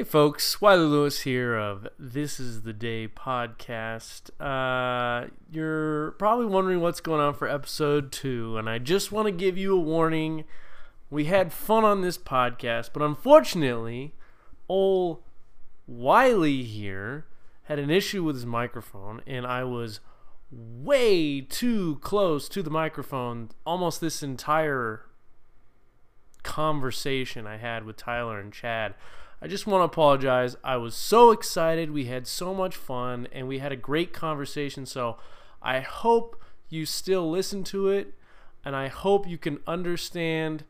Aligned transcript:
Hey 0.00 0.04
folks, 0.04 0.62
Wiley 0.62 0.86
Lewis 0.86 1.20
here 1.20 1.54
of 1.54 1.86
This 1.98 2.40
Is 2.40 2.62
the 2.62 2.72
Day 2.72 3.06
podcast. 3.06 4.30
Uh, 4.40 5.28
you're 5.52 6.12
probably 6.12 6.46
wondering 6.46 6.80
what's 6.80 7.02
going 7.02 7.20
on 7.20 7.34
for 7.34 7.46
episode 7.46 8.10
two, 8.10 8.56
and 8.56 8.66
I 8.66 8.78
just 8.78 9.12
want 9.12 9.26
to 9.26 9.30
give 9.30 9.58
you 9.58 9.76
a 9.76 9.78
warning. 9.78 10.44
We 11.10 11.26
had 11.26 11.52
fun 11.52 11.84
on 11.84 12.00
this 12.00 12.16
podcast, 12.16 12.94
but 12.94 13.02
unfortunately, 13.02 14.14
old 14.70 15.22
Wiley 15.86 16.62
here 16.62 17.26
had 17.64 17.78
an 17.78 17.90
issue 17.90 18.24
with 18.24 18.36
his 18.36 18.46
microphone, 18.46 19.20
and 19.26 19.46
I 19.46 19.64
was 19.64 20.00
way 20.50 21.42
too 21.42 21.98
close 22.00 22.48
to 22.48 22.62
the 22.62 22.70
microphone 22.70 23.50
almost 23.66 24.00
this 24.00 24.22
entire 24.22 25.04
conversation 26.42 27.46
I 27.46 27.58
had 27.58 27.84
with 27.84 27.98
Tyler 27.98 28.40
and 28.40 28.50
Chad. 28.50 28.94
I 29.42 29.46
just 29.46 29.66
want 29.66 29.80
to 29.80 29.84
apologize. 29.86 30.56
I 30.62 30.76
was 30.76 30.94
so 30.94 31.30
excited. 31.30 31.90
We 31.90 32.06
had 32.06 32.26
so 32.26 32.54
much 32.54 32.76
fun 32.76 33.26
and 33.32 33.48
we 33.48 33.58
had 33.58 33.72
a 33.72 33.76
great 33.76 34.12
conversation. 34.12 34.84
So 34.86 35.16
I 35.62 35.80
hope 35.80 36.40
you 36.68 36.84
still 36.84 37.30
listen 37.30 37.64
to 37.64 37.88
it 37.88 38.14
and 38.64 38.76
I 38.76 38.88
hope 38.88 39.26
you 39.26 39.38
can 39.38 39.60
understand 39.66 40.64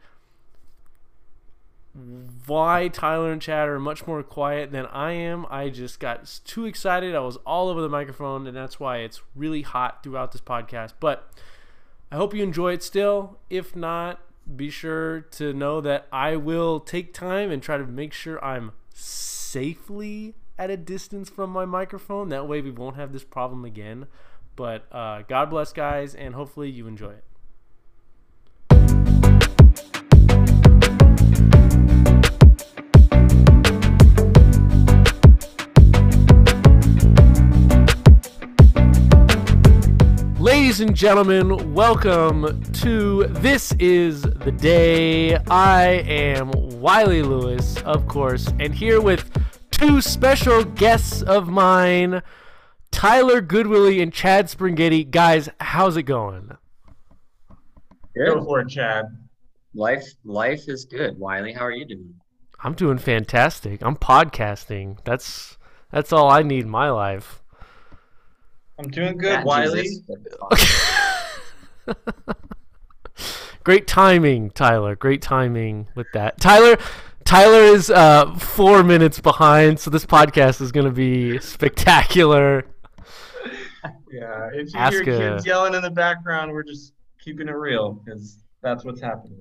why 2.47 2.89
Tyler 2.89 3.33
and 3.33 3.43
Chad 3.43 3.69
are 3.69 3.81
much 3.81 4.07
more 4.07 4.23
quiet 4.23 4.71
than 4.71 4.87
I 4.87 5.13
am. 5.13 5.47
I 5.51 5.71
just 5.71 5.99
got 5.99 6.41
too 6.45 6.67
excited. 6.67 7.15
I 7.15 7.21
was 7.21 7.37
all 7.39 7.69
over 7.69 7.81
the 7.81 7.89
microphone, 7.89 8.47
and 8.47 8.57
that's 8.57 8.79
why 8.79 8.99
it's 8.99 9.21
really 9.35 9.63
hot 9.63 10.03
throughout 10.03 10.33
this 10.33 10.41
podcast. 10.41 10.93
But 11.01 11.29
I 12.13 12.17
hope 12.17 12.35
you 12.35 12.43
enjoy 12.43 12.75
it 12.75 12.83
still. 12.83 13.39
If 13.51 13.75
not, 13.75 14.21
be 14.57 14.71
sure 14.71 15.21
to 15.21 15.53
know 15.53 15.81
that 15.81 16.07
I 16.13 16.37
will 16.37 16.81
take 16.81 17.15
time 17.15 17.51
and 17.51 17.63
try 17.63 17.77
to 17.77 17.87
make 17.87 18.13
sure 18.13 18.43
I'm 18.45 18.73
safely 18.95 20.35
at 20.59 20.71
a 20.71 20.77
distance 20.77 21.31
from 21.31 21.51
my 21.51 21.65
microphone. 21.65 22.29
That 22.29 22.47
way, 22.47 22.61
we 22.61 22.71
won't 22.71 22.97
have 22.97 23.13
this 23.13 23.25
problem 23.25 23.65
again. 23.65 24.07
But 24.57 24.87
uh, 24.93 25.23
God 25.23 25.51
bless, 25.51 25.73
guys, 25.73 26.15
and 26.15 26.35
hopefully, 26.35 26.71
you 26.71 26.87
enjoy 26.87 27.13
it. 27.13 27.25
Ladies 40.71 40.81
and 40.83 40.95
gentlemen, 40.95 41.75
welcome 41.75 42.63
to 42.75 43.25
This 43.25 43.73
Is 43.81 44.23
the 44.23 44.53
Day. 44.53 45.35
I 45.51 45.85
am 46.07 46.53
Wiley 46.81 47.25
Lewis, 47.25 47.83
of 47.83 48.07
course, 48.07 48.47
and 48.61 48.73
here 48.73 49.01
with 49.01 49.29
two 49.73 50.01
special 50.01 50.63
guests 50.63 51.23
of 51.23 51.49
mine, 51.49 52.23
Tyler 52.93 53.43
Goodwillie 53.43 54.01
and 54.01 54.13
Chad 54.13 54.49
Springhetti. 54.49 55.03
Guys, 55.03 55.49
how's 55.59 55.97
it 55.97 56.05
going? 56.05 56.57
Go 58.17 58.45
for 58.45 58.61
it, 58.61 58.69
Chad. 58.69 59.07
Life 59.75 60.07
life 60.25 60.69
is 60.69 60.85
good. 60.85 61.19
Wiley, 61.19 61.53
how 61.53 61.65
are 61.65 61.73
you 61.73 61.85
doing? 61.85 62.15
I'm 62.63 62.75
doing 62.75 62.99
fantastic. 62.99 63.83
I'm 63.83 63.97
podcasting. 63.97 64.99
That's 65.03 65.59
that's 65.91 66.13
all 66.13 66.31
I 66.31 66.43
need 66.43 66.63
in 66.67 66.71
my 66.71 66.91
life. 66.91 67.43
I'm 68.81 68.89
doing 68.89 69.19
good, 69.19 69.31
That 69.33 69.45
Wiley. 69.45 69.83
Jesus. 69.83 70.07
Great 73.63 73.87
timing, 73.87 74.51
Tyler. 74.51 74.97
Great 74.97 75.21
timing 75.21 75.89
with 75.95 76.07
that. 76.15 76.41
Tyler 76.41 76.79
Tyler 77.25 77.61
is 77.61 77.91
uh, 77.91 78.35
four 78.37 78.83
minutes 78.83 79.21
behind, 79.21 79.79
so 79.79 79.91
this 79.91 80.07
podcast 80.07 80.63
is 80.63 80.73
going 80.73 80.87
to 80.87 80.93
be 80.93 81.39
spectacular. 81.41 82.65
Yeah, 84.13 84.51
if 84.53 84.75
you 84.75 84.79
Ask 84.81 84.93
hear 84.95 85.03
a- 85.03 85.05
kids 85.35 85.47
yelling 85.47 85.73
in 85.73 85.83
the 85.83 85.91
background, 85.91 86.51
we're 86.51 86.65
just 86.65 86.95
keeping 87.23 87.47
it 87.47 87.53
real 87.53 87.93
because 87.93 88.39
that's 88.61 88.85
what's 88.85 89.01
happening. 89.01 89.41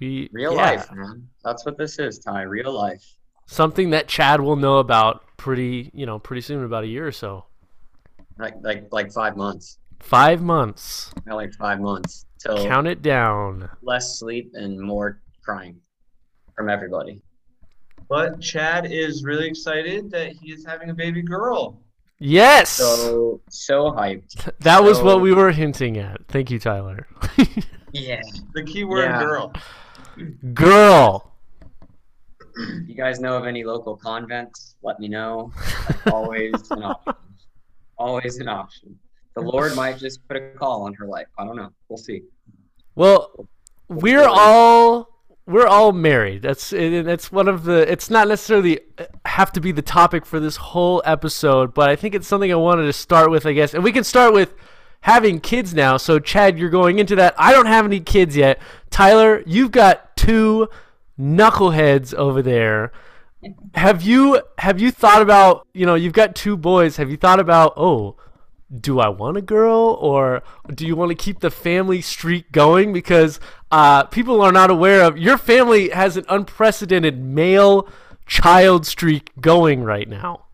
We, 0.00 0.28
Real 0.32 0.52
yeah, 0.54 0.70
life, 0.72 0.92
man. 0.92 1.26
That's 1.42 1.64
what 1.64 1.78
this 1.78 1.98
is, 1.98 2.18
Ty. 2.18 2.42
Real 2.42 2.72
life. 2.72 3.02
something 3.46 3.88
that 3.90 4.08
Chad 4.08 4.42
will 4.42 4.56
know 4.56 4.78
about 4.78 5.24
pretty, 5.38 5.90
you 5.94 6.04
know, 6.04 6.18
pretty 6.18 6.42
soon, 6.42 6.62
about 6.62 6.84
a 6.84 6.88
year 6.88 7.06
or 7.06 7.10
so. 7.12 7.46
Like 8.38 8.54
like 8.62 8.86
like 8.90 9.12
five 9.12 9.36
months. 9.36 9.78
Five 10.00 10.42
months. 10.42 11.12
Not 11.26 11.36
like 11.36 11.52
five 11.54 11.80
months. 11.80 12.26
Till 12.40 12.64
Count 12.64 12.86
it 12.88 13.02
down. 13.02 13.68
less 13.82 14.18
sleep 14.18 14.50
and 14.54 14.80
more 14.80 15.20
crying 15.44 15.80
from 16.56 16.68
everybody. 16.68 17.22
But 18.08 18.40
Chad 18.40 18.90
is 18.90 19.22
really 19.24 19.46
excited 19.46 20.10
that 20.10 20.32
he 20.32 20.52
is 20.52 20.66
having 20.66 20.90
a 20.90 20.94
baby 20.94 21.22
girl. 21.22 21.80
Yes, 22.18 22.68
So 22.70 23.40
so 23.48 23.90
hyped. 23.92 24.50
that 24.60 24.82
was 24.82 25.00
what 25.00 25.20
we 25.20 25.32
were 25.34 25.50
hinting 25.50 25.98
at. 25.98 26.20
Thank 26.28 26.50
you, 26.50 26.58
Tyler. 26.58 27.06
Yeah. 27.94 28.22
The 28.54 28.62
key 28.64 28.84
word 28.84 29.04
Yeah. 29.10 29.20
girl. 29.22 29.52
Girl. 30.54 31.30
You 32.86 32.94
guys 32.94 33.20
know 33.20 33.36
of 33.36 33.44
any 33.46 33.64
local 33.64 33.96
convents? 33.96 34.76
Let 34.82 34.98
me 34.98 35.08
know. 35.08 35.52
Always 36.10 36.52
an 36.70 36.84
option. 36.84 37.12
Always 38.02 38.38
an 38.38 38.48
option. 38.48 38.98
The 39.34 39.42
Lord 39.42 39.76
might 39.76 39.96
just 39.96 40.26
put 40.26 40.36
a 40.36 40.50
call 40.58 40.82
on 40.82 40.94
her 40.94 41.06
life. 41.06 41.28
I 41.38 41.44
don't 41.44 41.56
know. 41.56 41.70
We'll 41.88 41.98
see. 41.98 42.22
Well, 42.96 43.48
we're 43.88 44.26
all 44.28 45.08
we're 45.46 45.66
all 45.66 45.92
married. 45.92 46.42
That's 46.42 46.70
that's 46.70 47.30
one 47.30 47.46
of 47.46 47.64
the. 47.64 47.90
It's 47.90 48.10
not 48.10 48.26
necessarily 48.26 48.80
uh, 48.98 49.04
have 49.24 49.52
to 49.52 49.60
be 49.60 49.70
the 49.70 49.82
topic 49.82 50.26
for 50.26 50.40
this 50.40 50.56
whole 50.56 51.00
episode, 51.04 51.74
but 51.74 51.90
I 51.90 51.96
think 51.96 52.14
it's 52.14 52.26
something 52.26 52.52
I 52.52 52.56
wanted 52.56 52.86
to 52.86 52.92
start 52.92 53.30
with. 53.30 53.46
I 53.46 53.52
guess, 53.52 53.72
and 53.72 53.84
we 53.84 53.92
can 53.92 54.04
start 54.04 54.34
with 54.34 54.54
having 55.02 55.40
kids 55.40 55.72
now. 55.72 55.96
So, 55.96 56.18
Chad, 56.18 56.58
you're 56.58 56.70
going 56.70 56.98
into 56.98 57.16
that. 57.16 57.34
I 57.38 57.52
don't 57.52 57.66
have 57.66 57.84
any 57.84 58.00
kids 58.00 58.36
yet. 58.36 58.60
Tyler, 58.90 59.42
you've 59.46 59.70
got 59.70 60.16
two 60.16 60.68
knuckleheads 61.18 62.14
over 62.14 62.42
there. 62.42 62.92
Have 63.74 64.02
you 64.02 64.42
have 64.58 64.80
you 64.80 64.90
thought 64.90 65.22
about 65.22 65.66
you 65.72 65.86
know 65.86 65.94
you've 65.94 66.12
got 66.12 66.34
two 66.34 66.56
boys? 66.56 66.96
Have 66.96 67.10
you 67.10 67.16
thought 67.16 67.40
about 67.40 67.74
oh 67.76 68.16
do 68.80 69.00
I 69.00 69.08
want 69.08 69.36
a 69.36 69.42
girl 69.42 69.98
or 70.00 70.42
do 70.74 70.86
you 70.86 70.96
want 70.96 71.10
to 71.10 71.14
keep 71.14 71.40
the 71.40 71.50
family 71.50 72.00
streak 72.00 72.50
going? 72.52 72.92
Because 72.92 73.38
uh, 73.70 74.04
people 74.04 74.40
are 74.40 74.52
not 74.52 74.70
aware 74.70 75.02
of 75.02 75.18
your 75.18 75.36
family 75.36 75.90
has 75.90 76.16
an 76.16 76.24
unprecedented 76.28 77.22
male 77.22 77.86
child 78.26 78.86
streak 78.86 79.30
going 79.40 79.82
right 79.82 80.08
now. 80.08 80.46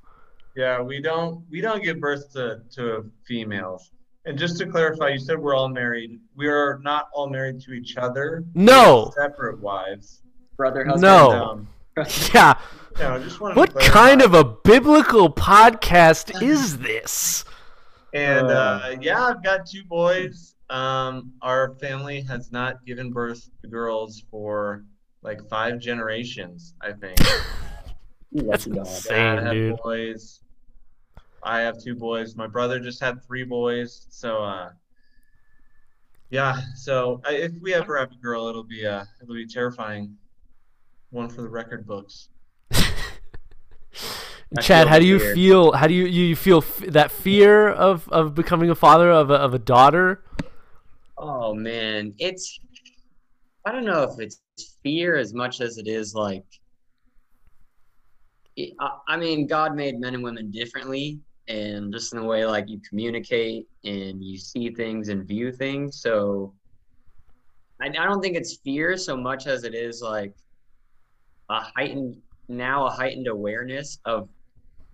Yeah, 0.56 0.81
we 0.81 1.00
don't 1.00 1.44
we 1.50 1.60
don't 1.60 1.82
give 1.82 2.00
birth 2.00 2.32
to, 2.32 2.62
to 2.72 3.10
females. 3.26 3.93
And 4.25 4.37
just 4.38 4.59
to 4.59 4.66
clarify, 4.66 5.10
you 5.10 5.19
said 5.19 5.38
we're 5.38 5.55
all 5.55 5.69
married. 5.69 6.19
We 6.37 6.49
are 6.49 6.81
not 6.82 7.09
all 7.15 7.31
married 7.31 7.60
to 7.62 7.72
each 7.72 7.97
other. 7.97 8.44
No. 8.55 9.12
Separate 9.16 9.60
wives. 9.60 10.22
Brother, 10.56 10.84
husband. 10.84 11.03
No. 11.03 11.31
Um, 11.31 11.69
Yeah. 12.34 12.54
no, 12.98 13.14
I 13.14 13.19
just 13.19 13.41
What 13.41 13.78
to 13.78 13.91
kind 13.91 14.22
of 14.22 14.34
a 14.34 14.44
biblical 14.44 15.32
podcast 15.32 16.42
is 16.42 16.78
this? 16.78 17.44
And 18.14 18.47
uh, 18.47 18.97
yeah, 19.00 19.26
I've 19.26 19.42
got 19.42 19.66
two 19.66 19.84
boys. 19.84 20.54
Um, 20.70 21.32
our 21.42 21.75
family 21.76 22.20
has 22.22 22.53
not 22.53 22.84
given 22.84 23.10
birth 23.12 23.48
to 23.62 23.69
girls 23.69 24.22
for 24.31 24.84
like 25.22 25.47
five 25.48 25.78
generations, 25.78 26.75
I 26.81 26.92
think. 26.92 27.19
That's 28.32 28.66
lucky 28.66 28.70
dog. 28.70 28.87
insane. 28.87 29.37
Dad 29.37 29.44
had 29.44 29.53
dude. 29.53 29.76
boys. 29.82 30.41
I 31.42 31.60
have 31.60 31.82
two 31.82 31.94
boys. 31.94 32.37
My 32.37 32.47
brother 32.47 32.81
just 32.81 33.00
had 33.00 33.25
three 33.25 33.44
boys. 33.44 34.06
So 34.10 34.42
uh, 34.42 34.70
yeah. 36.31 36.60
So 36.75 37.20
I, 37.25 37.34
if 37.34 37.53
we 37.60 37.75
ever 37.75 37.97
have 37.98 38.12
a 38.12 38.16
girl, 38.16 38.48
it'll 38.48 38.64
be 38.64 38.87
uh, 38.87 39.04
it'll 39.22 39.34
be 39.34 39.47
terrifying. 39.47 40.16
One 41.10 41.28
for 41.28 41.42
the 41.42 41.48
record 41.48 41.86
books. 41.86 42.28
I 42.72 42.84
Chad, 44.60 44.88
how 44.88 44.99
do 44.99 45.06
you 45.06 45.19
weird. 45.19 45.34
feel? 45.34 45.72
How 45.72 45.87
do 45.87 45.94
you 45.94 46.05
you 46.06 46.37
feel 46.37 46.58
f- 46.58 46.78
that 46.88 47.10
fear 47.10 47.69
of, 47.69 48.08
of 48.10 48.34
becoming 48.34 48.70
a 48.70 48.75
father 48.75 49.10
of 49.10 49.31
a, 49.31 49.34
of 49.34 49.55
a 49.55 49.58
daughter? 49.58 50.22
Oh 51.16 51.55
man, 51.55 52.14
it's 52.19 52.60
I 53.64 53.72
don't 53.72 53.84
know 53.84 54.02
if 54.05 54.19
it's 54.20 54.40
fear 54.82 55.16
as 55.16 55.34
much 55.34 55.60
as 55.60 55.78
it 55.78 55.87
is 55.88 56.14
like 56.14 56.44
it- 58.56 58.75
I 58.81 58.90
I 59.08 59.16
mean, 59.16 59.46
God 59.46 59.75
made 59.75 59.99
men 59.99 60.14
and 60.14 60.22
women 60.22 60.50
differently, 60.50 61.20
and 61.49 61.93
just 61.93 62.12
in 62.12 62.20
the 62.20 62.25
way 62.26 62.44
like 62.44 62.69
you 62.69 62.81
communicate 62.88 63.66
and 63.84 64.22
you 64.22 64.37
see 64.38 64.70
things 64.70 65.08
and 65.08 65.26
view 65.26 65.52
things. 65.52 66.00
So 66.00 66.55
I, 67.81 67.87
I 67.87 67.90
don't 68.06 68.20
think 68.20 68.37
it's 68.37 68.56
fear 68.58 68.96
so 68.96 69.16
much 69.16 69.46
as 69.46 69.64
it 69.64 69.75
is 69.75 70.02
like 70.02 70.34
a 71.50 71.60
heightened 71.60 72.16
now 72.48 72.86
a 72.86 72.90
heightened 72.90 73.26
awareness 73.26 73.98
of 74.04 74.28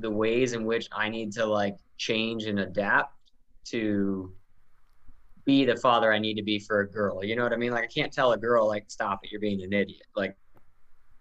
the 0.01 0.11
ways 0.11 0.53
in 0.55 0.65
which 0.65 0.89
I 0.93 1.09
need 1.09 1.33
to 1.33 1.47
like 1.47 1.77
change 1.99 2.45
and 2.45 2.59
adapt 2.61 3.15
to 3.67 4.33
be 5.45 5.65
the 5.65 5.77
father 5.77 6.13
I 6.13 6.19
need 6.19 6.35
to 6.35 6.43
be 6.43 6.59
for 6.59 6.81
a 6.81 6.89
girl. 6.91 7.23
You 7.25 7.37
know 7.37 7.43
what 7.43 7.53
I 7.53 7.57
mean? 7.57 7.71
Like 7.73 7.85
I 7.85 7.87
can't 7.89 8.13
tell 8.13 8.33
a 8.33 8.39
girl 8.39 8.67
like 8.67 8.85
stop 8.91 9.21
it, 9.23 9.31
you're 9.31 9.41
being 9.41 9.63
an 9.63 9.73
idiot. 9.73 10.03
Like 10.17 10.37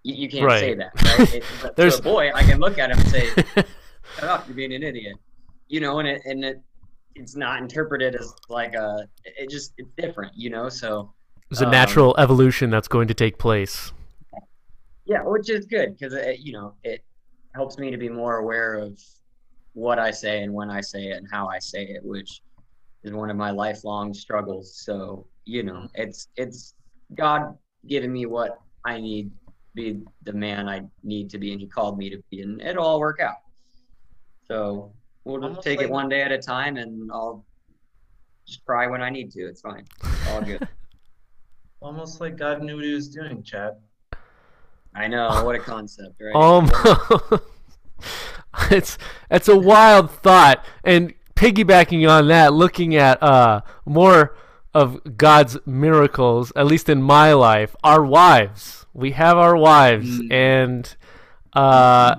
You, 0.03 0.15
you 0.15 0.29
can't 0.29 0.45
Right. 0.45 0.59
say 0.59 0.73
that. 0.75 0.91
Right? 1.19 1.33
It, 1.35 1.43
but 1.61 1.75
There's- 1.75 1.95
to 1.99 2.01
a 2.01 2.03
boy, 2.03 2.31
I 2.33 2.43
can 2.43 2.59
look 2.59 2.77
at 2.79 2.89
him 2.91 2.99
and 2.99 3.07
say, 3.09 3.27
"Shut 4.15 4.23
up, 4.29 4.47
you're 4.47 4.55
being 4.55 4.73
an 4.73 4.83
idiot." 4.83 5.15
You 5.67 5.79
know, 5.81 5.99
and 5.99 6.07
it 6.07 6.21
and 6.25 6.43
it 6.43 6.61
it's 7.15 7.35
not 7.35 7.61
interpreted 7.61 8.15
as 8.15 8.33
like 8.49 8.73
a. 8.75 9.07
It 9.23 9.49
just 9.49 9.73
it's 9.77 9.89
different, 9.97 10.33
you 10.35 10.49
know. 10.49 10.67
So 10.69 11.13
There's 11.49 11.61
a 11.61 11.65
Um, 11.65 11.71
natural 11.71 12.15
evolution 12.17 12.69
that's 12.69 12.87
going 12.87 13.07
to 13.09 13.13
take 13.13 13.37
place. 13.37 13.93
Yeah, 15.05 15.21
which 15.23 15.49
is 15.49 15.65
good 15.65 15.97
because 15.97 16.13
it 16.13 16.39
you 16.39 16.53
know 16.53 16.75
it 16.83 17.03
helps 17.55 17.77
me 17.77 17.91
to 17.91 17.97
be 17.97 18.09
more 18.09 18.37
aware 18.37 18.75
of 18.75 18.99
what 19.73 19.99
I 19.99 20.11
say 20.11 20.43
and 20.43 20.53
when 20.53 20.69
I 20.69 20.81
say 20.81 21.07
it 21.09 21.17
and 21.17 21.27
how 21.31 21.47
I 21.47 21.59
say 21.59 21.83
it, 21.83 22.03
which 22.03 22.41
is 23.03 23.11
one 23.11 23.29
of 23.29 23.35
my 23.37 23.51
lifelong 23.51 24.13
struggles. 24.13 24.75
So 24.83 25.27
you 25.45 25.63
know, 25.63 25.87
it's 25.95 26.27
it's 26.37 26.73
God 27.15 27.57
giving 27.87 28.13
me 28.13 28.25
what 28.25 28.59
I 28.85 28.99
need 28.99 29.29
to 29.31 29.53
be 29.75 30.01
the 30.23 30.33
man 30.33 30.69
I 30.69 30.81
need 31.03 31.29
to 31.31 31.37
be, 31.37 31.51
and 31.51 31.59
He 31.61 31.67
called 31.67 31.97
me 31.97 32.09
to 32.09 32.21
be, 32.31 32.41
and 32.41 32.61
it'll 32.61 32.85
all 32.85 32.99
work 32.99 33.19
out. 33.19 33.37
So 34.47 34.93
we'll 35.25 35.37
just 35.39 35.47
Almost 35.49 35.63
take 35.67 35.77
like- 35.79 35.87
it 35.87 35.91
one 35.91 36.09
day 36.09 36.21
at 36.21 36.31
a 36.31 36.37
time, 36.37 36.77
and 36.77 37.11
I'll 37.11 37.45
just 38.47 38.63
cry 38.65 38.87
when 38.87 39.01
I 39.01 39.09
need 39.09 39.31
to. 39.31 39.41
It's 39.47 39.61
fine. 39.61 39.85
It's 40.03 40.29
all 40.29 40.41
good. 40.41 40.67
Almost 41.81 42.21
like 42.21 42.37
God 42.37 42.61
knew 42.61 42.75
what 42.75 42.85
He 42.85 42.93
was 42.93 43.09
doing, 43.09 43.43
Chad. 43.43 43.73
I 44.95 45.07
know 45.07 45.43
what 45.43 45.55
a 45.55 45.59
concept, 45.59 46.21
right? 46.21 46.35
Um, 46.35 46.69
it's 48.71 48.97
it's 49.31 49.47
a 49.47 49.57
wild 49.57 50.11
thought, 50.11 50.63
and 50.83 51.13
piggybacking 51.35 52.07
on 52.09 52.27
that, 52.27 52.53
looking 52.53 52.95
at 52.95 53.21
uh 53.21 53.61
more 53.85 54.35
of 54.73 55.17
God's 55.17 55.57
miracles, 55.65 56.51
at 56.55 56.65
least 56.65 56.89
in 56.89 57.01
my 57.01 57.33
life, 57.33 57.75
our 57.83 58.03
wives. 58.03 58.85
We 58.93 59.11
have 59.11 59.37
our 59.37 59.55
wives, 59.55 60.19
Mm. 60.21 60.31
and 60.31 60.95
uh, 61.53 62.15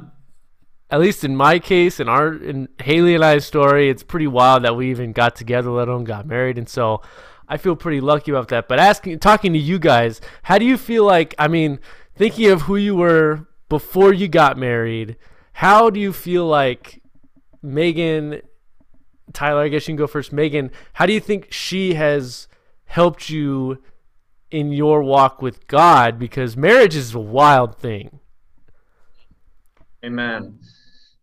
at 0.90 1.00
least 1.00 1.24
in 1.24 1.36
my 1.36 1.58
case, 1.58 1.98
in 2.00 2.08
our 2.08 2.34
in 2.34 2.68
Haley 2.82 3.14
and 3.14 3.24
I's 3.24 3.44
story, 3.46 3.88
it's 3.88 4.02
pretty 4.02 4.26
wild 4.26 4.64
that 4.64 4.76
we 4.76 4.90
even 4.90 5.12
got 5.12 5.36
together, 5.36 5.70
let 5.70 5.88
alone 5.88 6.04
got 6.04 6.26
married, 6.26 6.58
and 6.58 6.68
so. 6.68 7.00
I 7.46 7.58
feel 7.58 7.76
pretty 7.76 8.00
lucky 8.00 8.30
about 8.30 8.48
that. 8.48 8.68
But 8.68 8.78
asking, 8.78 9.18
talking 9.18 9.52
to 9.52 9.58
you 9.58 9.78
guys, 9.78 10.22
how 10.44 10.56
do 10.56 10.64
you 10.64 10.78
feel 10.78 11.04
like? 11.04 11.34
I 11.38 11.46
mean, 11.46 11.78
thinking 12.14 12.50
of 12.50 12.62
who 12.62 12.76
you 12.76 12.94
were 12.94 13.46
before 13.68 14.12
you 14.12 14.28
got 14.28 14.56
married, 14.56 15.16
how 15.54 15.90
do 15.90 16.00
you 16.00 16.12
feel 16.12 16.46
like 16.46 17.02
Megan, 17.62 18.42
Tyler? 19.32 19.62
I 19.62 19.68
guess 19.68 19.86
you 19.86 19.92
can 19.92 19.96
go 19.96 20.06
first. 20.06 20.32
Megan, 20.32 20.70
how 20.94 21.06
do 21.06 21.12
you 21.12 21.20
think 21.20 21.52
she 21.52 21.94
has 21.94 22.48
helped 22.84 23.30
you 23.30 23.82
in 24.50 24.72
your 24.72 25.02
walk 25.02 25.42
with 25.42 25.66
God? 25.66 26.18
Because 26.18 26.56
marriage 26.56 26.96
is 26.96 27.14
a 27.14 27.20
wild 27.20 27.78
thing. 27.78 28.20
Amen. 30.04 30.58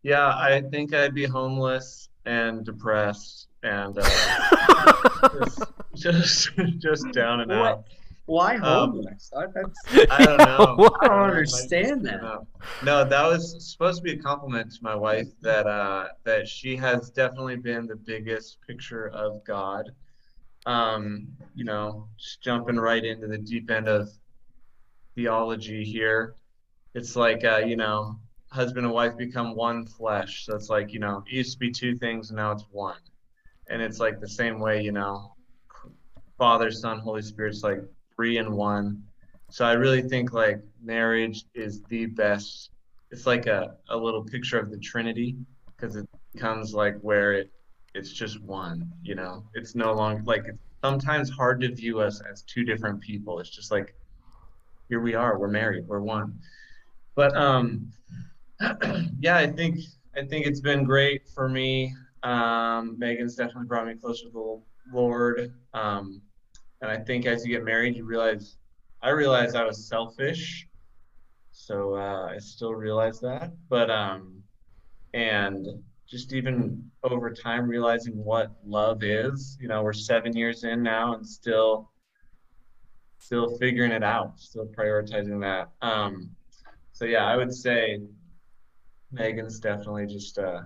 Yeah, 0.04 0.28
I 0.28 0.64
think 0.72 0.94
I'd 0.94 1.14
be 1.14 1.26
homeless 1.26 2.10
and 2.26 2.66
depressed 2.66 3.48
and 3.64 3.98
uh, 3.98 4.10
just, 5.96 6.50
just 6.56 6.80
just 6.80 7.12
down 7.12 7.42
and 7.42 7.52
out. 7.52 7.86
Why 8.26 8.56
Um. 8.58 9.02
I- 9.36 9.48
that's- 9.48 10.08
I 10.12 10.26
don't 10.26 10.38
know. 10.38 10.90
I 11.02 11.08
don't 11.08 11.20
understand 11.30 12.06
that. 12.06 12.22
No. 12.22 12.48
No, 12.84 13.04
that 13.04 13.28
was 13.28 13.70
supposed 13.72 13.98
to 13.98 14.04
be 14.04 14.14
a 14.14 14.22
compliment 14.22 14.72
to 14.74 14.78
my 14.84 14.96
wife 14.96 15.28
that 15.42 15.68
uh, 15.68 16.10
that 16.24 16.48
she 16.48 16.76
has 16.78 17.10
definitely 17.10 17.58
been 17.58 17.88
the 17.88 17.96
biggest 17.96 18.60
picture 18.66 19.10
of 19.10 19.44
God. 19.44 19.90
Um, 20.66 21.28
you 21.56 21.66
know, 21.66 22.08
just 22.18 22.42
jumping 22.42 22.78
right 22.78 23.04
into 23.04 23.28
the 23.28 23.38
deep 23.38 23.70
end 23.72 23.88
of 23.88 24.10
theology 25.16 25.84
here. 25.84 26.36
It's 26.94 27.16
like 27.16 27.44
uh, 27.44 27.58
you 27.66 27.76
know, 27.76 28.20
husband 28.52 28.86
and 28.86 28.94
wife 28.94 29.18
become 29.18 29.56
one 29.56 29.86
flesh. 29.86 30.46
So 30.46 30.56
it's 30.56 30.70
like, 30.70 30.94
you 30.94 31.00
know, 31.00 31.24
it 31.28 31.34
used 31.34 31.54
to 31.54 31.60
be 31.60 31.72
two 31.72 31.96
things 31.96 32.30
and 32.30 32.38
now 32.38 32.52
it's 32.52 32.66
one. 32.72 33.00
And 33.70 33.82
it's 33.82 34.00
like 34.00 34.20
the 34.20 34.28
same 34.30 34.60
way, 34.60 34.82
you 34.82 34.92
know, 34.92 35.34
Father, 36.38 36.70
Son, 36.72 37.00
Holy 37.00 37.22
Spirit's 37.22 37.64
like 37.64 37.82
three 38.22 38.38
in 38.38 38.52
one. 38.52 39.02
So 39.50 39.66
I 39.66 39.72
really 39.72 40.04
think 40.04 40.32
like 40.32 40.62
marriage 40.84 41.46
is 41.56 41.82
the 41.90 42.06
best. 42.06 42.70
It's 43.10 43.26
like 43.26 43.48
a, 43.48 43.78
a 43.90 43.98
little 43.98 44.24
picture 44.24 44.60
of 44.60 44.70
the 44.70 44.78
Trinity 44.78 45.38
because 45.76 45.96
it 45.96 46.08
becomes 46.32 46.76
like 46.76 47.00
where 47.00 47.34
it 47.34 47.52
it's 47.96 48.12
just 48.12 48.40
one, 48.44 48.92
you 49.02 49.16
know. 49.16 49.44
It's 49.56 49.74
no 49.74 49.92
longer 49.94 50.22
like 50.24 50.44
it's 50.46 50.60
sometimes 50.84 51.32
hard 51.32 51.62
to 51.62 51.74
view 51.74 52.00
us 52.00 52.22
as 52.32 52.44
two 52.44 52.64
different 52.64 53.02
people. 53.02 53.40
It's 53.40 53.50
just 53.50 53.72
like 53.72 53.96
here 54.88 55.00
we 55.00 55.16
are, 55.16 55.40
we're 55.40 55.48
married, 55.48 55.88
we're 55.88 56.02
one. 56.02 56.38
But 57.16 57.36
um 57.36 57.92
yeah, 59.20 59.38
I 59.38 59.48
think 59.48 59.80
I 60.16 60.26
think 60.28 60.46
it's 60.46 60.62
been 60.62 60.84
great 60.84 61.28
for 61.28 61.50
me. 61.50 61.96
Um, 62.22 63.00
Megan's 63.00 63.36
definitely 63.36 63.66
brought 63.66 63.88
me 63.88 63.96
closer 63.96 64.26
to 64.26 64.32
the 64.32 64.96
Lord. 64.96 65.54
Um, 65.74 66.22
and 66.82 66.92
I 66.92 66.98
think 66.98 67.26
as 67.26 67.46
you 67.46 67.54
get 67.54 67.64
married, 67.64 67.96
you 67.96 68.06
realize 68.06 68.58
I 69.02 69.10
realized 69.10 69.56
I 69.56 69.66
was 69.66 69.88
selfish. 69.88 70.68
So 71.52 71.96
uh, 71.96 72.28
I 72.34 72.38
still 72.38 72.74
realize 72.74 73.20
that. 73.20 73.52
But 73.70 73.90
um, 73.90 74.42
and 75.14 75.68
just 76.12 76.34
even 76.34 76.92
over 77.04 77.32
time 77.32 77.68
realizing 77.68 78.22
what 78.22 78.52
love 78.66 79.02
is. 79.02 79.58
You 79.62 79.70
know, 79.70 79.82
we're 79.82 79.94
seven 79.94 80.36
years 80.36 80.66
in 80.66 80.84
now 80.84 81.14
and 81.14 81.26
still 81.26 81.90
still 83.18 83.58
figuring 83.58 83.92
it 83.92 84.04
out, 84.04 84.38
still 84.38 84.66
prioritizing 84.66 85.40
that. 85.40 85.70
Um, 85.82 86.32
so 86.92 87.06
yeah, 87.06 87.26
I 87.26 87.38
would 87.38 87.54
say 87.54 88.02
Megan's 89.12 89.60
definitely 89.60 90.06
just 90.06 90.38
uh, 90.38 90.64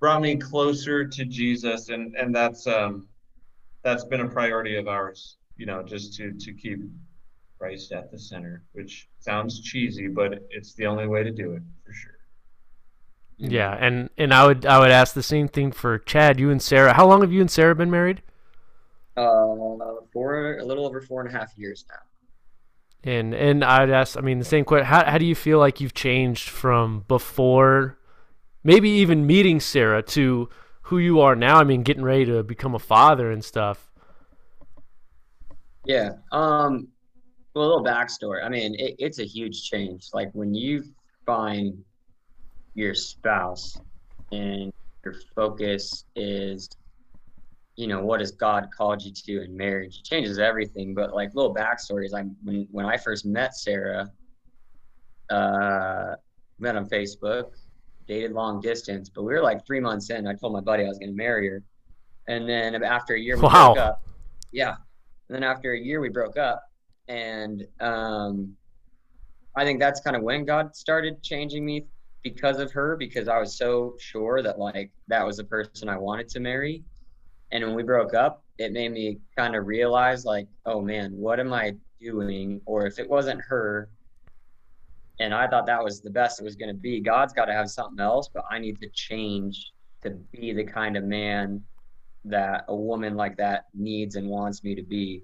brought 0.00 0.20
me 0.20 0.36
closer 0.36 1.06
to 1.06 1.24
Jesus, 1.24 1.88
and 1.88 2.14
and 2.16 2.34
that's 2.34 2.66
um, 2.66 3.08
that's 3.86 4.04
been 4.04 4.20
a 4.20 4.28
priority 4.28 4.76
of 4.76 4.88
ours. 4.88 5.36
You 5.56 5.64
know, 5.64 5.82
just 5.82 6.14
to 6.14 6.32
to 6.32 6.52
keep 6.52 6.80
Christ 7.58 7.92
at 7.92 8.10
the 8.10 8.18
center, 8.18 8.64
which 8.72 9.08
sounds 9.20 9.60
cheesy, 9.60 10.08
but 10.08 10.40
it's 10.50 10.74
the 10.74 10.86
only 10.86 11.06
way 11.06 11.22
to 11.22 11.30
do 11.30 11.52
it 11.52 11.62
for 11.84 11.92
sure. 11.92 12.18
Yeah, 13.38 13.74
and 13.78 14.10
and 14.18 14.34
I 14.34 14.46
would 14.46 14.66
I 14.66 14.80
would 14.80 14.90
ask 14.90 15.14
the 15.14 15.22
same 15.22 15.48
thing 15.48 15.70
for 15.72 15.98
Chad. 15.98 16.40
You 16.40 16.50
and 16.50 16.60
Sarah. 16.60 16.94
How 16.94 17.06
long 17.06 17.20
have 17.20 17.32
you 17.32 17.40
and 17.40 17.50
Sarah 17.50 17.74
been 17.74 17.90
married? 17.90 18.22
Uh, 19.16 19.76
four, 20.12 20.58
a 20.58 20.64
little 20.64 20.84
over 20.84 21.00
four 21.00 21.22
and 21.22 21.34
a 21.34 21.38
half 21.38 21.56
years 21.56 21.86
now. 21.88 23.10
And 23.10 23.34
and 23.34 23.64
I'd 23.64 23.90
ask. 23.90 24.18
I 24.18 24.20
mean, 24.20 24.40
the 24.40 24.44
same 24.44 24.64
question. 24.64 24.86
How 24.86 25.04
how 25.04 25.16
do 25.16 25.24
you 25.24 25.36
feel 25.36 25.58
like 25.58 25.80
you've 25.80 25.94
changed 25.94 26.48
from 26.48 27.04
before, 27.08 27.98
maybe 28.64 28.90
even 28.90 29.26
meeting 29.26 29.60
Sarah 29.60 30.02
to 30.02 30.50
who 30.86 30.98
you 30.98 31.20
are 31.20 31.34
now? 31.34 31.58
I 31.58 31.64
mean, 31.64 31.82
getting 31.82 32.04
ready 32.04 32.26
to 32.26 32.44
become 32.44 32.76
a 32.76 32.78
father 32.78 33.32
and 33.32 33.44
stuff. 33.44 33.90
Yeah. 35.84 36.12
Um. 36.30 36.88
Well, 37.54 37.64
a 37.64 37.68
little 37.68 37.84
backstory. 37.84 38.44
I 38.44 38.48
mean, 38.48 38.74
it, 38.78 38.94
it's 38.98 39.18
a 39.18 39.24
huge 39.24 39.64
change. 39.64 40.10
Like 40.12 40.30
when 40.32 40.54
you 40.54 40.84
find 41.24 41.76
your 42.74 42.94
spouse 42.94 43.80
and 44.30 44.72
your 45.04 45.14
focus 45.34 46.04
is, 46.14 46.68
you 47.74 47.88
know, 47.88 48.04
what 48.04 48.20
has 48.20 48.30
God 48.30 48.68
called 48.76 49.02
you 49.02 49.12
to 49.12 49.44
in 49.44 49.56
marriage? 49.56 49.98
It 49.98 50.04
changes 50.04 50.38
everything. 50.38 50.94
But 50.94 51.14
like 51.14 51.34
little 51.34 51.54
backstory 51.54 52.04
is 52.04 52.12
like 52.12 52.26
when 52.44 52.68
when 52.70 52.86
I 52.86 52.96
first 52.96 53.26
met 53.26 53.56
Sarah, 53.56 54.08
uh, 55.30 56.14
met 56.60 56.76
on 56.76 56.88
Facebook, 56.88 57.54
dated 58.06 58.32
long 58.32 58.60
distance, 58.60 59.08
but 59.08 59.22
we 59.22 59.32
were 59.32 59.42
like 59.42 59.66
three 59.66 59.80
months 59.80 60.10
in. 60.10 60.26
I 60.26 60.34
told 60.34 60.52
my 60.52 60.60
buddy 60.60 60.84
I 60.84 60.88
was 60.88 60.98
going 60.98 61.10
to 61.10 61.16
marry 61.16 61.48
her, 61.48 61.62
and 62.28 62.48
then 62.48 62.82
after 62.82 63.14
a 63.14 63.20
year 63.20 63.36
we 63.36 63.42
Wow. 63.42 63.74
broke 63.74 63.78
up. 63.84 64.02
Yeah. 64.52 64.76
And 65.28 65.34
then 65.34 65.42
after 65.42 65.72
a 65.72 65.78
year 65.78 66.00
we 66.00 66.08
broke 66.08 66.36
up, 66.36 66.62
and 67.08 67.66
um, 67.80 68.56
I 69.56 69.64
think 69.64 69.80
that's 69.80 70.00
kind 70.00 70.16
of 70.16 70.22
when 70.22 70.44
God 70.44 70.74
started 70.76 71.22
changing 71.22 71.64
me 71.64 71.86
because 72.22 72.58
of 72.58 72.72
her 72.72 72.96
because 72.96 73.28
I 73.28 73.38
was 73.38 73.56
so 73.56 73.94
sure 73.98 74.42
that 74.42 74.58
like 74.58 74.90
that 75.08 75.24
was 75.24 75.36
the 75.36 75.44
person 75.44 75.88
I 75.88 75.96
wanted 75.96 76.28
to 76.30 76.40
marry. 76.40 76.82
And 77.52 77.64
when 77.64 77.74
we 77.74 77.82
broke 77.84 78.14
up, 78.14 78.44
it 78.58 78.72
made 78.72 78.90
me 78.92 79.18
kind 79.36 79.54
of 79.54 79.66
realize 79.66 80.24
like, 80.24 80.48
oh 80.64 80.80
man, 80.80 81.12
what 81.12 81.38
am 81.38 81.52
I 81.52 81.74
doing? 82.00 82.60
Or 82.66 82.86
if 82.86 82.98
it 82.98 83.08
wasn't 83.08 83.40
her, 83.42 83.88
and 85.18 85.34
I 85.34 85.46
thought 85.46 85.66
that 85.66 85.82
was 85.82 86.00
the 86.00 86.10
best 86.10 86.40
it 86.40 86.44
was 86.44 86.56
going 86.56 86.68
to 86.68 86.80
be, 86.80 87.00
God's 87.00 87.32
got 87.32 87.46
to 87.46 87.52
have 87.52 87.70
something 87.70 88.00
else, 88.00 88.28
but 88.32 88.44
I 88.50 88.58
need 88.58 88.80
to 88.80 88.88
change 88.92 89.72
to 90.02 90.10
be 90.32 90.52
the 90.52 90.64
kind 90.64 90.96
of 90.96 91.04
man 91.04 91.62
that 92.24 92.64
a 92.68 92.76
woman 92.76 93.14
like 93.14 93.36
that 93.38 93.64
needs 93.74 94.16
and 94.16 94.28
wants 94.28 94.62
me 94.62 94.74
to 94.74 94.82
be. 94.82 95.22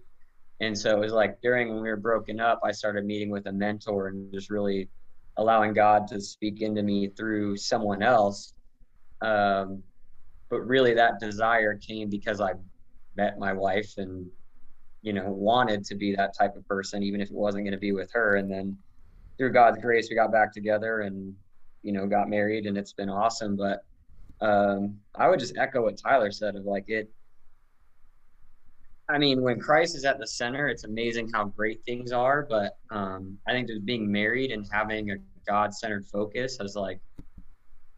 And 0.61 0.79
so 0.79 0.97
it 0.97 1.01
was 1.01 1.13
like 1.13 1.41
during 1.43 1.69
when 1.69 1.83
we 1.83 1.89
were 1.89 1.97
broken 1.97 2.41
up, 2.41 2.61
I 2.65 2.73
started 2.73 3.05
meeting 3.05 3.31
with 3.31 3.47
a 3.47 3.53
mentor 3.53 4.09
and 4.09 4.33
just 4.33 4.49
really 4.51 4.89
allowing 5.37 5.73
God 5.73 6.07
to 6.09 6.21
speak 6.21 6.63
into 6.63 6.83
me 6.83 7.09
through 7.09 7.57
someone 7.57 8.03
else. 8.03 8.55
Um, 9.21 9.83
but 10.51 10.61
really, 10.61 10.95
that 10.95 11.19
desire 11.19 11.77
came 11.77 12.09
because 12.09 12.41
I 12.41 12.53
met 13.17 13.39
my 13.39 13.53
wife 13.53 13.93
and, 13.97 14.27
you 15.03 15.13
know, 15.13 15.25
wanted 15.31 15.85
to 15.87 15.95
be 15.97 16.15
that 16.15 16.37
type 16.37 16.57
of 16.57 16.67
person, 16.69 17.03
even 17.03 17.21
if 17.21 17.29
it 17.31 17.35
wasn't 17.35 17.65
going 17.65 17.73
to 17.73 17.79
be 17.79 17.93
with 17.93 18.11
her. 18.13 18.37
And 18.37 18.51
then 18.51 18.77
through 19.43 19.51
God's 19.51 19.79
grace, 19.79 20.07
we 20.09 20.15
got 20.15 20.31
back 20.31 20.53
together 20.53 21.01
and 21.01 21.35
you 21.83 21.91
know 21.91 22.07
got 22.07 22.29
married, 22.29 22.67
and 22.67 22.79
it's 22.79 22.93
been 22.93 23.09
awesome. 23.09 23.57
But 23.57 23.85
um, 24.41 24.99
I 25.17 25.29
would 25.29 25.41
just 25.41 25.59
echo 25.59 25.83
what 25.83 25.99
Tyler 25.99 26.31
said 26.31 26.55
of 26.55 26.65
like 26.65 26.85
it. 26.87 27.11
I 29.09 29.19
mean, 29.19 29.43
when 29.43 29.59
Christ 29.59 29.97
is 29.97 30.05
at 30.05 30.21
the 30.21 30.29
center, 30.29 30.69
it's 30.69 30.85
amazing 30.85 31.29
how 31.35 31.47
great 31.47 31.83
things 31.85 32.13
are. 32.13 32.47
But 32.49 32.77
um, 32.93 33.37
I 33.49 33.51
think 33.51 33.67
just 33.67 33.85
being 33.85 34.13
married 34.13 34.53
and 34.53 34.65
having 34.71 35.11
a 35.11 35.17
God-centered 35.45 36.07
focus 36.07 36.59
has 36.61 36.77
like 36.77 37.01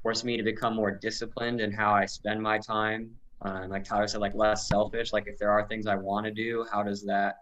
forced 0.03 0.25
me 0.25 0.39
to 0.39 0.43
become 0.43 0.75
more 0.75 0.93
disciplined 0.93 1.61
in 1.61 1.71
how 1.71 1.93
I 1.93 2.07
spend 2.07 2.41
my 2.41 2.57
time. 2.57 3.11
Uh, 3.45 3.67
like 3.69 3.85
Tyler 3.85 4.09
said, 4.09 4.23
like 4.23 4.35
less 4.35 4.67
selfish. 4.67 5.13
Like 5.13 5.25
if 5.27 5.37
there 5.37 5.51
are 5.51 5.69
things 5.69 5.87
I 5.87 5.97
want 5.97 6.25
to 6.25 6.33
do, 6.33 6.65
how 6.73 6.83
does 6.83 7.05
that, 7.05 7.35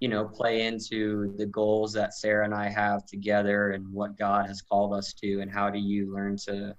you 0.00 0.08
know, 0.08 0.24
play 0.24 0.66
into 0.66 1.34
the 1.38 1.46
goals 1.46 1.92
that 1.94 2.14
Sarah 2.14 2.44
and 2.44 2.54
I 2.54 2.68
have 2.68 3.06
together 3.06 3.70
and 3.70 3.90
what 3.92 4.18
God 4.18 4.46
has 4.46 4.60
called 4.60 4.92
us 4.92 5.14
to, 5.14 5.40
and 5.40 5.50
how 5.50 5.70
do 5.70 5.78
you 5.78 6.12
learn 6.12 6.36
to 6.46 6.74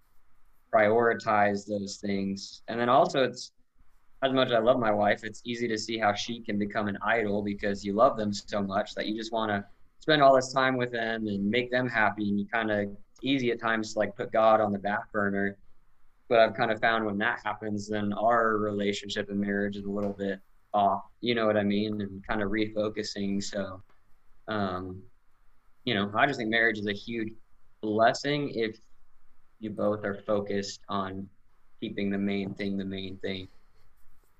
prioritize 0.73 1.67
those 1.67 1.97
things? 1.97 2.61
And 2.67 2.79
then 2.79 2.89
also, 2.89 3.23
it's 3.23 3.51
as 4.23 4.33
much 4.33 4.47
as 4.47 4.53
I 4.53 4.59
love 4.59 4.79
my 4.79 4.91
wife, 4.91 5.23
it's 5.23 5.41
easy 5.45 5.67
to 5.67 5.77
see 5.77 5.97
how 5.97 6.13
she 6.13 6.41
can 6.41 6.57
become 6.57 6.87
an 6.87 6.97
idol 7.03 7.41
because 7.41 7.83
you 7.83 7.93
love 7.93 8.17
them 8.17 8.33
so 8.33 8.61
much 8.61 8.93
that 8.95 9.07
you 9.07 9.15
just 9.15 9.31
want 9.31 9.51
to 9.51 9.65
spend 9.99 10.21
all 10.21 10.35
this 10.35 10.53
time 10.53 10.77
with 10.77 10.91
them 10.91 11.27
and 11.27 11.49
make 11.49 11.71
them 11.71 11.87
happy. 11.87 12.29
And 12.29 12.39
you 12.39 12.47
kind 12.47 12.71
of 12.71 12.89
easy 13.21 13.51
at 13.51 13.59
times 13.59 13.93
to 13.93 13.99
like 13.99 14.15
put 14.15 14.31
God 14.31 14.61
on 14.61 14.71
the 14.71 14.79
back 14.79 15.11
burner. 15.11 15.57
But 16.29 16.39
I've 16.39 16.55
kind 16.55 16.71
of 16.71 16.79
found 16.79 17.05
when 17.05 17.17
that 17.19 17.39
happens, 17.43 17.87
then 17.87 18.11
our 18.13 18.57
relationship 18.57 19.29
and 19.29 19.39
marriage 19.39 19.77
is 19.77 19.85
a 19.85 19.89
little 19.89 20.13
bit 20.13 20.39
off. 20.73 21.03
You 21.21 21.35
know 21.35 21.45
what 21.45 21.57
I 21.57 21.63
mean? 21.63 22.01
And 22.01 22.25
kind 22.27 22.41
of 22.41 22.49
refocusing. 22.49 23.43
So, 23.43 23.81
um, 24.47 25.01
you 25.85 25.93
know, 25.93 26.11
I 26.15 26.25
just 26.27 26.39
think 26.39 26.49
marriage 26.49 26.77
is 26.79 26.87
a 26.87 26.93
huge 26.93 27.33
blessing 27.81 28.49
if 28.49 28.77
you 29.59 29.69
both 29.69 30.03
are 30.03 30.21
focused 30.25 30.81
on 30.89 31.27
keeping 31.79 32.09
the 32.09 32.17
main 32.17 32.53
thing 32.55 32.75
the 32.77 32.85
main 32.85 33.17
thing 33.17 33.47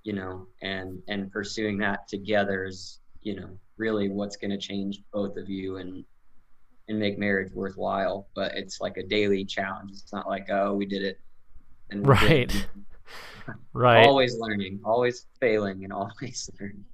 you 0.08 0.14
know, 0.14 0.48
and 0.62 1.04
and 1.10 1.30
pursuing 1.30 1.78
that 1.80 2.08
together 2.08 2.64
is, 2.64 3.02
you 3.24 3.36
know, 3.36 3.50
really 3.76 4.08
what's 4.08 4.38
going 4.38 4.52
to 4.52 4.58
change 4.58 5.02
both 5.12 5.36
of 5.36 5.50
you 5.50 5.78
and 5.78 6.06
and 6.88 6.98
make 6.98 7.20
marriage 7.20 7.52
worthwhile. 7.52 8.30
But 8.34 8.54
it's 8.56 8.80
like 8.80 8.96
a 8.96 9.04
daily 9.04 9.44
challenge. 9.44 9.92
It's 9.92 10.14
not 10.14 10.30
like 10.30 10.48
oh 10.50 10.74
we 10.74 10.86
did 10.86 11.04
it, 11.04 11.20
and 11.92 12.08
right, 12.08 12.50
right. 13.74 14.06
Always 14.06 14.38
learning, 14.38 14.80
always 14.84 15.26
failing, 15.40 15.84
and 15.84 15.94
always 15.94 16.50
learning 16.60 16.86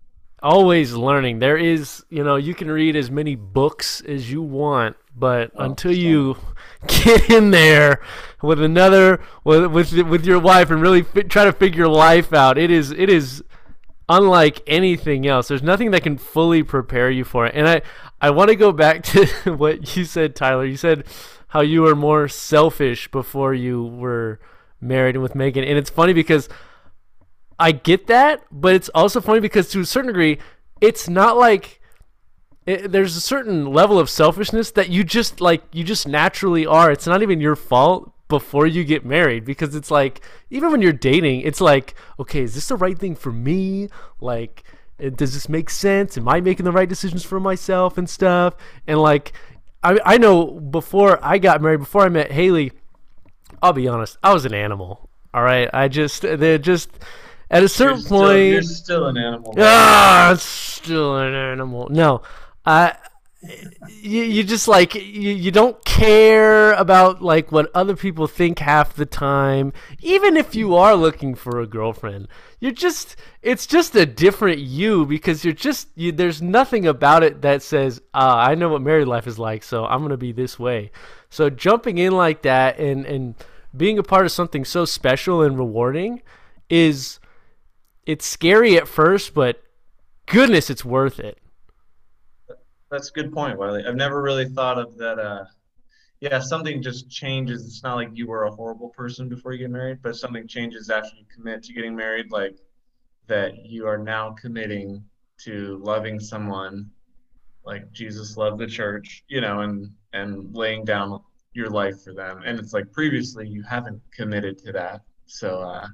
always 0.44 0.94
learning. 0.94 1.40
There 1.40 1.58
is, 1.58 2.04
you 2.10 2.24
know, 2.24 2.36
you 2.36 2.54
can 2.54 2.70
read 2.70 2.96
as 2.96 3.10
many 3.10 3.36
books 3.36 4.02
as 4.02 4.30
you 4.30 4.42
want, 4.42 4.98
but 5.16 5.52
oh, 5.56 5.64
until 5.64 5.94
you 5.94 6.38
get 6.88 7.30
in 7.30 7.52
there 7.52 8.02
with 8.42 8.62
another 8.62 9.22
with 9.44 9.72
with, 9.72 9.94
with 9.94 10.26
your 10.26 10.40
wife 10.40 10.70
and 10.70 10.82
really 10.82 11.02
fi- 11.02 11.24
try 11.24 11.46
to 11.46 11.54
figure 11.54 11.88
life 11.88 12.34
out, 12.34 12.58
it 12.58 12.70
is 12.70 12.92
it 12.92 13.10
is 13.10 13.44
unlike 14.10 14.62
anything 14.68 15.26
else. 15.26 15.48
There's 15.48 15.64
nothing 15.64 15.92
that 15.92 16.04
can 16.04 16.18
fully 16.18 16.62
prepare 16.62 17.10
you 17.10 17.24
for 17.24 17.48
it. 17.48 17.56
And 17.56 17.68
I 17.68 17.82
I 18.22 18.30
want 18.30 18.50
to 18.50 18.56
go 18.56 18.72
back 18.72 19.04
to 19.04 19.56
what 19.56 19.96
you 19.96 20.04
said, 20.04 20.36
Tyler. 20.36 20.66
You 20.66 20.78
said 20.78 21.06
how 21.48 21.62
you 21.62 21.84
were 21.84 21.96
more 21.96 22.28
selfish 22.28 23.10
before 23.10 23.54
you 23.54 23.84
were 23.84 24.40
married 24.84 25.16
and 25.16 25.24
with 25.24 25.36
Megan, 25.36 25.64
and 25.64 25.78
it's 25.78 25.90
funny 25.90 26.14
because 26.14 26.50
I 27.60 27.72
get 27.72 28.08
that, 28.08 28.44
but 28.52 28.76
it's 28.76 28.90
also 28.90 29.22
funny 29.22 29.40
because 29.40 29.70
to 29.70 29.80
a 29.80 29.86
certain 29.86 30.08
degree, 30.08 30.40
it's 30.82 31.08
not 31.08 31.38
like 31.38 31.80
it, 32.66 32.92
there's 32.92 33.16
a 33.16 33.22
certain 33.22 33.66
level 33.66 34.00
of 34.00 34.10
selfishness 34.10 34.72
that 34.72 34.90
you 34.90 35.04
just 35.04 35.42
like 35.42 35.64
you 35.72 35.84
just 35.84 36.08
naturally 36.08 36.66
are. 36.66 36.92
It's 36.92 37.08
not 37.08 37.22
even 37.22 37.40
your 37.40 37.56
fault 37.56 38.12
before 38.28 38.66
you 38.66 38.84
get 38.84 39.06
married 39.06 39.46
because 39.46 39.76
it's 39.76 39.92
like 39.92 40.22
even 40.50 40.72
when 40.72 40.82
you're 40.82 40.94
dating, 40.94 41.42
it's 41.42 41.62
like, 41.62 41.94
okay, 42.20 42.42
is 42.42 42.56
this 42.56 42.68
the 42.68 42.76
right 42.76 42.98
thing 42.98 43.16
for 43.16 43.32
me? 43.32 43.90
Like 44.20 44.64
eh, 45.00 45.10
does 45.10 45.34
this 45.34 45.50
make 45.50 45.70
sense? 45.70 46.18
Am 46.18 46.28
I 46.28 46.42
making 46.42 46.66
the 46.66 46.72
right 46.72 46.90
decisions 46.90 47.24
for 47.24 47.40
myself 47.40 47.98
and 47.98 48.10
stuff? 48.10 48.56
And 48.88 49.02
like 49.02 49.34
I 49.84 50.00
I 50.06 50.18
know 50.18 50.46
before 50.60 51.24
I 51.24 51.38
got 51.38 51.62
married, 51.62 51.80
before 51.80 52.04
I 52.04 52.10
met 52.10 52.32
Haley, 52.32 52.72
I'll 53.62 53.74
be 53.74 53.88
honest, 53.88 54.18
I 54.24 54.34
was 54.34 54.46
an 54.46 54.54
animal. 54.54 55.10
All 55.34 55.44
right. 55.44 55.70
I 55.74 55.88
just 55.88 56.22
they're 56.22 56.58
just 56.58 56.90
at 57.50 57.64
a 57.64 57.70
certain 57.70 58.00
you're 58.00 58.10
point, 58.10 58.30
still, 58.30 58.38
you're 58.38 58.62
still 58.62 59.08
an 59.08 59.18
animal. 59.18 59.54
Ah, 59.58 60.36
still 60.38 61.18
an 61.18 61.34
animal. 61.34 61.88
No, 61.90 62.22
I. 62.66 62.96
You, 64.02 64.24
you 64.24 64.44
just 64.44 64.68
like 64.68 64.96
you, 64.96 65.02
you 65.02 65.52
don't 65.52 65.84
care 65.84 66.74
about 66.74 67.22
like 67.22 67.52
what 67.52 67.70
other 67.76 67.96
people 67.96 68.26
think 68.28 68.60
half 68.60 68.96
the 68.96 69.06
time 69.06 69.74
even 70.02 70.38
if 70.38 70.56
you 70.56 70.76
are 70.76 70.96
looking 70.96 71.36
for 71.36 71.60
a 71.60 71.68
girlfriend 71.68 72.30
you're 72.62 72.72
just 72.72 73.18
it's 73.42 73.68
just 73.68 73.96
a 73.96 74.06
different 74.06 74.60
you 74.60 75.06
because 75.06 75.44
you're 75.44 75.54
just 75.54 75.90
you, 75.96 76.14
there's 76.14 76.42
nothing 76.42 76.88
about 76.88 77.22
it 77.22 77.42
that 77.42 77.62
says 77.62 78.00
uh, 78.14 78.36
i 78.38 78.56
know 78.56 78.70
what 78.70 78.82
married 78.82 79.08
life 79.08 79.28
is 79.28 79.38
like 79.38 79.62
so 79.62 79.86
i'm 79.86 80.02
gonna 80.02 80.16
be 80.16 80.32
this 80.32 80.58
way 80.58 80.90
so 81.30 81.50
jumping 81.50 81.98
in 81.98 82.14
like 82.14 82.44
that 82.44 82.80
and 82.80 83.06
and 83.06 83.36
being 83.76 83.98
a 83.98 84.04
part 84.04 84.26
of 84.26 84.32
something 84.32 84.64
so 84.64 84.86
special 84.86 85.42
and 85.42 85.58
rewarding 85.58 86.22
is 86.70 87.20
it's 88.06 88.26
scary 88.26 88.78
at 88.78 88.88
first, 88.88 89.34
but 89.34 89.64
goodness, 90.26 90.70
it's 90.70 90.86
worth 90.86 91.20
it. 91.20 91.38
That's 92.94 93.10
a 93.10 93.14
good 93.14 93.34
point, 93.34 93.58
Wiley. 93.58 93.84
I've 93.88 93.96
never 93.96 94.22
really 94.22 94.48
thought 94.48 94.78
of 94.78 94.96
that. 95.00 95.18
Uh, 95.18 95.46
yeah, 96.20 96.38
something 96.38 96.80
just 96.80 97.10
changes. 97.10 97.66
It's 97.66 97.82
not 97.82 97.96
like 97.96 98.10
you 98.14 98.28
were 98.28 98.44
a 98.44 98.52
horrible 98.52 98.90
person 98.90 99.28
before 99.28 99.52
you 99.52 99.58
get 99.58 99.72
married, 99.72 99.98
but 100.04 100.16
something 100.16 100.48
changes 100.48 100.92
after 100.92 101.10
you 101.18 101.26
commit 101.36 101.64
to 101.64 101.74
getting 101.74 101.96
married, 101.96 102.28
like 102.30 102.60
that 103.26 103.66
you 103.66 103.88
are 103.88 103.98
now 103.98 104.36
committing 104.40 105.04
to 105.40 105.82
loving 105.84 106.20
someone 106.20 106.92
like 107.66 107.92
Jesus 107.94 108.38
loved 108.38 108.60
the 108.60 108.68
church, 108.68 109.24
you 109.28 109.42
know, 109.42 109.62
and 109.62 109.90
and 110.14 110.56
laying 110.56 110.86
down 110.86 111.20
your 111.54 111.72
life 111.72 112.04
for 112.04 112.14
them. 112.14 112.44
And 112.46 112.60
it's 112.60 112.74
like 112.74 112.92
previously 112.92 113.48
you 113.48 113.64
haven't 113.64 114.00
committed 114.16 114.60
to 114.60 114.72
that. 114.74 115.02
So 115.26 115.62
uh, 115.64 115.88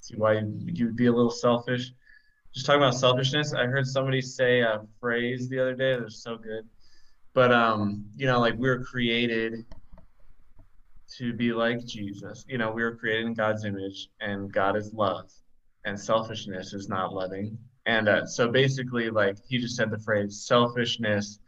see 0.00 0.14
why 0.14 0.40
you'd 0.64 0.94
be 0.94 1.06
a 1.06 1.12
little 1.12 1.32
selfish. 1.32 1.90
Just 2.54 2.66
talking 2.66 2.82
about 2.82 2.94
selfishness, 2.94 3.54
I 3.54 3.66
heard 3.66 3.86
somebody 3.86 4.20
say 4.20 4.60
a 4.60 4.80
phrase 5.00 5.48
the 5.48 5.60
other 5.60 5.74
day 5.74 5.94
that 5.94 6.02
was 6.02 6.22
so 6.22 6.36
good. 6.36 6.68
But 7.32 7.52
um, 7.52 8.06
you 8.16 8.26
know, 8.26 8.40
like 8.40 8.54
we 8.54 8.68
were 8.68 8.82
created 8.84 9.64
to 11.18 11.32
be 11.32 11.52
like 11.52 11.84
Jesus. 11.86 12.44
You 12.48 12.58
know, 12.58 12.72
we 12.72 12.82
were 12.82 12.96
created 12.96 13.26
in 13.26 13.34
God's 13.34 13.64
image, 13.64 14.08
and 14.20 14.52
God 14.52 14.76
is 14.76 14.92
love, 14.92 15.30
and 15.84 15.98
selfishness 15.98 16.72
is 16.72 16.88
not 16.88 17.12
loving. 17.12 17.56
And 17.86 18.08
uh, 18.08 18.26
so 18.26 18.50
basically, 18.50 19.10
like 19.10 19.36
he 19.48 19.58
just 19.58 19.76
said 19.76 19.90
the 19.90 19.98
phrase, 19.98 20.44
selfishness 20.46 21.38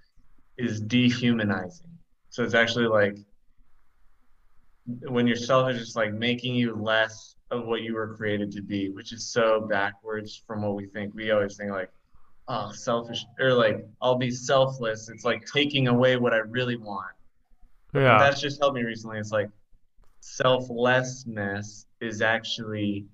is 0.56 0.80
dehumanizing. 0.80 1.90
So 2.30 2.42
it's 2.44 2.54
actually 2.54 2.86
like 2.86 3.16
when 5.08 5.26
you're 5.26 5.36
selfish, 5.36 5.80
it's 5.80 5.96
like 5.96 6.12
making 6.12 6.54
you 6.54 6.74
less 6.74 7.36
of 7.52 7.66
what 7.66 7.82
you 7.82 7.94
were 7.94 8.16
created 8.16 8.50
to 8.52 8.62
be, 8.62 8.88
which 8.90 9.12
is 9.12 9.30
so 9.30 9.60
backwards 9.60 10.42
from 10.46 10.62
what 10.62 10.74
we 10.74 10.86
think. 10.86 11.14
We 11.14 11.30
always 11.30 11.56
think 11.56 11.70
like, 11.70 11.90
oh, 12.48 12.72
selfish 12.72 13.24
or 13.38 13.52
like 13.52 13.86
I'll 14.00 14.16
be 14.16 14.30
selfless. 14.30 15.08
It's 15.08 15.24
like 15.24 15.44
taking 15.52 15.88
away 15.88 16.16
what 16.16 16.32
I 16.32 16.38
really 16.38 16.76
want. 16.76 17.12
Yeah. 17.94 18.18
That's 18.18 18.40
just 18.40 18.60
helped 18.60 18.76
me 18.76 18.82
recently. 18.82 19.18
It's 19.18 19.32
like 19.32 19.50
selflessness 20.20 21.86
is 22.00 22.22
actually 22.22 23.06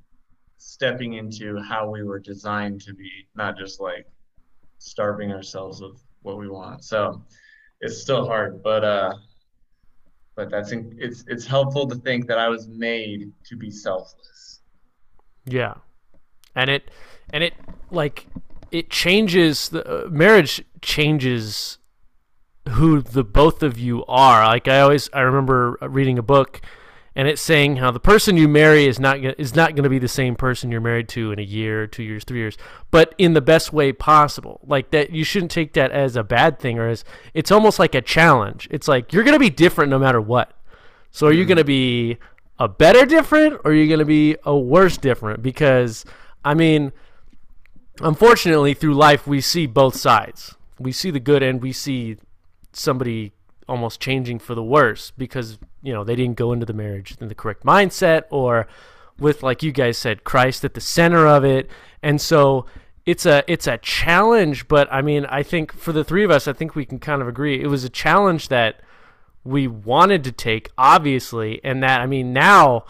stepping 0.59 1.15
into 1.15 1.61
how 1.61 1.91
we 1.91 2.05
were 2.05 2.21
designed 2.21 2.81
to 2.83 2.95
be, 2.95 3.11
not 3.35 3.59
just 3.59 3.81
like 3.81 4.07
starving 4.79 5.33
ourselves 5.33 5.83
of 5.83 6.01
what 6.23 6.39
we 6.39 6.49
want. 6.49 6.85
So 6.85 7.23
it's 7.81 8.01
still 8.01 8.25
hard, 8.25 8.63
but 8.63 8.85
uh 8.85 9.15
but 10.39 10.51
that's 10.51 10.71
it's 10.71 11.25
it's 11.27 11.45
helpful 11.45 11.89
to 11.89 11.97
think 11.97 12.29
that 12.29 12.39
I 12.39 12.49
was 12.49 12.69
made 12.69 13.33
to 13.47 13.57
be 13.57 13.73
selfless. 13.73 14.61
Yeah, 15.45 15.75
and 16.55 16.71
it 16.71 16.93
and 17.31 17.43
it 17.43 17.55
like 17.91 18.29
it 18.71 18.89
changes 18.89 19.71
the 19.71 20.07
uh, 20.07 20.09
marriage 20.09 20.65
changes 20.81 21.79
who 22.69 23.03
the 23.03 23.25
both 23.25 23.65
of 23.65 23.81
you 23.81 24.05
are. 24.07 24.47
Like 24.47 24.69
I 24.69 24.79
always 24.79 25.11
I 25.13 25.23
remember 25.23 25.77
reading 25.83 26.21
a 26.21 26.23
book 26.23 26.61
and 27.19 27.27
it's 27.27 27.43
saying 27.43 27.75
how 27.77 27.91
the 27.91 27.99
person 27.99 28.37
you 28.37 28.47
marry 28.47 28.87
is 28.87 29.01
not 29.01 29.19
is 29.19 29.57
not 29.57 29.75
going 29.75 29.83
to 29.83 29.91
be 29.91 29.99
the 29.99 30.07
same 30.07 30.37
person 30.37 30.71
you're 30.71 30.81
married 30.81 31.09
to 31.09 31.33
in 31.33 31.41
a 31.41 31.43
year, 31.43 31.85
two 31.89 32.05
years, 32.05 32.23
three 32.23 32.39
years, 32.39 32.57
but 32.93 33.13
in 33.19 33.33
the 33.33 33.41
best 33.41 33.73
way 33.73 33.93
possible. 33.93 34.61
Like 34.65 34.93
that, 34.93 35.11
you 35.11 35.25
shouldn't 35.25 35.51
take 35.51 35.73
that 35.73 35.91
as 35.91 36.15
a 36.15 36.23
bad 36.23 36.61
thing 36.61 36.79
or 36.79 36.87
as 36.87 37.05
it's 37.35 37.51
almost 37.51 37.81
like 37.81 37.97
a 37.97 38.01
challenge. 38.01 38.69
It's 38.71 38.87
like 38.87 39.13
you're 39.13 39.25
going 39.25 39.35
to 39.35 39.41
be 39.41 39.51
different 39.51 39.91
no 39.91 39.99
matter 39.99 40.21
what. 40.21 40.53
So 41.11 41.27
are 41.27 41.33
you 41.33 41.41
mm-hmm. 41.41 41.49
going 41.49 41.59
to 41.59 41.65
be 41.65 42.19
a 42.61 42.69
better 42.69 43.05
different 43.05 43.55
or 43.65 43.73
are 43.73 43.75
you 43.75 43.89
going 43.89 43.99
to 43.99 44.05
be 44.05 44.37
a 44.45 44.57
worse 44.57 44.97
different? 44.97 45.43
Because 45.43 46.05
I 46.45 46.55
mean, 46.55 46.93
unfortunately, 48.01 48.75
through 48.75 48.95
life 48.95 49.27
we 49.27 49.41
see 49.41 49.67
both 49.67 49.97
sides. 49.97 50.55
We 50.79 50.93
see 50.93 51.11
the 51.11 51.19
good 51.19 51.43
and 51.43 51.61
we 51.61 51.73
see 51.73 52.17
somebody 52.73 53.33
almost 53.69 54.01
changing 54.01 54.39
for 54.39 54.55
the 54.55 54.63
worse 54.63 55.11
because 55.11 55.59
you 55.83 55.93
know 55.93 56.05
they 56.05 56.17
didn't 56.17 56.37
go 56.37 56.53
into 56.53 56.67
the 56.67 56.73
marriage 56.73 57.17
in 57.21 57.29
the 57.29 57.35
correct 57.35 57.65
mindset 57.65 58.25
or 58.31 58.67
with 59.19 59.43
like 59.43 59.63
you 59.63 59.73
guys 59.73 59.99
said 59.99 60.25
Christ 60.25 60.65
at 60.65 60.75
the 60.75 60.81
center 60.81 61.27
of 61.27 61.45
it. 61.45 61.71
And 62.03 62.21
so 62.21 62.67
it's 63.05 63.27
a 63.27 63.43
it's 63.51 63.67
a 63.67 63.79
challenge 63.79 64.69
but 64.69 64.87
I 64.93 65.01
mean 65.01 65.25
I 65.27 65.43
think 65.43 65.73
for 65.73 65.93
the 65.93 66.05
three 66.05 66.25
of 66.25 66.31
us 66.31 66.47
I 66.47 66.53
think 66.53 66.75
we 66.75 66.85
can 66.85 66.99
kind 66.99 67.23
of 67.23 67.29
agree 67.29 67.61
it 67.61 67.69
was 67.69 67.83
a 67.83 67.89
challenge 67.89 68.49
that 68.49 68.83
we 69.45 69.67
wanted 69.67 70.25
to 70.25 70.33
take 70.33 70.71
obviously 70.77 71.59
and 71.65 71.83
that 71.83 72.03
I 72.03 72.07
mean 72.07 72.35
now 72.35 72.85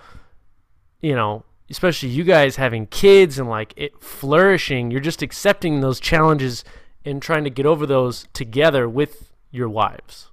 you 1.01 1.15
know 1.15 1.45
especially 1.71 2.09
you 2.09 2.25
guys 2.25 2.57
having 2.57 2.87
kids 2.89 3.39
and 3.39 3.49
like 3.49 3.73
it 3.77 4.03
flourishing 4.03 4.91
you're 4.91 5.01
just 5.01 5.23
accepting 5.23 5.83
those 5.83 6.01
challenges 6.01 6.65
and 7.05 7.23
trying 7.23 7.45
to 7.45 7.51
get 7.51 7.65
over 7.65 7.87
those 7.87 8.27
together 8.33 8.89
with 8.89 9.33
your 9.53 9.69
wives 9.69 10.33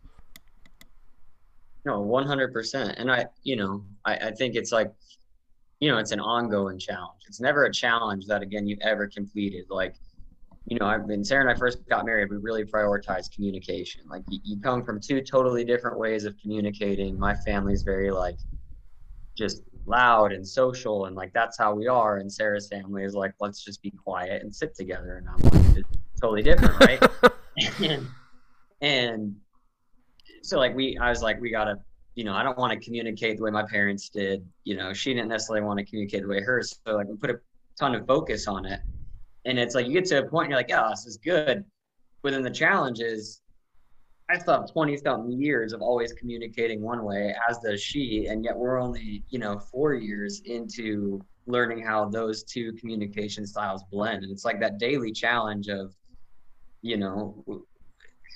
No, 1.86 2.02
one 2.02 2.26
hundred 2.26 2.52
percent. 2.52 2.96
And 2.98 3.12
I, 3.12 3.28
you 3.44 3.56
know, 3.56 3.86
I, 4.06 4.16
I 4.16 4.32
think 4.32 4.56
it's 4.56 4.72
like, 4.72 4.92
you 5.80 5.92
know, 5.92 6.00
it's 6.00 6.12
an 6.12 6.20
ongoing 6.20 6.80
challenge. 6.80 7.22
It's 7.28 7.40
never 7.40 7.66
a 7.66 7.72
challenge 7.72 8.26
that 8.26 8.42
again 8.42 8.68
you've 8.68 8.80
ever 8.82 9.08
completed. 9.08 9.66
Like, 9.70 9.96
you 10.66 10.80
know, 10.80 10.88
I've 10.88 11.08
been 11.08 11.24
Sarah 11.24 11.42
and 11.42 11.50
I 11.50 11.54
first 11.54 11.88
got 11.88 12.06
married, 12.06 12.32
we 12.32 12.38
really 12.38 12.64
prioritized 12.64 13.34
communication. 13.36 14.02
Like 14.10 14.24
you, 14.30 14.40
you 14.44 14.60
come 14.60 14.84
from 14.84 15.00
two 15.00 15.22
totally 15.22 15.64
different 15.64 16.00
ways 16.00 16.26
of 16.26 16.36
communicating. 16.42 17.20
My 17.20 17.36
family's 17.36 17.84
very 17.84 18.10
like 18.10 18.38
just 19.38 19.62
loud 19.86 20.32
and 20.32 20.48
social 20.48 21.06
and 21.06 21.16
like 21.16 21.34
that's 21.34 21.56
how 21.56 21.76
we 21.76 21.88
are. 21.88 22.18
And 22.18 22.32
Sarah's 22.32 22.68
family 22.68 23.04
is 23.04 23.14
like, 23.14 23.34
let's 23.40 23.64
just 23.64 23.84
be 23.84 23.92
quiet 23.92 24.42
and 24.42 24.54
sit 24.54 24.74
together. 24.74 25.18
And 25.18 25.30
I'm 25.30 25.38
like, 25.38 25.78
it's 25.78 25.90
totally 26.20 26.42
different, 26.42 26.80
right? 26.80 27.04
and, 27.84 28.08
and 28.82 29.36
so 30.46 30.58
like 30.58 30.76
we 30.76 30.98
i 31.00 31.10
was 31.10 31.22
like 31.22 31.40
we 31.42 31.50
gotta 31.50 31.76
you 32.16 32.24
know 32.24 32.34
i 32.34 32.44
don't 32.44 32.58
want 32.58 32.72
to 32.72 32.80
communicate 32.80 33.38
the 33.38 33.44
way 33.44 33.52
my 33.52 33.64
parents 33.64 34.10
did 34.10 34.46
you 34.64 34.76
know 34.76 34.94
she 34.94 35.14
didn't 35.14 35.30
necessarily 35.30 35.66
want 35.66 35.80
to 35.80 35.86
communicate 35.86 36.22
the 36.22 36.28
way 36.28 36.42
hers 36.42 36.80
so 36.86 36.96
like 36.96 37.08
we 37.08 37.16
put 37.16 37.30
a 37.30 37.40
ton 37.78 37.96
of 37.96 38.06
focus 38.08 38.48
on 38.48 38.66
it. 38.66 38.80
And 39.46 39.60
it's 39.60 39.76
like 39.76 39.86
you 39.86 39.94
get 39.94 40.06
to 40.06 40.20
a 40.20 40.30
point 40.30 40.50
you're 40.50 40.58
like 40.58 40.72
oh 40.74 40.90
this 40.90 41.06
is 41.06 41.18
good. 41.18 41.64
But 42.22 42.32
then 42.32 42.44
the 42.44 42.50
challenge 42.50 43.00
is 43.00 43.42
i 44.30 44.38
still 44.40 44.54
have 44.54 44.72
20 44.72 44.98
something 44.98 45.40
years 45.40 45.72
of 45.72 45.82
always 45.82 46.14
communicating 46.14 46.82
one 46.82 47.04
way 47.04 47.36
as 47.48 47.60
does 47.60 47.80
she 47.82 48.26
and 48.28 48.44
yet 48.44 48.58
we're 48.58 48.82
only 48.82 49.24
you 49.30 49.38
know 49.38 49.60
four 49.60 49.94
years 49.94 50.42
into 50.46 51.24
learning 51.46 51.84
how 51.86 52.10
those 52.10 52.44
two 52.44 52.74
communication 52.74 53.46
styles 53.46 53.84
blend. 53.92 54.24
And 54.24 54.32
it's 54.32 54.46
like 54.46 54.60
that 54.62 54.80
daily 54.80 55.12
challenge 55.12 55.68
of 55.68 55.94
you 56.82 56.98
know 56.98 57.44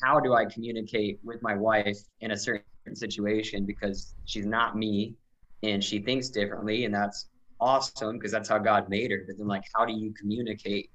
how 0.01 0.19
do 0.19 0.33
I 0.33 0.45
communicate 0.45 1.19
with 1.23 1.41
my 1.41 1.55
wife 1.55 1.97
in 2.21 2.31
a 2.31 2.37
certain 2.37 2.63
situation 2.93 3.65
because 3.65 4.13
she's 4.25 4.45
not 4.45 4.77
me 4.77 5.15
and 5.63 5.83
she 5.83 5.99
thinks 5.99 6.29
differently 6.29 6.85
and 6.85 6.93
that's 6.93 7.29
awesome 7.59 8.17
because 8.17 8.31
that's 8.31 8.49
how 8.49 8.57
God 8.57 8.89
made 8.89 9.11
her. 9.11 9.23
But 9.27 9.37
then 9.37 9.47
like 9.47 9.63
how 9.75 9.85
do 9.85 9.93
you 9.93 10.13
communicate, 10.13 10.89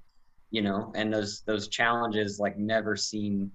you 0.50 0.62
know, 0.62 0.92
and 0.94 1.12
those 1.12 1.42
those 1.46 1.68
challenges 1.68 2.38
like 2.38 2.56
never 2.58 2.96
seem 2.96 3.50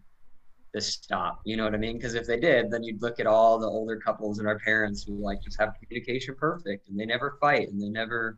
to 0.75 0.81
stop. 0.81 1.41
You 1.45 1.57
know 1.57 1.63
what 1.63 1.73
I 1.73 1.77
mean? 1.77 1.97
Because 1.97 2.13
if 2.13 2.27
they 2.27 2.39
did, 2.39 2.69
then 2.69 2.83
you'd 2.83 3.01
look 3.01 3.19
at 3.19 3.25
all 3.25 3.57
the 3.57 3.67
older 3.67 3.97
couples 3.97 4.39
and 4.39 4.47
our 4.47 4.59
parents 4.59 5.03
who 5.03 5.15
like 5.15 5.41
just 5.41 5.59
have 5.59 5.73
communication 5.81 6.35
perfect 6.35 6.89
and 6.89 6.99
they 6.99 7.05
never 7.05 7.37
fight 7.41 7.69
and 7.69 7.81
they 7.81 7.89
never 7.89 8.37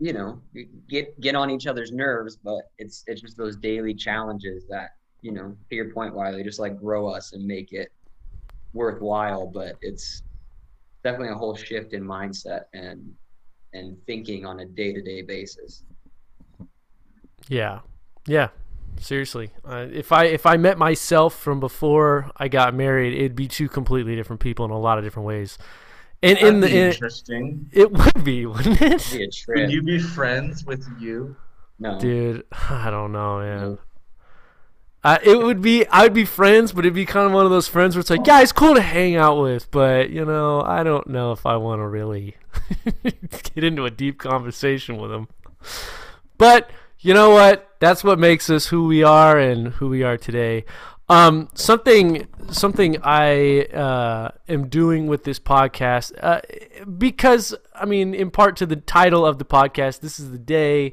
you 0.00 0.14
know 0.14 0.40
get 0.88 1.20
get 1.20 1.34
on 1.34 1.50
each 1.50 1.66
other's 1.66 1.92
nerves 1.92 2.36
but 2.42 2.62
it's 2.78 3.04
it's 3.06 3.20
just 3.20 3.36
those 3.36 3.56
daily 3.56 3.94
challenges 3.94 4.64
that 4.68 4.92
you 5.22 5.32
know, 5.32 5.56
to 5.68 5.76
your 5.76 5.92
point, 5.92 6.14
Wiley, 6.14 6.42
just 6.42 6.58
like 6.58 6.78
grow 6.78 7.08
us 7.08 7.32
and 7.32 7.44
make 7.44 7.72
it 7.72 7.92
worthwhile. 8.72 9.46
But 9.46 9.76
it's 9.80 10.22
definitely 11.02 11.28
a 11.28 11.34
whole 11.34 11.54
shift 11.56 11.92
in 11.92 12.02
mindset 12.02 12.64
and 12.74 13.14
and 13.72 13.96
thinking 14.06 14.44
on 14.46 14.60
a 14.60 14.66
day 14.66 14.92
to 14.92 15.02
day 15.02 15.22
basis. 15.22 15.84
Yeah, 17.48 17.80
yeah. 18.26 18.48
Seriously, 18.98 19.50
uh, 19.64 19.86
if 19.90 20.12
I 20.12 20.24
if 20.26 20.44
I 20.46 20.56
met 20.56 20.76
myself 20.76 21.34
from 21.34 21.60
before 21.60 22.30
I 22.36 22.48
got 22.48 22.74
married, 22.74 23.14
it'd 23.14 23.36
be 23.36 23.48
two 23.48 23.68
completely 23.68 24.14
different 24.16 24.40
people 24.40 24.64
in 24.64 24.70
a 24.72 24.78
lot 24.78 24.98
of 24.98 25.04
different 25.04 25.26
ways. 25.26 25.56
And 26.22 26.36
That'd 26.36 26.54
in 26.54 26.60
the 26.60 26.66
be 26.66 26.78
in, 26.78 26.86
interesting. 26.92 27.70
it 27.72 27.90
would 27.90 28.24
be, 28.24 28.44
wouldn't 28.44 28.80
It'd 28.82 29.10
be 29.12 29.24
a 29.24 29.28
Would 29.62 29.70
you 29.72 29.82
be 29.82 29.98
friends 29.98 30.64
with 30.66 30.86
you? 30.98 31.34
no. 31.78 31.98
dude? 31.98 32.44
I 32.52 32.90
don't 32.90 33.12
know, 33.12 33.38
man. 33.38 33.78
Uh, 35.02 35.18
it 35.24 35.38
would 35.38 35.62
be 35.62 35.86
I 35.86 36.02
would 36.02 36.12
be 36.12 36.26
friends, 36.26 36.72
but 36.72 36.84
it'd 36.84 36.94
be 36.94 37.06
kind 37.06 37.26
of 37.26 37.32
one 37.32 37.46
of 37.46 37.50
those 37.50 37.68
friends 37.68 37.94
where 37.94 38.00
it's 38.00 38.10
like, 38.10 38.26
yeah, 38.26 38.42
it's 38.42 38.52
cool 38.52 38.74
to 38.74 38.82
hang 38.82 39.16
out 39.16 39.40
with, 39.40 39.70
but 39.70 40.10
you 40.10 40.24
know, 40.24 40.60
I 40.60 40.82
don't 40.82 41.06
know 41.06 41.32
if 41.32 41.46
I 41.46 41.56
want 41.56 41.80
to 41.80 41.86
really 41.86 42.36
get 43.54 43.64
into 43.64 43.86
a 43.86 43.90
deep 43.90 44.18
conversation 44.18 44.98
with 44.98 45.10
them. 45.10 45.28
But 46.36 46.70
you 46.98 47.14
know 47.14 47.30
what? 47.30 47.70
That's 47.78 48.04
what 48.04 48.18
makes 48.18 48.50
us 48.50 48.66
who 48.66 48.86
we 48.86 49.02
are 49.02 49.38
and 49.38 49.68
who 49.68 49.88
we 49.88 50.02
are 50.02 50.18
today. 50.18 50.66
Um, 51.08 51.48
something 51.54 52.28
something 52.50 52.98
I 53.02 53.62
uh, 53.64 54.30
am 54.48 54.68
doing 54.68 55.06
with 55.06 55.24
this 55.24 55.40
podcast 55.40 56.12
uh, 56.22 56.40
because 56.98 57.54
I 57.74 57.86
mean, 57.86 58.14
in 58.14 58.30
part 58.30 58.56
to 58.58 58.66
the 58.66 58.76
title 58.76 59.24
of 59.26 59.38
the 59.38 59.44
podcast, 59.46 60.00
this 60.00 60.20
is 60.20 60.30
the 60.30 60.38
day, 60.38 60.90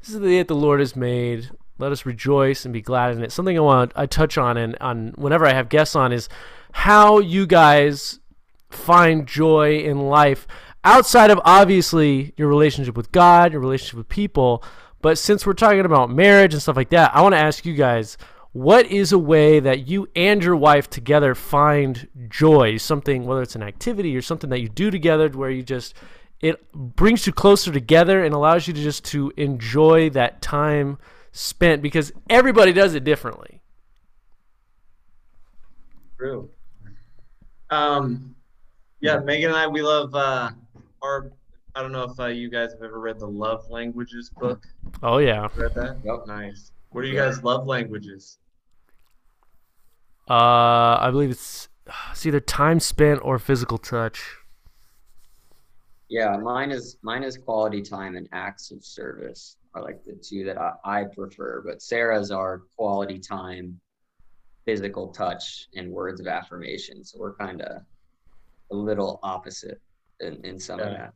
this 0.00 0.08
is 0.08 0.18
the 0.18 0.26
day 0.26 0.38
that 0.38 0.48
the 0.48 0.56
Lord 0.56 0.80
has 0.80 0.96
made. 0.96 1.50
Let 1.80 1.92
us 1.92 2.04
rejoice 2.04 2.64
and 2.64 2.74
be 2.74 2.82
glad 2.82 3.16
in 3.16 3.22
it. 3.22 3.32
Something 3.32 3.56
I 3.56 3.62
want 3.62 3.92
I 3.96 4.06
touch 4.06 4.36
on 4.36 4.56
and 4.56 4.76
on 4.80 5.14
whenever 5.16 5.46
I 5.46 5.54
have 5.54 5.68
guests 5.68 5.96
on 5.96 6.12
is 6.12 6.28
how 6.72 7.18
you 7.18 7.46
guys 7.46 8.20
find 8.68 9.26
joy 9.26 9.78
in 9.78 10.08
life 10.08 10.46
outside 10.84 11.30
of 11.30 11.40
obviously 11.44 12.34
your 12.36 12.48
relationship 12.48 12.96
with 12.96 13.10
God, 13.12 13.52
your 13.52 13.60
relationship 13.60 13.96
with 13.96 14.08
people. 14.08 14.62
But 15.02 15.16
since 15.18 15.46
we're 15.46 15.54
talking 15.54 15.80
about 15.80 16.10
marriage 16.10 16.52
and 16.52 16.62
stuff 16.62 16.76
like 16.76 16.90
that, 16.90 17.14
I 17.14 17.22
want 17.22 17.34
to 17.34 17.38
ask 17.38 17.64
you 17.64 17.74
guys 17.74 18.18
what 18.52 18.86
is 18.86 19.12
a 19.12 19.18
way 19.18 19.60
that 19.60 19.86
you 19.86 20.08
and 20.16 20.42
your 20.42 20.56
wife 20.56 20.90
together 20.90 21.34
find 21.34 22.08
joy? 22.28 22.76
Something, 22.78 23.24
whether 23.24 23.42
it's 23.42 23.54
an 23.54 23.62
activity 23.62 24.16
or 24.16 24.22
something 24.22 24.50
that 24.50 24.60
you 24.60 24.68
do 24.68 24.90
together 24.90 25.28
where 25.28 25.50
you 25.50 25.62
just, 25.62 25.94
it 26.40 26.72
brings 26.72 27.26
you 27.26 27.32
closer 27.32 27.72
together 27.72 28.24
and 28.24 28.34
allows 28.34 28.66
you 28.66 28.74
to 28.74 28.82
just 28.82 29.04
to 29.06 29.32
enjoy 29.36 30.10
that 30.10 30.42
time 30.42 30.98
spent 31.32 31.82
because 31.82 32.12
everybody 32.28 32.72
does 32.72 32.94
it 32.94 33.04
differently. 33.04 33.60
True. 36.16 36.50
Um, 37.70 38.34
yeah, 39.00 39.18
Megan 39.20 39.50
and 39.50 39.58
I, 39.58 39.66
we 39.66 39.82
love 39.82 40.14
uh, 40.14 40.50
our. 41.02 41.32
I 41.74 41.82
don't 41.82 41.92
know 41.92 42.02
if 42.02 42.18
uh, 42.18 42.26
you 42.26 42.50
guys 42.50 42.72
have 42.72 42.82
ever 42.82 42.98
read 42.98 43.20
the 43.20 43.28
Love 43.28 43.70
Languages 43.70 44.28
book. 44.28 44.66
Oh, 45.04 45.18
yeah. 45.18 45.46
Read 45.54 45.72
that? 45.74 45.98
Yep. 46.04 46.26
Nice. 46.26 46.72
What 46.90 47.04
are 47.04 47.06
you 47.06 47.16
guys' 47.16 47.44
love 47.44 47.66
languages? 47.66 48.38
Uh, 50.28 50.98
I 51.00 51.08
believe 51.12 51.30
it's, 51.30 51.68
it's 52.10 52.26
either 52.26 52.40
time 52.40 52.80
spent 52.80 53.20
or 53.22 53.38
physical 53.38 53.78
touch. 53.78 54.36
Yeah, 56.08 56.36
mine 56.36 56.72
is 56.72 56.96
mine 57.02 57.22
is 57.22 57.38
quality 57.38 57.82
time 57.82 58.16
and 58.16 58.28
acts 58.32 58.72
of 58.72 58.84
service 58.84 59.56
are 59.74 59.82
like 59.82 60.04
the 60.04 60.14
two 60.14 60.44
that 60.44 60.58
I, 60.58 60.72
I 60.84 61.04
prefer. 61.04 61.62
But 61.64 61.82
Sarah's 61.82 62.30
are 62.30 62.62
quality 62.76 63.18
time, 63.18 63.80
physical 64.64 65.08
touch, 65.08 65.68
and 65.76 65.90
words 65.90 66.20
of 66.20 66.26
affirmation. 66.26 67.04
So 67.04 67.18
we're 67.20 67.34
kind 67.34 67.62
of 67.62 67.82
a 68.72 68.74
little 68.74 69.20
opposite 69.22 69.80
in, 70.20 70.44
in 70.44 70.58
some 70.58 70.80
of 70.80 70.90
that. 70.92 71.12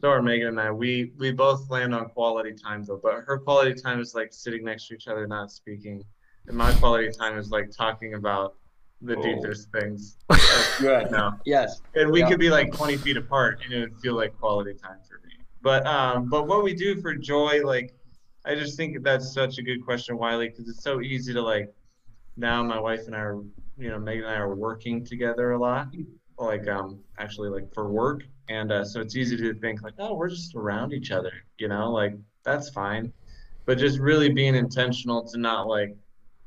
So 0.00 0.08
are 0.08 0.22
Megan 0.22 0.48
and 0.48 0.60
I. 0.60 0.70
We 0.70 1.12
we 1.18 1.32
both 1.32 1.68
land 1.68 1.94
on 1.94 2.08
quality 2.10 2.52
time 2.54 2.84
though, 2.84 3.00
but 3.02 3.16
her 3.26 3.38
quality 3.38 3.74
time 3.74 4.00
is 4.00 4.14
like 4.14 4.32
sitting 4.32 4.64
next 4.64 4.86
to 4.88 4.94
each 4.94 5.08
other, 5.08 5.26
not 5.26 5.50
speaking, 5.50 6.02
and 6.46 6.56
my 6.56 6.72
quality 6.74 7.10
time 7.10 7.36
is 7.36 7.50
like 7.50 7.70
talking 7.76 8.14
about 8.14 8.54
the 9.02 9.16
Oh. 9.16 9.22
deepest 9.22 9.70
things. 9.72 10.18
Good. 10.80 11.10
No. 11.10 11.32
Yes. 11.44 11.80
and 11.94 12.10
we 12.12 12.20
Yeah. 12.20 12.28
could 12.28 12.38
be 12.38 12.50
like 12.50 12.72
20 12.72 12.98
feet 12.98 13.16
apart 13.16 13.60
and 13.64 13.72
it 13.72 13.80
would 13.80 13.98
feel 14.00 14.14
like 14.14 14.38
quality 14.38 14.74
time 14.74 14.98
for 15.08 15.20
me 15.26 15.34
but 15.62 15.86
um 15.86 16.28
but 16.28 16.46
what 16.46 16.64
we 16.64 16.74
do 16.74 17.00
for 17.00 17.14
joy 17.14 17.60
like 17.64 17.94
i 18.44 18.54
just 18.54 18.76
think 18.76 19.02
that's 19.02 19.32
such 19.32 19.58
a 19.58 19.62
good 19.62 19.84
question 19.84 20.16
wiley 20.16 20.48
because 20.48 20.68
it's 20.68 20.82
so 20.82 21.00
easy 21.00 21.32
to 21.32 21.42
like 21.42 21.72
now 22.36 22.62
my 22.62 22.78
wife 22.78 23.06
and 23.06 23.14
i 23.14 23.20
are 23.20 23.42
you 23.78 23.90
know 23.90 23.98
megan 23.98 24.24
and 24.24 24.32
i 24.32 24.36
are 24.36 24.54
working 24.54 25.04
together 25.04 25.52
a 25.52 25.58
lot 25.58 25.88
like 26.40 26.66
um 26.68 27.00
actually 27.18 27.50
like 27.50 27.72
for 27.72 27.90
work. 27.90 28.22
And 28.48 28.72
uh, 28.72 28.84
so 28.84 29.00
it's 29.00 29.14
easy 29.14 29.36
to 29.36 29.54
think 29.54 29.82
like 29.82 29.94
oh 29.98 30.14
we're 30.14 30.28
just 30.28 30.56
around 30.56 30.92
each 30.92 31.12
other 31.12 31.32
you 31.58 31.68
know 31.68 31.90
like 31.90 32.14
that's 32.44 32.70
fine. 32.70 33.12
But 33.66 33.78
just 33.78 33.98
really 33.98 34.30
being 34.30 34.54
intentional 34.56 35.28
to 35.28 35.38
not 35.38 35.68
like 35.68 35.94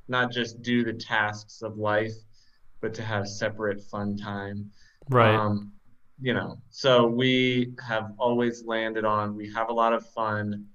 not 0.07 0.31
just 0.31 0.61
do 0.61 0.83
the 0.83 0.93
tasks 0.93 1.61
of 1.61 1.77
life 1.77 2.13
but 2.81 2.93
to 2.95 3.01
have 3.01 3.27
separate 3.27 3.81
fun 3.89 4.17
time. 4.17 4.69
Right. 5.09 5.33
um, 5.33 5.71
you 6.21 6.33
know, 6.33 6.57
so 6.69 7.07
we 7.07 7.73
have 7.87 8.11
always 8.17 8.63
landed 8.65 9.05
on 9.05 9.35
we 9.35 9.51
have 9.53 9.69
a 9.69 9.73
lot 9.73 9.93
of 9.93 10.05
fun 10.11 10.65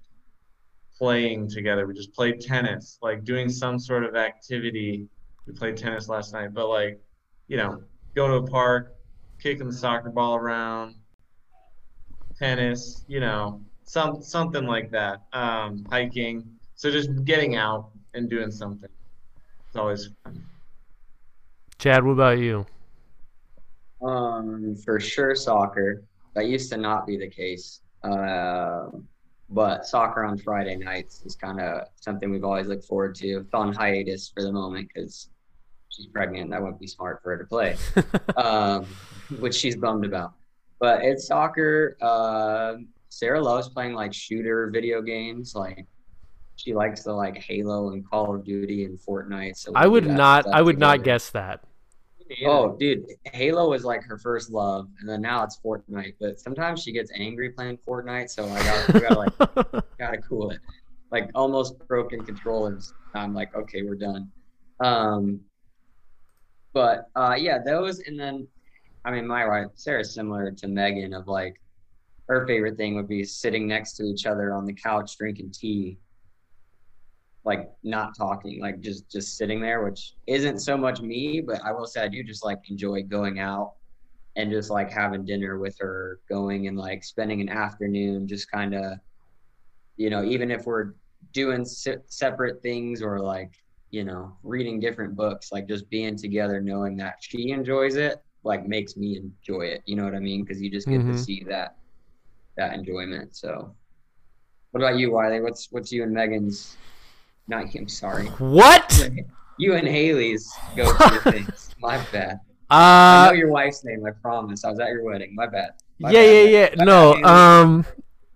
playing 0.97 1.49
together. 1.49 1.87
We 1.87 1.95
just 1.95 2.13
played 2.13 2.41
tennis, 2.41 2.99
like 3.03 3.25
doing 3.25 3.49
some 3.49 3.79
sort 3.79 4.05
of 4.05 4.17
activity. 4.17 5.07
We 5.47 5.53
played 5.53 5.77
tennis 5.77 6.09
last 6.09 6.33
night, 6.33 6.53
but 6.53 6.69
like 6.69 7.01
you 7.47 7.57
know, 7.57 7.83
going 8.15 8.31
to 8.31 8.37
a 8.39 8.47
park, 8.47 8.95
kicking 9.41 9.67
the 9.67 9.73
soccer 9.73 10.11
ball 10.11 10.37
around, 10.37 10.97
tennis, 12.39 13.05
you 13.09 13.21
know, 13.21 13.63
some 13.85 14.23
something 14.23 14.65
like 14.65 14.91
that. 14.91 15.23
Um, 15.33 15.85
hiking. 15.89 16.45
So 16.75 16.91
just 16.91 17.25
getting 17.25 17.57
out 17.57 17.91
and 18.15 18.29
doing 18.29 18.51
something. 18.51 18.91
It's 19.67 19.77
always 19.77 20.11
fun. 20.23 20.45
Chad, 21.79 22.05
what 22.05 22.13
about 22.13 22.39
you? 22.39 22.67
Um, 24.03 24.77
for 24.85 25.01
sure, 25.01 25.35
soccer. 25.35 26.03
That 26.35 26.47
used 26.47 26.71
to 26.73 26.77
not 26.77 27.07
be 27.07 27.17
the 27.17 27.29
case. 27.29 27.81
Uh, 28.03 28.89
but 29.51 29.87
soccer 29.87 30.25
on 30.25 30.37
Friday 30.39 30.77
nights 30.77 31.23
is 31.25 31.35
kind 31.35 31.61
of 31.61 31.89
something 32.01 32.31
we've 32.31 32.45
always 32.45 32.67
looked 32.67 32.85
forward 32.85 33.15
to. 33.17 33.39
It's 33.39 33.55
on 33.55 33.73
hiatus 33.73 34.31
for 34.33 34.43
the 34.43 34.53
moment 34.53 34.89
because 34.93 35.31
she's 35.89 36.07
pregnant. 36.07 36.51
That 36.51 36.61
wouldn't 36.61 36.81
be 36.81 36.87
smart 36.87 37.23
for 37.23 37.31
her 37.31 37.39
to 37.39 37.45
play, 37.45 37.77
um, 38.37 38.85
which 39.39 39.55
she's 39.55 39.77
bummed 39.77 40.05
about. 40.05 40.35
But 40.79 41.03
it's 41.03 41.27
soccer. 41.27 41.97
Uh, 42.01 42.75
Sarah 43.09 43.43
loves 43.43 43.69
playing 43.69 43.95
like 43.95 44.13
shooter 44.13 44.71
video 44.71 45.01
games. 45.01 45.55
Like 45.55 45.87
she 46.57 46.75
likes 46.75 47.03
the 47.03 47.13
like 47.13 47.39
Halo 47.39 47.91
and 47.91 48.09
Call 48.09 48.35
of 48.35 48.45
Duty 48.45 48.85
and 48.85 48.99
Fortnite. 48.99 49.57
So 49.57 49.73
I 49.75 49.87
would 49.87 50.07
not. 50.07 50.47
I 50.47 50.61
would 50.61 50.79
not 50.79 51.03
guess 51.03 51.31
that. 51.31 51.65
Oh, 52.45 52.77
dude, 52.77 53.07
Halo 53.33 53.71
was 53.71 53.85
like 53.85 54.03
her 54.05 54.19
first 54.19 54.51
love, 54.51 54.89
and 55.01 55.09
then 55.09 55.23
now 55.23 55.43
it's 55.45 55.59
Fortnite. 55.65 56.15
But 56.21 56.41
sometimes 56.41 56.83
she 56.83 56.93
gets 56.93 57.11
angry 57.15 57.51
playing 57.51 57.79
Fortnite, 57.87 58.31
so 58.31 58.49
I 58.49 58.63
got 58.63 58.95
we 58.95 59.01
gotta 59.01 59.19
like 59.19 59.85
gotta 59.99 60.19
cool 60.19 60.51
it. 60.51 60.61
Like 61.11 61.31
almost 61.35 61.79
broken 61.89 62.25
controllers. 62.25 62.93
I'm 63.15 63.35
like, 63.35 63.55
okay, 63.55 63.83
we're 63.83 63.95
done. 63.95 64.31
Um, 64.81 65.41
but 66.73 67.09
uh, 67.17 67.37
yeah, 67.39 67.59
those, 67.65 68.01
and 68.01 68.19
then 68.19 68.47
I 69.05 69.11
mean, 69.11 69.27
my 69.27 69.47
wife 69.47 69.69
Sarah's 69.75 70.13
similar 70.13 70.51
to 70.51 70.69
Megan 70.69 71.15
of 71.15 71.29
like 71.29 71.61
her 72.29 72.47
favorite 72.47 72.77
thing 72.77 72.95
would 72.95 73.09
be 73.09 73.25
sitting 73.25 73.67
next 73.67 73.95
to 73.95 74.05
each 74.05 74.27
other 74.27 74.53
on 74.53 74.67
the 74.67 74.75
couch 74.75 75.17
drinking 75.17 75.51
tea 75.53 75.99
like 77.49 77.71
not 77.83 78.15
talking, 78.15 78.61
like 78.61 78.79
just 78.81 79.11
just 79.11 79.39
sitting 79.39 79.59
there, 79.59 79.83
which 79.83 80.15
isn't 80.27 80.59
so 80.61 80.77
much 80.77 81.01
me, 81.01 81.41
but 81.41 81.59
I 81.65 81.73
will 81.73 81.87
say 81.87 82.03
I 82.03 82.09
do 82.09 82.23
just 82.23 82.45
like 82.45 82.59
enjoy 82.69 83.03
going 83.05 83.39
out 83.41 83.73
and 84.37 84.51
just 84.51 84.71
like 84.71 84.91
having 84.91 85.25
dinner 85.25 85.59
with 85.59 85.75
her, 85.81 86.21
going 86.29 86.69
and 86.69 86.77
like 86.77 87.03
spending 87.03 87.41
an 87.41 87.49
afternoon, 87.49 88.29
just 88.29 88.51
kind 88.51 88.75
of, 88.75 88.99
you 89.97 90.11
know, 90.11 90.23
even 90.25 90.51
if 90.51 90.67
we're 90.67 90.93
doing 91.33 91.65
se- 91.65 92.05
separate 92.07 92.61
things 92.63 93.01
or 93.01 93.19
like, 93.19 93.55
you 93.91 94.05
know, 94.05 94.37
reading 94.43 94.79
different 94.79 95.17
books, 95.17 95.51
like 95.51 95.67
just 95.67 95.89
being 95.89 96.19
together, 96.19 96.61
knowing 96.61 96.99
that 96.99 97.15
she 97.21 97.51
enjoys 97.51 97.97
it, 97.97 98.19
like 98.45 98.67
makes 98.67 98.95
me 98.95 99.17
enjoy 99.17 99.63
it. 99.63 99.83
You 99.87 99.97
know 99.97 100.05
what 100.05 100.15
I 100.15 100.21
mean? 100.21 100.45
Because 100.45 100.61
you 100.61 100.71
just 100.71 100.87
get 100.87 101.01
Mhm. 101.01 101.13
to 101.13 101.19
see 101.19 101.45
that 101.49 101.77
that 102.59 102.75
enjoyment. 102.75 103.35
So, 103.35 103.75
what 104.73 104.83
about 104.83 104.99
you, 104.99 105.13
Wiley? 105.13 105.41
What's 105.41 105.69
what's 105.71 105.91
you 105.91 106.03
and 106.03 106.13
Megan's? 106.13 106.77
Not. 107.49 107.75
I'm 107.75 107.89
sorry. 107.89 108.27
what? 108.39 109.11
You 109.59 109.75
and 109.75 109.89
Haley's 109.89 110.53
go 110.77 110.93
to 110.97 111.21
things. 111.33 111.71
My 111.81 111.99
bad. 112.13 112.41
I 112.71 113.25
know 113.25 113.31
Uh, 113.31 113.33
your 113.33 113.49
wife's 113.51 113.83
name. 113.85 114.05
I 114.07 114.11
promise. 114.11 114.65
I 114.65 114.71
was 114.71 114.79
at 114.79 114.89
your 114.89 115.03
wedding. 115.05 115.35
My 115.35 115.47
bad. 115.47 115.71
My 115.99 116.11
yeah, 116.11 116.21
bad. 116.21 116.51
yeah, 116.51 116.59
yeah. 116.61 116.75
My 116.77 116.85
No, 116.85 117.15
bad, 117.15 117.25
um, 117.25 117.87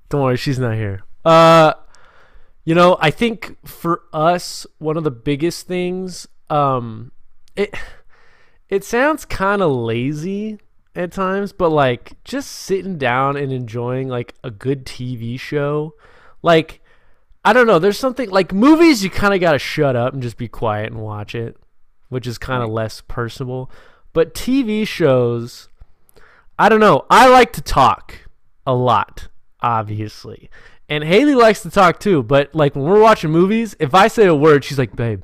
don't 0.08 0.22
worry, 0.22 0.36
she's 0.36 0.58
not 0.58 0.74
here. 0.74 1.02
Uh, 1.24 1.74
you 2.64 2.74
know, 2.74 2.96
I 3.00 3.10
think 3.10 3.56
for 3.66 4.02
us, 4.12 4.66
one 4.78 4.96
of 4.96 5.04
the 5.04 5.10
biggest 5.10 5.66
things, 5.68 6.26
um, 6.50 7.12
it 7.54 7.74
it 8.68 8.82
sounds 8.84 9.24
kind 9.24 9.60
of 9.62 9.70
lazy 9.70 10.58
at 10.96 11.12
times, 11.12 11.52
but 11.52 11.68
like 11.70 12.12
just 12.24 12.50
sitting 12.50 12.96
down 12.98 13.36
and 13.36 13.52
enjoying 13.52 14.08
like 14.08 14.34
a 14.42 14.50
good 14.50 14.84
TV 14.86 15.38
show, 15.38 15.94
like. 16.42 16.80
I 17.44 17.52
don't 17.52 17.66
know. 17.66 17.78
There's 17.78 17.98
something 17.98 18.30
like 18.30 18.52
movies. 18.52 19.02
You 19.02 19.10
kind 19.10 19.34
of 19.34 19.40
gotta 19.40 19.58
shut 19.58 19.96
up 19.96 20.12
and 20.12 20.22
just 20.22 20.36
be 20.36 20.48
quiet 20.48 20.92
and 20.92 21.00
watch 21.02 21.34
it, 21.34 21.56
which 22.08 22.26
is 22.26 22.38
kind 22.38 22.62
of 22.62 22.68
less 22.70 23.00
personable. 23.00 23.70
But 24.12 24.34
TV 24.34 24.86
shows, 24.86 25.68
I 26.58 26.68
don't 26.68 26.80
know. 26.80 27.06
I 27.10 27.28
like 27.28 27.52
to 27.54 27.62
talk 27.62 28.28
a 28.66 28.74
lot, 28.74 29.28
obviously. 29.60 30.50
And 30.88 31.02
Haley 31.02 31.34
likes 31.34 31.62
to 31.62 31.70
talk 31.70 31.98
too, 31.98 32.22
but 32.22 32.54
like 32.54 32.76
when 32.76 32.84
we're 32.84 33.00
watching 33.00 33.30
movies, 33.30 33.74
if 33.80 33.94
I 33.94 34.08
say 34.08 34.26
a 34.26 34.34
word, 34.34 34.62
she's 34.62 34.78
like, 34.78 34.94
"Babe, 34.94 35.22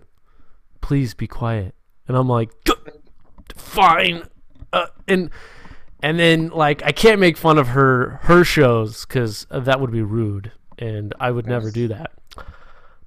please 0.80 1.14
be 1.14 1.26
quiet." 1.26 1.74
And 2.08 2.16
I'm 2.16 2.28
like, 2.28 2.50
"Fine." 3.54 4.24
Uh, 4.72 4.86
and 5.06 5.30
and 6.02 6.18
then 6.18 6.48
like 6.48 6.82
I 6.84 6.92
can't 6.92 7.20
make 7.20 7.36
fun 7.36 7.58
of 7.58 7.68
her 7.68 8.18
her 8.22 8.44
shows 8.44 9.04
cuz 9.04 9.46
that 9.50 9.80
would 9.80 9.90
be 9.90 10.02
rude 10.02 10.52
and 10.78 11.14
I 11.20 11.30
would 11.30 11.46
never 11.46 11.70
do 11.70 11.88
that. 11.88 12.12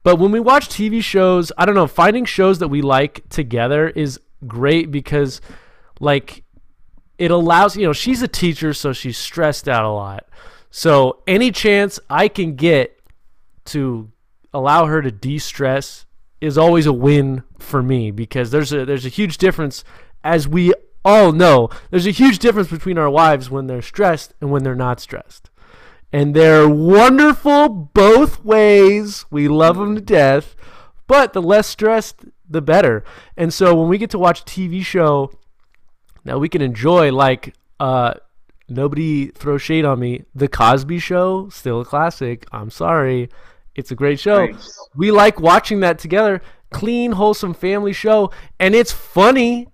But 0.04 0.18
when 0.18 0.32
we 0.32 0.40
watch 0.40 0.68
TV 0.68 1.04
shows, 1.04 1.52
I 1.58 1.66
don't 1.66 1.76
know, 1.76 1.88
finding 1.88 2.26
shows 2.26 2.60
that 2.60 2.70
we 2.70 2.82
like 2.82 3.28
together 3.30 3.90
is 3.90 4.20
great 4.48 4.90
because 4.92 5.42
like 6.00 6.44
it 7.20 7.30
allows 7.30 7.78
you 7.78 7.86
know 7.86 7.94
she's 7.94 8.24
a 8.24 8.28
teacher 8.28 8.74
so 8.74 8.92
she's 8.92 9.18
stressed 9.18 9.70
out 9.70 9.86
a 9.86 9.90
lot. 9.90 10.28
So 10.72 11.22
any 11.28 11.52
chance 11.52 12.00
i 12.10 12.28
can 12.28 12.56
get 12.56 13.00
to 13.66 14.12
allow 14.54 14.86
her 14.88 15.02
to 15.02 15.12
de-stress 15.12 16.06
is 16.40 16.58
always 16.58 16.88
a 16.88 16.94
win 16.94 17.44
for 17.60 17.84
me 17.84 18.10
because 18.10 18.50
there's 18.50 18.74
a 18.74 18.86
there's 18.86 19.06
a 19.06 19.10
huge 19.10 19.38
difference 19.38 19.84
as 20.24 20.48
we 20.48 20.74
all 21.06 21.32
know 21.32 21.70
there's 21.92 22.08
a 22.08 22.12
huge 22.12 22.40
difference 22.40 22.70
between 22.70 22.98
our 22.98 23.10
wives 23.10 23.50
when 23.50 23.68
they're 23.68 23.82
stressed 23.82 24.34
and 24.42 24.50
when 24.50 24.64
they're 24.64 24.76
not 24.76 25.00
stressed 25.00 25.51
and 26.14 26.36
they're 26.36 26.70
wonderful 26.70 27.70
both 27.70 28.44
ways 28.44 29.26
we 29.30 29.48
love 29.48 29.78
them 29.78 29.96
to 29.96 30.02
death 30.02 30.56
but 31.08 31.34
the 31.34 31.42
less 31.42 31.68
stressed 31.68 32.26
the 32.50 32.62
better 32.62 33.04
and 33.38 33.54
so 33.54 33.76
when 33.76 33.88
we 33.88 33.98
get 33.98 34.10
to 34.10 34.20
watch 34.20 34.42
a 34.42 34.46
tv 34.46 34.84
show 34.84 35.32
now 36.26 36.38
we 36.38 36.50
can 36.50 36.62
enjoy 36.62 37.12
like 37.12 37.56
uh 37.80 38.14
nobody 38.72 39.28
throw 39.28 39.58
shade 39.58 39.86
on 39.86 40.00
me. 40.00 40.24
The 40.34 40.48
Cosby 40.48 41.00
Show, 41.00 41.50
still 41.50 41.82
a 41.82 41.86
classic. 41.86 42.48
I'm 42.52 42.72
sorry. 42.72 43.30
It's 43.76 43.92
a 43.92 43.96
great 43.96 44.20
show. 44.20 44.48
Nice. 44.48 44.80
We 44.96 45.12
like 45.12 45.40
watching 45.40 45.82
that 45.82 46.00
together. 46.00 46.42
Clean, 46.72 47.12
wholesome 47.12 47.54
family 47.54 47.94
show. 47.94 48.32
And 48.60 48.74
it's 48.74 48.92
funny. 48.92 49.68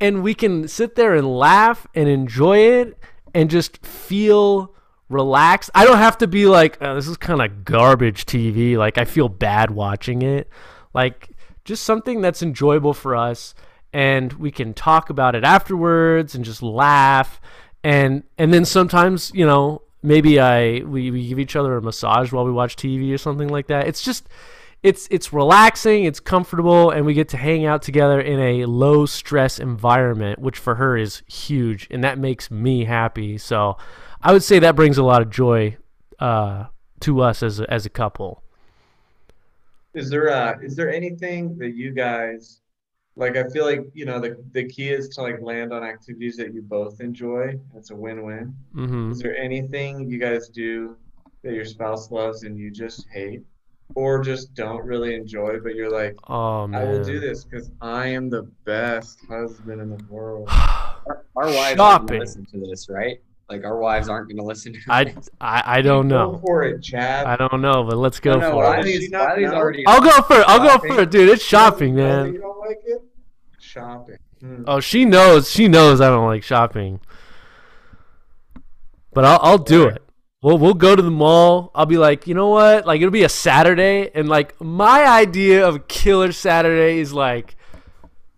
And 0.00 0.22
we 0.22 0.34
can 0.34 0.68
sit 0.68 0.94
there 0.94 1.14
and 1.14 1.26
laugh 1.26 1.86
and 1.94 2.08
enjoy 2.08 2.58
it 2.58 2.98
and 3.34 3.50
just 3.50 3.84
feel 3.84 4.74
relaxed. 5.12 5.70
I 5.74 5.84
don't 5.84 5.98
have 5.98 6.18
to 6.18 6.26
be 6.26 6.46
like, 6.46 6.78
oh, 6.80 6.94
this 6.94 7.08
is 7.08 7.16
kind 7.16 7.42
of 7.42 7.64
garbage 7.64 8.26
TV. 8.26 8.76
Like, 8.76 8.98
I 8.98 9.04
feel 9.04 9.28
bad 9.28 9.70
watching 9.70 10.22
it. 10.22 10.48
Like, 10.94 11.30
just 11.64 11.84
something 11.84 12.20
that's 12.20 12.42
enjoyable 12.42 12.94
for 12.94 13.14
us 13.14 13.54
and 13.92 14.32
we 14.34 14.50
can 14.50 14.72
talk 14.74 15.10
about 15.10 15.34
it 15.34 15.44
afterwards 15.44 16.34
and 16.34 16.44
just 16.44 16.62
laugh 16.62 17.40
and 17.84 18.22
and 18.38 18.52
then 18.52 18.64
sometimes 18.64 19.30
you 19.34 19.44
know 19.44 19.82
maybe 20.02 20.40
i 20.40 20.80
we, 20.80 21.10
we 21.10 21.28
give 21.28 21.38
each 21.38 21.56
other 21.56 21.76
a 21.76 21.82
massage 21.82 22.32
while 22.32 22.44
we 22.44 22.52
watch 22.52 22.76
tv 22.76 23.12
or 23.12 23.18
something 23.18 23.48
like 23.48 23.66
that 23.66 23.86
it's 23.86 24.02
just 24.02 24.28
it's 24.82 25.06
it's 25.10 25.32
relaxing 25.32 26.04
it's 26.04 26.20
comfortable 26.20 26.90
and 26.90 27.04
we 27.06 27.14
get 27.14 27.28
to 27.28 27.36
hang 27.36 27.64
out 27.64 27.82
together 27.82 28.20
in 28.20 28.40
a 28.40 28.64
low 28.64 29.06
stress 29.06 29.58
environment 29.58 30.38
which 30.38 30.58
for 30.58 30.76
her 30.76 30.96
is 30.96 31.22
huge 31.26 31.86
and 31.90 32.02
that 32.02 32.18
makes 32.18 32.50
me 32.50 32.84
happy 32.84 33.36
so 33.38 33.76
i 34.22 34.32
would 34.32 34.42
say 34.42 34.58
that 34.58 34.76
brings 34.76 34.98
a 34.98 35.02
lot 35.02 35.22
of 35.22 35.30
joy 35.30 35.76
uh, 36.18 36.66
to 37.00 37.20
us 37.20 37.42
as 37.42 37.58
a, 37.60 37.68
as 37.72 37.84
a 37.86 37.90
couple 37.90 38.42
Is 39.94 40.08
there 40.08 40.30
uh 40.30 40.56
is 40.62 40.74
there 40.76 40.90
anything 40.90 41.58
that 41.58 41.74
you 41.74 41.90
guys 41.92 42.60
like 43.16 43.36
I 43.36 43.44
feel 43.48 43.64
like 43.66 43.82
you 43.92 44.06
know 44.06 44.18
the 44.20 44.36
the 44.52 44.66
key 44.68 44.88
is 44.90 45.08
to 45.10 45.22
like 45.22 45.40
land 45.42 45.72
on 45.72 45.82
activities 45.84 46.36
that 46.38 46.54
you 46.54 46.62
both 46.62 47.00
enjoy. 47.00 47.58
It's 47.76 47.90
a 47.90 47.96
win-win. 47.96 48.54
hmm 48.72 49.10
Is 49.10 49.18
there 49.18 49.36
anything 49.36 50.08
you 50.08 50.18
guys 50.18 50.48
do 50.48 50.96
that 51.42 51.52
your 51.52 51.66
spouse 51.66 52.10
loves 52.10 52.44
and 52.44 52.56
you 52.56 52.70
just 52.70 53.06
hate 53.12 53.42
or 53.94 54.22
just 54.22 54.54
don't 54.54 54.84
really 54.86 55.14
enjoy 55.14 55.58
but 55.60 55.74
you're 55.74 55.90
like 55.90 56.16
oh 56.30 56.70
I 56.72 56.82
will 56.84 57.04
do 57.04 57.20
this 57.20 57.44
because 57.44 57.70
I 57.82 58.06
am 58.06 58.30
the 58.30 58.44
best 58.64 59.18
husband 59.28 59.82
in 59.82 59.90
the 59.90 60.02
world. 60.08 60.48
Our, 60.48 61.26
our 61.36 61.46
wives 61.46 61.80
aren't 61.80 62.06
gonna 62.08 62.20
listen 62.20 62.46
to 62.52 62.58
this, 62.60 62.88
right? 62.88 63.20
Like 63.48 63.64
our 63.64 63.76
wives 63.78 64.08
aren't 64.08 64.30
gonna 64.30 64.42
listen 64.46 64.72
to 64.72 64.78
I. 64.88 65.14
I 65.40 65.62
i 65.78 65.82
don't 65.82 66.08
know. 66.08 66.32
Go 66.32 66.38
for 66.38 66.62
it, 66.62 66.82
Chad. 66.82 67.26
i 67.26 67.36
don't 67.36 67.60
know 67.60 67.84
but 67.84 67.96
let's 67.98 68.18
go 68.20 68.34
No, 68.34 68.40
no, 68.40 68.50
for 68.50 68.64
it 68.64 68.66
Why 68.68 68.76
Wiley's, 68.78 69.10
does 69.10 69.20
Wiley's 69.20 69.50
already. 69.50 69.86
I'll 69.86 70.00
go 70.00 70.22
for 70.22 70.36
it. 70.40 70.44
I'll 70.48 70.58
go 70.58 70.68
Shopping. 70.68 70.94
for 70.94 71.00
it, 71.02 71.10
dude. 71.10 71.28
It's 71.28 71.44
shopping, 71.44 71.94
man. 71.94 72.32
You 72.34 72.40
don't 72.40 72.58
like 72.60 72.80
it? 72.86 73.02
Shopping. 73.60 74.16
Hmm. 74.40 74.64
Oh, 74.66 74.80
she 74.80 75.04
knows. 75.04 75.50
She 75.50 75.68
knows 75.68 76.00
I 76.00 76.08
don't 76.08 76.26
like 76.26 76.42
shopping. 76.42 77.00
But 79.12 79.24
I'll 79.24 79.38
I'll 79.42 79.58
do 79.58 79.86
it. 79.86 80.02
We'll 80.42 80.58
we'll 80.58 80.74
go 80.74 80.96
to 80.96 81.02
the 81.02 81.10
mall. 81.10 81.70
I'll 81.74 81.86
be 81.86 81.98
like, 81.98 82.26
you 82.26 82.34
know 82.34 82.48
what? 82.48 82.86
Like 82.86 83.00
it'll 83.00 83.10
be 83.12 83.24
a 83.24 83.28
Saturday, 83.28 84.10
and 84.14 84.28
like 84.28 84.58
my 84.60 85.04
idea 85.06 85.66
of 85.66 85.86
killer 85.88 86.32
Saturday 86.32 86.98
is 86.98 87.12
like 87.12 87.56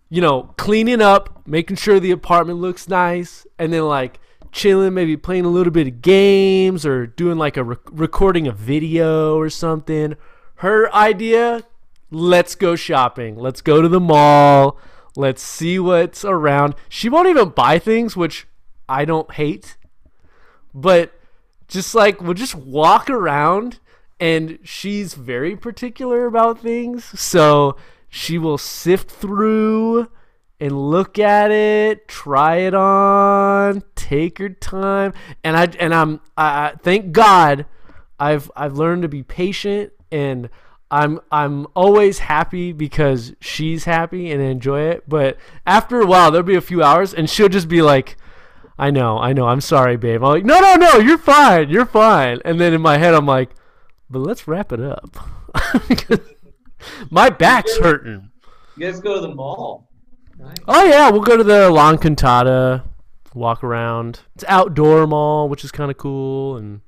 you 0.09 0.21
know, 0.21 0.43
cleaning 0.57 1.01
up, 1.01 1.47
making 1.47 1.75
sure 1.75 1.99
the 1.99 2.11
apartment 2.11 2.59
looks 2.59 2.87
nice, 2.87 3.47
and 3.57 3.73
then 3.73 3.83
like 3.85 4.19
chilling, 4.55 4.93
maybe 4.93 5.17
playing 5.17 5.45
a 5.45 5.49
little 5.49 5.71
bit 5.71 5.85
of 5.85 6.01
games 6.01 6.85
or 6.85 7.05
doing 7.05 7.37
like 7.37 7.57
a 7.57 7.63
rec- 7.63 7.91
recording 7.91 8.47
a 8.47 8.51
video 8.51 9.37
or 9.37 9.49
something. 9.49 10.15
Her 10.55 10.91
idea, 10.95 11.63
let's 12.09 12.55
go 12.55 12.75
shopping. 12.75 13.35
Let's 13.35 13.61
go 13.61 13.81
to 13.81 13.89
the 13.89 13.99
mall. 13.99 14.79
Let's 15.17 15.43
see 15.43 15.77
what's 15.77 16.23
around. 16.23 16.75
She 16.87 17.09
won't 17.09 17.27
even 17.27 17.49
buy 17.49 17.79
things, 17.79 18.15
which 18.15 18.47
I 18.87 19.03
don't 19.03 19.31
hate. 19.33 19.77
But 20.73 21.11
just 21.67 21.93
like 21.93 22.21
we'll 22.21 22.33
just 22.33 22.55
walk 22.55 23.09
around 23.09 23.79
and 24.19 24.57
she's 24.63 25.15
very 25.15 25.57
particular 25.57 26.25
about 26.25 26.59
things. 26.59 27.03
So 27.19 27.75
she 28.07 28.37
will 28.37 28.57
sift 28.57 29.11
through 29.11 30.09
and 30.59 30.71
look 30.89 31.19
at 31.19 31.51
it, 31.51 32.07
try 32.07 32.57
it 32.57 32.73
on, 32.73 33.83
take 33.95 34.39
your 34.39 34.49
time, 34.49 35.13
and 35.43 35.57
I 35.57 35.65
and 35.79 35.93
I'm 35.93 36.21
I, 36.37 36.73
thank 36.81 37.11
God 37.11 37.65
I've 38.19 38.51
I've 38.55 38.73
learned 38.73 39.01
to 39.03 39.09
be 39.09 39.23
patient 39.23 39.91
and 40.11 40.49
I'm 40.91 41.19
I'm 41.31 41.67
always 41.75 42.19
happy 42.19 42.71
because 42.71 43.33
she's 43.41 43.85
happy 43.85 44.31
and 44.31 44.41
enjoy 44.41 44.81
it. 44.81 45.03
But 45.07 45.37
after 45.65 45.99
a 45.99 46.05
while, 46.05 46.31
there'll 46.31 46.45
be 46.45 46.55
a 46.55 46.61
few 46.61 46.83
hours, 46.83 47.13
and 47.13 47.29
she'll 47.29 47.49
just 47.49 47.67
be 47.67 47.81
like, 47.81 48.17
"I 48.77 48.91
know, 48.91 49.17
I 49.17 49.33
know, 49.33 49.47
I'm 49.47 49.61
sorry, 49.61 49.97
babe." 49.97 50.23
I'm 50.23 50.29
like, 50.29 50.45
"No, 50.45 50.59
no, 50.59 50.75
no, 50.75 50.97
you're 50.99 51.17
fine, 51.17 51.69
you're 51.69 51.85
fine." 51.85 52.39
And 52.45 52.61
then 52.61 52.73
in 52.73 52.81
my 52.81 52.97
head, 52.97 53.13
I'm 53.13 53.25
like, 53.25 53.49
"But 54.09 54.19
let's 54.19 54.47
wrap 54.47 54.71
it 54.71 54.79
up." 54.79 55.17
my 57.09 57.29
back's 57.29 57.77
hurting. 57.77 58.29
You 58.77 58.85
guys 58.85 58.99
go 58.99 59.15
to 59.15 59.21
the 59.21 59.33
mall. 59.33 59.89
Nice. 60.37 60.57
Oh 60.67 60.83
yeah, 60.85 61.09
we'll 61.09 61.21
go 61.21 61.37
to 61.37 61.43
the 61.43 61.69
La 61.69 61.93
Encantada, 61.93 62.83
walk 63.33 63.63
around. 63.63 64.21
It's 64.35 64.43
outdoor 64.47 65.07
mall, 65.07 65.47
which 65.49 65.63
is 65.63 65.71
kind 65.71 65.89
of 65.89 65.97
cool, 65.97 66.57
and 66.57 66.81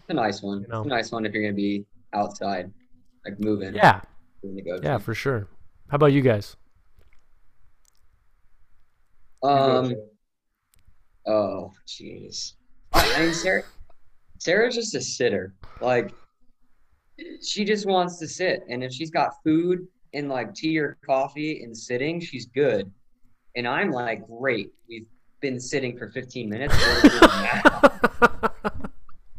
It's 0.00 0.10
a 0.10 0.14
nice 0.14 0.42
one. 0.42 0.62
You 0.62 0.68
know. 0.68 0.80
It's 0.80 0.86
a 0.86 0.88
nice 0.88 1.12
one 1.12 1.24
if 1.26 1.32
you're 1.32 1.42
gonna 1.42 1.54
be 1.54 1.84
outside, 2.12 2.72
like 3.24 3.38
moving. 3.38 3.74
yeah, 3.74 4.00
something 4.40 4.56
to 4.56 4.62
go 4.62 4.78
to. 4.78 4.82
yeah, 4.82 4.98
for 4.98 5.14
sure. 5.14 5.48
How 5.88 5.96
about 5.96 6.12
you 6.12 6.22
guys? 6.22 6.56
Um. 9.42 9.94
Oh, 11.26 11.72
jeez. 11.86 12.54
I 12.92 13.14
I 13.16 13.20
mean, 13.26 13.34
Sarah. 13.34 13.62
Sarah's 14.38 14.74
just 14.74 14.94
a 14.94 15.00
sitter. 15.00 15.54
Like, 15.80 16.12
she 17.42 17.64
just 17.64 17.86
wants 17.86 18.18
to 18.18 18.28
sit, 18.28 18.62
and 18.68 18.82
if 18.84 18.92
she's 18.92 19.10
got 19.10 19.32
food 19.44 19.86
and 20.14 20.28
like 20.28 20.54
tea 20.54 20.78
or 20.78 20.98
coffee 21.04 21.62
and 21.62 21.76
sitting, 21.76 22.20
she's 22.20 22.46
good. 22.46 22.90
And 23.56 23.66
I'm 23.66 23.90
like, 23.90 24.26
great. 24.26 24.70
We've 24.88 25.06
been 25.40 25.60
sitting 25.60 25.96
for 25.96 26.10
15 26.10 26.48
minutes. 26.48 26.74
what 26.74 26.88
are 26.88 27.02
we 27.02 27.08
doing 27.08 28.70
now? 28.70 28.80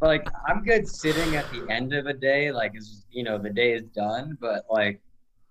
like, 0.06 0.26
I'm 0.46 0.62
good 0.62 0.86
sitting 0.86 1.36
at 1.36 1.50
the 1.52 1.66
end 1.70 1.94
of 1.94 2.06
a 2.06 2.14
day. 2.14 2.52
Like, 2.52 2.72
is 2.76 3.06
you 3.10 3.22
know, 3.22 3.38
the 3.38 3.50
day 3.50 3.72
is 3.72 3.84
done. 3.94 4.36
But 4.40 4.64
like, 4.68 5.00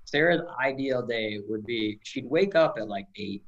Sarah's 0.09 0.41
ideal 0.59 1.03
day 1.03 1.39
would 1.47 1.65
be 1.65 1.99
she'd 2.03 2.25
wake 2.25 2.55
up 2.55 2.77
at 2.79 2.87
like 2.87 3.05
eight 3.15 3.43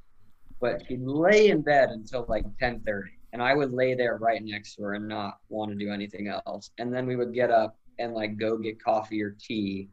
but 0.60 0.80
she'd 0.86 1.02
lay 1.02 1.48
in 1.48 1.60
bed 1.60 1.90
until 1.90 2.24
like 2.28 2.44
10:30 2.60 3.08
and 3.32 3.42
I 3.42 3.54
would 3.54 3.72
lay 3.72 3.94
there 3.94 4.16
right 4.16 4.42
next 4.42 4.76
to 4.76 4.82
her 4.84 4.94
and 4.94 5.08
not 5.08 5.38
want 5.48 5.72
to 5.72 5.76
do 5.76 5.90
anything 5.90 6.28
else 6.28 6.70
and 6.78 6.94
then 6.94 7.04
we 7.04 7.16
would 7.16 7.34
get 7.34 7.50
up 7.50 7.76
and 7.98 8.14
like 8.14 8.36
go 8.36 8.56
get 8.56 8.82
coffee 8.82 9.20
or 9.20 9.36
tea 9.40 9.88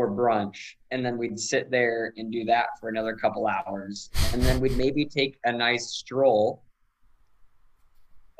or 0.00 0.10
brunch 0.10 0.76
and 0.90 1.04
then 1.04 1.18
we'd 1.18 1.38
sit 1.38 1.70
there 1.70 2.14
and 2.16 2.32
do 2.32 2.42
that 2.42 2.68
for 2.80 2.88
another 2.88 3.14
couple 3.14 3.46
hours. 3.46 4.08
And 4.32 4.40
then 4.40 4.58
we'd 4.58 4.78
maybe 4.78 5.04
take 5.04 5.38
a 5.44 5.52
nice 5.52 5.88
stroll 5.90 6.62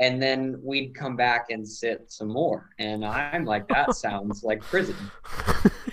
and 0.00 0.22
then 0.22 0.58
we'd 0.62 0.94
come 0.94 1.16
back 1.16 1.50
and 1.50 1.68
sit 1.68 2.10
some 2.10 2.28
more. 2.28 2.70
And 2.78 3.04
I'm 3.04 3.44
like 3.44 3.68
that 3.68 3.94
sounds 4.06 4.42
like 4.42 4.62
prison. 4.62 4.96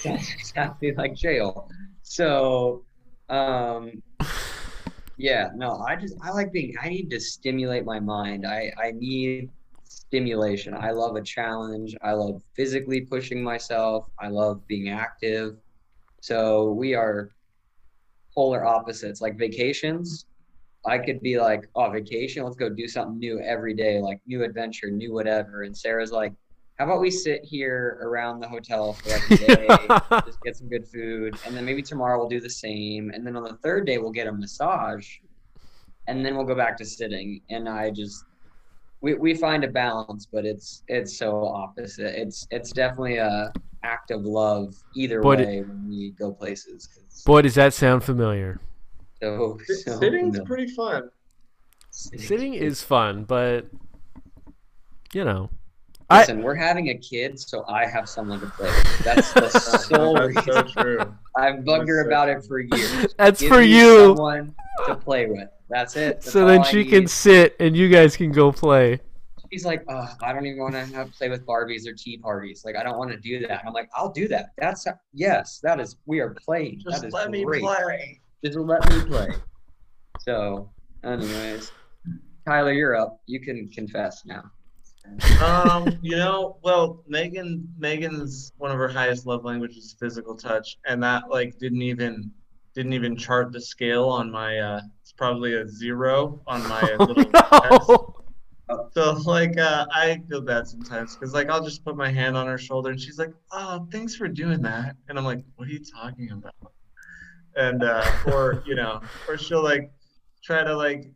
Exactly 0.05 0.93
like 0.93 1.15
jail. 1.15 1.69
So 2.03 2.85
um 3.29 4.01
yeah, 5.17 5.49
no, 5.55 5.83
I 5.85 5.97
just 5.97 6.15
I 6.23 6.29
like 6.31 6.53
being 6.53 6.75
I 6.81 6.87
need 6.87 7.09
to 7.09 7.19
stimulate 7.19 7.83
my 7.83 7.99
mind. 7.99 8.47
I 8.47 8.71
I 8.81 8.91
need 8.91 9.49
stimulation. 9.89 10.73
I 10.73 10.91
love 10.91 11.15
a 11.15 11.21
challenge. 11.21 11.95
I 12.01 12.13
love 12.13 12.41
physically 12.55 13.01
pushing 13.01 13.43
myself. 13.43 14.07
I 14.19 14.27
love 14.27 14.65
being 14.67 14.89
active. 14.89 15.57
So 16.21 16.71
we 16.71 16.93
are 16.93 17.31
polar 18.33 18.65
opposites. 18.65 19.21
Like 19.21 19.37
vacations, 19.37 20.25
I 20.85 20.97
could 20.97 21.21
be 21.21 21.39
like, 21.39 21.67
"Oh, 21.75 21.89
vacation, 21.89 22.43
let's 22.43 22.55
go 22.55 22.69
do 22.69 22.87
something 22.87 23.19
new 23.19 23.39
every 23.39 23.73
day, 23.73 23.99
like 23.99 24.19
new 24.25 24.43
adventure, 24.43 24.89
new 24.89 25.13
whatever." 25.13 25.63
And 25.63 25.75
Sarah's 25.75 26.11
like, 26.11 26.33
"How 26.75 26.85
about 26.85 27.01
we 27.01 27.11
sit 27.11 27.43
here 27.43 27.99
around 28.01 28.39
the 28.39 28.47
hotel 28.47 28.93
for 28.93 29.09
like 29.09 29.31
a 29.31 29.37
day, 29.37 29.67
just 30.25 30.41
get 30.41 30.55
some 30.55 30.69
good 30.69 30.87
food, 30.87 31.37
and 31.45 31.55
then 31.55 31.65
maybe 31.65 31.81
tomorrow 31.81 32.17
we'll 32.17 32.29
do 32.29 32.39
the 32.39 32.49
same, 32.49 33.11
and 33.13 33.25
then 33.25 33.35
on 33.35 33.43
the 33.43 33.57
third 33.63 33.85
day 33.85 33.97
we'll 33.97 34.11
get 34.11 34.27
a 34.27 34.31
massage, 34.31 35.17
and 36.07 36.25
then 36.25 36.35
we'll 36.37 36.45
go 36.45 36.55
back 36.55 36.77
to 36.77 36.85
sitting." 36.85 37.41
And 37.49 37.67
I 37.67 37.89
just 37.89 38.23
we, 39.01 39.13
we 39.13 39.33
find 39.35 39.63
a 39.63 39.67
balance, 39.67 40.25
but 40.25 40.45
it's 40.45 40.83
it's 40.87 41.17
so 41.17 41.45
opposite. 41.45 42.19
It's 42.19 42.47
it's 42.51 42.71
definitely 42.71 43.17
a 43.17 43.51
act 43.83 44.11
of 44.11 44.23
love 44.25 44.75
either 44.95 45.21
Boy, 45.21 45.35
did- 45.37 45.47
way 45.47 45.61
when 45.61 45.87
we 45.87 46.11
go 46.11 46.31
places. 46.31 46.89
Boy, 47.25 47.41
does 47.41 47.55
that 47.55 47.73
sound 47.73 48.03
familiar. 48.03 48.59
so, 49.21 49.57
so 49.83 49.99
Sitting's 49.99 50.37
no. 50.37 50.45
pretty 50.45 50.67
fun. 50.67 51.09
Sitting 51.91 52.53
is 52.53 52.83
fun, 52.83 53.23
but 53.23 53.65
you 55.13 55.23
know, 55.23 55.49
I- 56.09 56.19
Listen, 56.19 56.41
we're 56.43 56.55
having 56.55 56.89
a 56.89 56.95
kid, 56.97 57.39
so 57.39 57.65
I 57.67 57.85
have 57.85 58.07
someone 58.07 58.39
to 58.39 58.45
play 58.47 58.67
with. 58.69 58.99
That's 59.03 59.31
the 59.33 59.49
sole 59.49 60.13
That's 60.33 60.45
so 60.45 60.53
reason. 60.61 60.67
true. 60.71 61.13
I've 61.35 61.65
bugged 61.65 61.87
her 61.89 62.03
so 62.03 62.07
about 62.07 62.29
it 62.29 62.43
for 62.45 62.59
years. 62.59 63.13
that's 63.17 63.41
Give 63.41 63.49
for 63.51 63.61
you. 63.61 64.07
Someone 64.15 64.55
to 64.87 64.95
play 64.95 65.25
with. 65.27 65.49
That's 65.69 65.95
it. 65.95 66.21
That's 66.21 66.31
So 66.31 66.45
then 66.45 66.63
she 66.63 66.85
can 66.85 67.07
sit 67.07 67.55
and 67.59 67.75
you 67.75 67.89
guys 67.89 68.15
can 68.15 68.31
go 68.31 68.51
play. 68.51 68.99
She's 69.51 69.65
like, 69.65 69.83
oh, 69.87 70.09
I 70.21 70.33
don't 70.33 70.45
even 70.45 70.59
want 70.59 70.73
to 70.73 70.85
have 70.95 71.11
play 71.13 71.29
with 71.29 71.45
Barbies 71.45 71.87
or 71.87 71.93
tea 71.93 72.17
parties. 72.17 72.63
Like, 72.65 72.75
I 72.75 72.83
don't 72.83 72.97
want 72.97 73.11
to 73.11 73.17
do 73.17 73.45
that. 73.47 73.63
I'm 73.65 73.73
like, 73.73 73.89
I'll 73.95 74.11
do 74.11 74.27
that. 74.27 74.49
That's 74.57 74.85
yes, 75.13 75.59
that 75.63 75.79
is. 75.79 75.95
We 76.05 76.19
are 76.19 76.31
playing. 76.31 76.81
Just 76.83 77.01
that 77.01 77.07
is 77.07 77.13
let 77.13 77.31
me 77.31 77.45
play. 77.45 78.19
Just 78.43 78.57
let 78.57 78.89
me 78.89 79.05
play. 79.05 79.29
So, 80.19 80.69
anyways, 81.03 81.71
Tyler, 82.45 82.73
you're 82.73 82.95
up. 82.95 83.21
You 83.25 83.39
can 83.39 83.69
confess 83.69 84.23
now. 84.25 84.43
um, 85.41 85.97
you 86.01 86.17
know, 86.17 86.57
well, 86.63 87.03
Megan, 87.07 87.67
Megan's 87.77 88.51
one 88.57 88.71
of 88.71 88.77
her 88.77 88.89
highest 88.89 89.25
love 89.25 89.45
languages 89.45 89.85
is 89.85 89.95
physical 89.97 90.35
touch, 90.35 90.77
and 90.85 91.01
that 91.03 91.29
like 91.29 91.57
didn't 91.59 91.81
even 91.81 92.31
didn't 92.75 92.91
even 92.93 93.15
chart 93.15 93.53
the 93.53 93.61
scale 93.61 94.05
on 94.05 94.29
my. 94.29 94.59
uh 94.59 94.77
It's 94.77 94.96
probably 95.17 95.55
a 95.55 95.67
zero 95.67 96.41
on 96.47 96.61
my 96.67 96.95
little 96.99 97.25
test. 97.25 97.91
So 98.91 99.13
like, 99.25 99.57
uh, 99.57 99.85
I 99.93 100.21
feel 100.29 100.41
bad 100.41 100.67
sometimes 100.67 101.15
because 101.15 101.33
like 101.33 101.49
I'll 101.49 101.63
just 101.63 101.85
put 101.85 101.95
my 101.95 102.11
hand 102.11 102.35
on 102.35 102.47
her 102.47 102.57
shoulder 102.57 102.91
and 102.91 102.99
she's 102.99 103.17
like, 103.17 103.33
"Oh, 103.51 103.87
thanks 103.91 104.15
for 104.15 104.27
doing 104.27 104.61
that," 104.63 104.95
and 105.07 105.17
I'm 105.17 105.23
like, 105.23 105.43
"What 105.55 105.67
are 105.67 105.71
you 105.71 105.79
talking 105.79 106.31
about?" 106.31 106.73
And 107.55 107.83
uh, 107.83 108.05
or 108.27 108.63
you 108.65 108.75
know, 108.75 109.01
or 109.27 109.37
she'll 109.37 109.63
like 109.63 109.91
try 110.43 110.63
to 110.63 110.75
like 110.75 111.11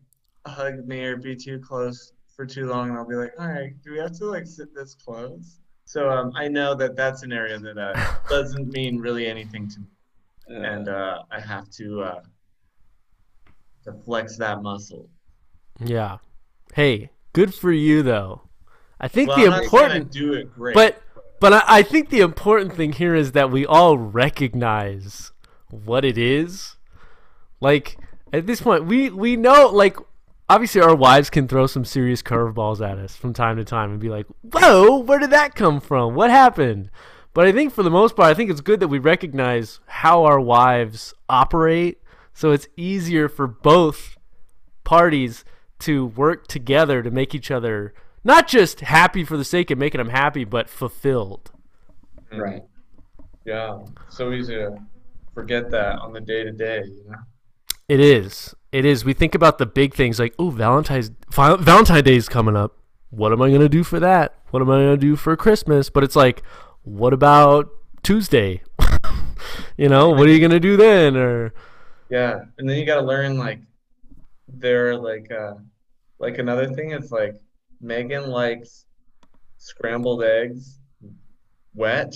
hug 0.48 0.88
me 0.88 1.04
or 1.04 1.18
be 1.18 1.36
too 1.36 1.60
close 1.60 2.14
for 2.36 2.46
too 2.46 2.68
long, 2.68 2.90
and 2.90 2.98
I'll 2.98 3.08
be 3.08 3.16
like, 3.16 3.34
"All 3.38 3.48
right, 3.48 3.74
do 3.84 3.92
we 3.92 3.98
have 4.00 4.18
to 4.20 4.26
like 4.26 4.48
sit 4.48 4.74
this 4.74 4.96
close?" 4.96 5.60
So 5.84 6.10
um, 6.10 6.32
I 6.38 6.48
know 6.48 6.74
that 6.76 6.96
that's 6.96 7.24
an 7.24 7.34
area 7.34 7.60
that 7.60 7.78
uh, 7.78 8.14
doesn't 8.30 8.72
mean 8.72 8.98
really 8.98 9.28
anything 9.28 9.68
to 9.70 9.80
me, 9.82 9.88
and 10.66 10.88
uh, 10.88 11.24
I 11.32 11.42
have 11.42 11.70
to 11.72 12.02
uh, 12.02 12.22
to 13.86 13.94
flex 14.06 14.38
that 14.38 14.62
muscle. 14.62 15.10
Yeah. 15.80 16.17
Hey, 16.74 17.12
good 17.34 17.54
for 17.54 17.72
you 17.72 18.04
though. 18.04 18.44
I 19.00 19.08
think 19.08 19.30
Well, 19.30 19.38
the 19.38 19.46
I'm 19.46 19.50
not 19.50 19.58
saying 19.58 19.84
I 19.84 19.86
important 19.96 20.12
do 20.12 20.34
it 20.34 20.54
great, 20.54 20.76
but 20.76 21.02
but 21.39 21.54
I, 21.54 21.63
I 21.67 21.82
think 21.84 22.10
the 22.10 22.22
important 22.22 22.74
thing 22.76 22.94
here 22.94 23.15
is 23.15 23.32
that 23.32 23.50
we 23.52 23.65
all 23.65 23.98
recognize 23.98 25.32
what 25.70 26.06
it 26.06 26.17
is. 26.17 26.76
Like 27.60 27.98
at 28.32 28.46
this 28.46 28.62
point, 28.62 28.86
we 28.86 29.10
we 29.10 29.36
know 29.36 29.70
like 29.70 29.98
obviously 30.50 30.82
our 30.82 30.96
wives 30.96 31.30
can 31.30 31.48
throw 31.48 31.65
some 31.65 31.86
serious 31.86 32.22
curveballs 32.22 32.86
at 32.86 32.98
us 32.98 33.15
from 33.15 33.34
time 33.34 33.58
to 33.58 33.63
time 33.63 33.91
and 33.91 34.00
be 34.00 34.10
like, 34.10 34.28
"Whoa, 34.41 35.00
where 35.00 35.20
did 35.20 35.32
that 35.32 35.56
come 35.56 35.82
from? 35.82 36.13
What 36.13 36.30
happened?" 36.30 36.91
But 37.34 37.48
I 37.48 37.54
think 37.54 37.74
for 37.74 37.84
the 37.84 37.89
most 37.89 38.15
part, 38.15 38.30
I 38.30 38.34
think 38.34 38.52
it's 38.52 38.62
good 38.62 38.82
that 38.82 38.89
we 38.89 39.00
recognize 39.00 39.80
how 39.86 40.26
our 40.26 40.39
wives 40.39 41.13
operate, 41.30 42.01
so 42.34 42.52
it's 42.52 42.67
easier 42.76 43.28
for 43.30 43.48
both 43.48 44.17
parties 44.84 45.44
to 45.80 46.06
work 46.06 46.48
together 46.48 47.02
to 47.02 47.12
make 47.12 47.34
each 47.34 47.52
other 47.52 47.94
not 48.24 48.48
just 48.48 48.82
happy 48.82 49.24
for 49.24 49.38
the 49.38 49.44
sake 49.44 49.72
of 49.72 49.78
making 49.78 50.00
them 50.00 50.10
happy, 50.10 50.44
but 50.44 50.70
fulfilled. 50.70 51.52
right. 52.32 52.63
Yeah, 53.46 53.80
so 54.10 54.32
easy 54.32 54.54
to 54.54 54.78
forget 55.34 55.72
that 55.72 55.98
on 56.00 56.13
the 56.13 56.22
day 56.22 56.44
to 56.44 56.52
day. 56.52 56.84
You 56.86 57.10
know. 57.10 57.17
It 57.89 58.00
is. 58.00 58.54
It 58.72 58.86
is. 58.86 59.04
We 59.04 59.13
think 59.13 59.34
about 59.34 59.58
the 59.58 59.65
big 59.65 59.96
things 59.96 60.20
like, 60.20 60.36
oh, 60.38 60.52
Valentine's 60.52 61.12
Valentine 61.32 62.04
Day 62.04 62.15
is 62.15 62.30
coming 62.30 62.56
up. 62.56 62.78
What 63.10 63.32
am 63.32 63.41
I 63.41 63.52
gonna 63.52 63.67
do 63.67 63.84
for 63.84 64.00
that? 64.00 64.36
What 64.52 64.62
am 64.62 64.70
I 64.70 64.78
gonna 64.78 64.98
do 64.98 65.15
for 65.15 65.36
Christmas? 65.36 65.89
But 65.89 66.04
it's 66.04 66.15
like, 66.15 66.44
what 66.84 67.13
about 67.13 67.70
Tuesday? 68.04 68.62
you 69.78 69.89
know, 69.89 70.10
what 70.10 70.28
are 70.28 70.32
you 70.32 70.39
gonna 70.39 70.60
do 70.60 70.78
then? 70.78 71.17
Or 71.17 71.54
Yeah, 72.12 72.41
and 72.58 72.69
then 72.69 72.78
you 72.78 72.86
gotta 72.86 73.06
learn 73.06 73.38
like 73.38 73.62
they're 74.50 74.97
like 74.97 75.32
uh 75.32 75.54
like 76.19 76.39
another 76.39 76.67
thing 76.67 76.91
is 76.91 77.10
like 77.10 77.36
Megan 77.80 78.30
likes 78.30 78.86
scrambled 79.58 80.21
eggs 80.21 80.82
wet 81.74 82.13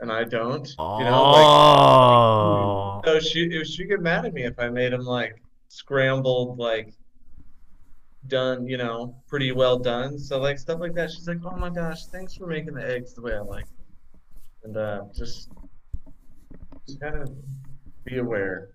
and 0.00 0.10
I 0.10 0.24
don't. 0.24 0.68
You 0.68 1.04
know, 1.04 1.30
like 1.30 1.46
oh, 1.46 3.02
so 3.04 3.20
she 3.20 3.44
if 3.44 3.68
she 3.68 3.84
get 3.84 4.00
mad 4.00 4.26
at 4.26 4.34
me 4.34 4.42
if 4.42 4.58
I 4.58 4.68
made 4.68 4.92
them 4.92 5.04
like 5.04 5.40
scrambled 5.68 6.58
like 6.58 6.92
done, 8.26 8.66
you 8.66 8.78
know, 8.78 9.14
pretty 9.28 9.52
well 9.52 9.78
done. 9.78 10.18
So 10.18 10.40
like 10.40 10.58
stuff 10.58 10.80
like 10.80 10.94
that. 10.94 11.12
She's 11.12 11.28
like, 11.28 11.38
Oh 11.44 11.56
my 11.56 11.70
gosh, 11.70 12.06
thanks 12.06 12.34
for 12.34 12.48
making 12.48 12.74
the 12.74 12.84
eggs 12.84 13.14
the 13.14 13.22
way 13.22 13.36
I 13.36 13.42
like. 13.42 13.66
And 14.64 14.76
uh 14.76 15.02
just 15.14 15.50
just 16.88 17.00
kind 17.00 17.14
of 17.14 17.32
be 18.04 18.18
aware. 18.18 18.68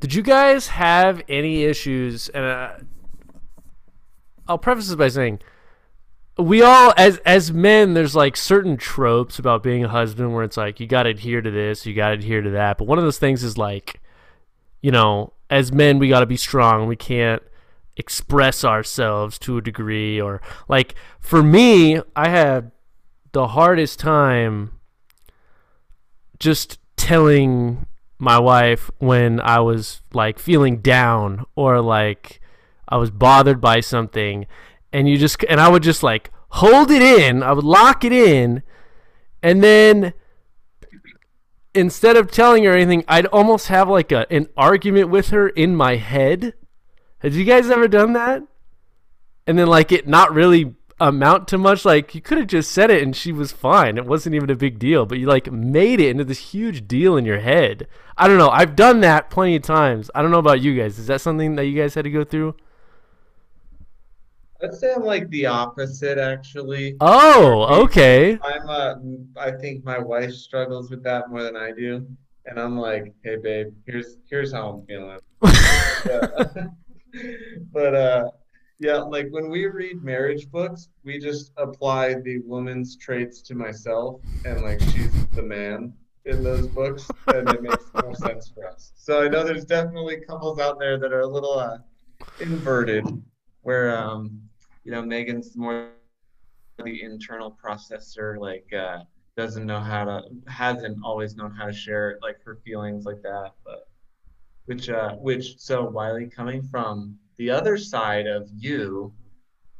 Did 0.00 0.14
you 0.14 0.22
guys 0.22 0.68
have 0.68 1.22
any 1.28 1.64
issues? 1.64 2.28
And 2.28 2.44
uh, 2.44 2.72
I'll 4.46 4.58
preface 4.58 4.88
this 4.88 4.96
by 4.96 5.08
saying, 5.08 5.40
we 6.38 6.60
all, 6.60 6.92
as 6.98 7.16
as 7.18 7.50
men, 7.50 7.94
there's 7.94 8.14
like 8.14 8.36
certain 8.36 8.76
tropes 8.76 9.38
about 9.38 9.62
being 9.62 9.84
a 9.84 9.88
husband 9.88 10.34
where 10.34 10.44
it's 10.44 10.58
like 10.58 10.80
you 10.80 10.86
got 10.86 11.04
to 11.04 11.10
adhere 11.10 11.40
to 11.40 11.50
this, 11.50 11.86
you 11.86 11.94
got 11.94 12.08
to 12.08 12.14
adhere 12.14 12.42
to 12.42 12.50
that. 12.50 12.76
But 12.76 12.86
one 12.86 12.98
of 12.98 13.04
those 13.04 13.18
things 13.18 13.42
is 13.42 13.56
like, 13.56 14.02
you 14.82 14.90
know, 14.90 15.32
as 15.48 15.72
men, 15.72 15.98
we 15.98 16.08
got 16.08 16.20
to 16.20 16.26
be 16.26 16.36
strong. 16.36 16.86
We 16.86 16.96
can't 16.96 17.42
express 17.96 18.64
ourselves 18.64 19.38
to 19.38 19.56
a 19.56 19.62
degree, 19.62 20.20
or 20.20 20.42
like 20.68 20.94
for 21.18 21.42
me, 21.42 22.00
I 22.14 22.28
had 22.28 22.70
the 23.32 23.48
hardest 23.48 23.98
time 23.98 24.72
just 26.38 26.78
telling 26.96 27.86
my 28.18 28.38
wife 28.38 28.90
when 28.98 29.40
I 29.40 29.60
was 29.60 30.00
like 30.12 30.38
feeling 30.38 30.78
down 30.78 31.44
or 31.54 31.80
like 31.80 32.40
I 32.88 32.96
was 32.96 33.10
bothered 33.10 33.60
by 33.60 33.80
something 33.80 34.46
and 34.92 35.08
you 35.08 35.18
just 35.18 35.44
and 35.48 35.60
I 35.60 35.68
would 35.68 35.82
just 35.82 36.02
like 36.02 36.30
hold 36.50 36.90
it 36.90 37.02
in, 37.02 37.42
I 37.42 37.52
would 37.52 37.64
lock 37.64 38.04
it 38.04 38.12
in 38.12 38.62
and 39.42 39.62
then 39.62 40.14
instead 41.74 42.16
of 42.16 42.30
telling 42.30 42.64
her 42.64 42.72
anything, 42.72 43.04
I'd 43.06 43.26
almost 43.26 43.68
have 43.68 43.88
like 43.88 44.10
a 44.10 44.30
an 44.32 44.48
argument 44.56 45.10
with 45.10 45.28
her 45.28 45.48
in 45.48 45.76
my 45.76 45.96
head. 45.96 46.54
Have 47.18 47.34
you 47.34 47.44
guys 47.44 47.70
ever 47.70 47.88
done 47.88 48.14
that? 48.14 48.42
And 49.46 49.58
then 49.58 49.66
like 49.66 49.92
it 49.92 50.08
not 50.08 50.32
really 50.32 50.74
amount 50.98 51.46
to 51.48 51.58
much 51.58 51.84
like 51.84 52.14
you 52.14 52.20
could 52.22 52.38
have 52.38 52.46
just 52.46 52.70
said 52.70 52.90
it 52.90 53.02
and 53.02 53.14
she 53.14 53.32
was 53.32 53.52
fine. 53.52 53.98
It 53.98 54.06
wasn't 54.06 54.34
even 54.34 54.50
a 54.50 54.56
big 54.56 54.78
deal 54.78 55.04
but 55.04 55.18
you 55.18 55.26
like 55.26 55.50
made 55.52 56.00
it 56.00 56.08
into 56.08 56.24
this 56.24 56.52
huge 56.52 56.88
deal 56.88 57.16
in 57.16 57.24
your 57.24 57.40
head. 57.40 57.86
I 58.16 58.28
don't 58.28 58.38
know. 58.38 58.48
I've 58.48 58.76
done 58.76 59.00
that 59.00 59.28
plenty 59.28 59.56
of 59.56 59.62
times. 59.62 60.10
I 60.14 60.22
don't 60.22 60.30
know 60.30 60.38
about 60.38 60.62
you 60.62 60.74
guys. 60.74 60.98
Is 60.98 61.06
that 61.08 61.20
something 61.20 61.56
that 61.56 61.66
you 61.66 61.80
guys 61.80 61.94
had 61.94 62.04
to 62.04 62.10
go 62.10 62.24
through? 62.24 62.56
I'd 64.62 64.74
say 64.74 64.94
I'm 64.94 65.02
like 65.02 65.28
the 65.28 65.44
opposite 65.46 66.16
actually. 66.16 66.96
oh 67.00 67.82
okay. 67.84 68.38
I'm 68.42 68.68
uh 68.68 68.94
I 69.38 69.50
think 69.50 69.84
my 69.84 69.98
wife 69.98 70.32
struggles 70.32 70.90
with 70.90 71.02
that 71.02 71.28
more 71.28 71.42
than 71.42 71.56
I 71.56 71.72
do. 71.72 72.06
And 72.46 72.58
I'm 72.58 72.78
like, 72.78 73.12
hey 73.22 73.36
babe, 73.36 73.74
here's 73.84 74.16
here's 74.30 74.52
how 74.52 74.70
I'm 74.70 74.86
feeling. 74.86 75.18
But 77.72 77.94
uh 77.94 78.30
yeah, 78.78 78.98
like 78.98 79.28
when 79.30 79.48
we 79.48 79.66
read 79.66 80.02
marriage 80.02 80.50
books, 80.50 80.88
we 81.04 81.18
just 81.18 81.52
apply 81.56 82.14
the 82.14 82.38
woman's 82.44 82.96
traits 82.96 83.40
to 83.42 83.54
myself 83.54 84.20
and 84.44 84.62
like 84.62 84.80
she's 84.80 85.26
the 85.28 85.42
man 85.42 85.94
in 86.26 86.42
those 86.42 86.66
books 86.66 87.08
and 87.28 87.48
it 87.48 87.62
makes 87.62 87.84
more 88.02 88.14
sense 88.26 88.48
for 88.48 88.66
us. 88.68 88.92
So 88.96 89.22
I 89.22 89.28
know 89.28 89.44
there's 89.44 89.64
definitely 89.64 90.20
couples 90.28 90.58
out 90.58 90.78
there 90.78 90.98
that 90.98 91.12
are 91.12 91.20
a 91.20 91.26
little 91.26 91.58
uh 91.58 91.78
inverted 92.40 93.06
where 93.62 93.96
um 93.96 94.40
you 94.84 94.92
know 94.92 95.02
Megan's 95.02 95.56
more 95.56 95.90
the 96.84 97.02
internal 97.02 97.56
processor 97.64 98.38
like 98.38 98.66
uh 98.72 98.98
doesn't 99.36 99.66
know 99.66 99.80
how 99.80 100.04
to 100.04 100.22
hasn't 100.48 100.98
always 101.04 101.36
known 101.36 101.54
how 101.54 101.66
to 101.66 101.72
share 101.72 102.18
like 102.22 102.42
her 102.44 102.58
feelings 102.64 103.04
like 103.04 103.22
that 103.22 103.52
but 103.64 103.88
which 104.64 104.88
uh 104.88 105.12
which 105.12 105.58
so 105.58 105.84
Wiley 105.84 106.26
coming 106.26 106.62
from 106.62 107.18
the 107.38 107.50
other 107.50 107.76
side 107.76 108.26
of 108.26 108.48
you 108.56 109.12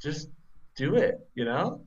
just 0.01 0.29
do 0.77 0.95
it 0.97 1.19
you 1.35 1.45
know 1.45 1.81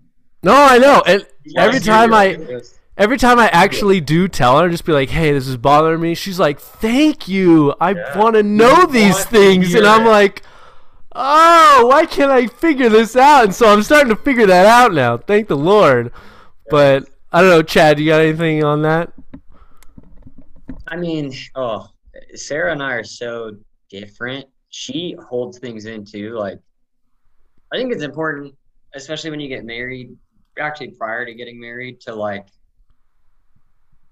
no 0.43 0.53
i 0.53 0.77
know 0.77 1.01
and 1.05 1.25
Yeah, 1.45 1.63
every 1.63 1.79
time 1.79 2.13
i 2.13 2.29
interest. 2.33 2.79
every 2.97 3.17
time 3.17 3.37
i 3.39 3.47
actually 3.49 4.01
do 4.01 4.27
tell 4.27 4.59
her 4.59 4.69
just 4.69 4.85
be 4.85 4.91
like 4.93 5.09
hey 5.09 5.31
this 5.31 5.47
is 5.47 5.57
bothering 5.57 6.01
me 6.01 6.15
she's 6.15 6.39
like 6.39 6.59
thank 6.59 7.27
you 7.27 7.73
i 7.79 7.91
Yeah. 7.91 8.17
want 8.17 8.33
to 8.35 8.39
You 8.39 8.43
know 8.49 8.85
these 8.85 9.13
want 9.15 9.27
things 9.29 9.73
and 9.75 9.85
i'm 9.85 10.05
it. 10.07 10.09
like 10.09 10.41
oh 11.15 11.85
why 11.87 12.05
can't 12.05 12.31
i 12.31 12.47
figure 12.47 12.89
this 12.89 13.15
out 13.15 13.43
and 13.45 13.53
so 13.55 13.67
i'm 13.71 13.83
starting 13.83 14.09
to 14.09 14.15
figure 14.15 14.45
that 14.47 14.65
out 14.65 14.93
now 14.93 15.17
thank 15.17 15.47
the 15.47 15.57
lord 15.57 16.11
but 16.69 17.07
i 17.31 17.41
don't 17.41 17.49
know 17.49 17.61
chad 17.61 17.99
you 17.99 18.05
got 18.07 18.21
anything 18.21 18.63
on 18.63 18.81
that 18.83 19.11
I 20.87 20.95
mean, 20.95 21.31
oh, 21.53 21.87
Sarah 22.33 22.71
and 22.71 22.81
I 22.81 22.93
are 22.93 23.03
so 23.03 23.55
different. 23.91 24.47
She 24.69 25.15
holds 25.29 25.59
things 25.59 25.85
in 25.85 26.05
too. 26.05 26.33
Like, 26.33 26.59
I 27.73 27.77
think 27.77 27.91
it's 27.91 28.03
important, 28.03 28.55
especially 28.95 29.29
when 29.31 29.39
you 29.39 29.47
get 29.47 29.65
married, 29.65 30.15
actually 30.59 30.91
prior 30.91 31.25
to 31.25 31.33
getting 31.33 31.59
married, 31.59 32.01
to 32.01 32.15
like 32.15 32.47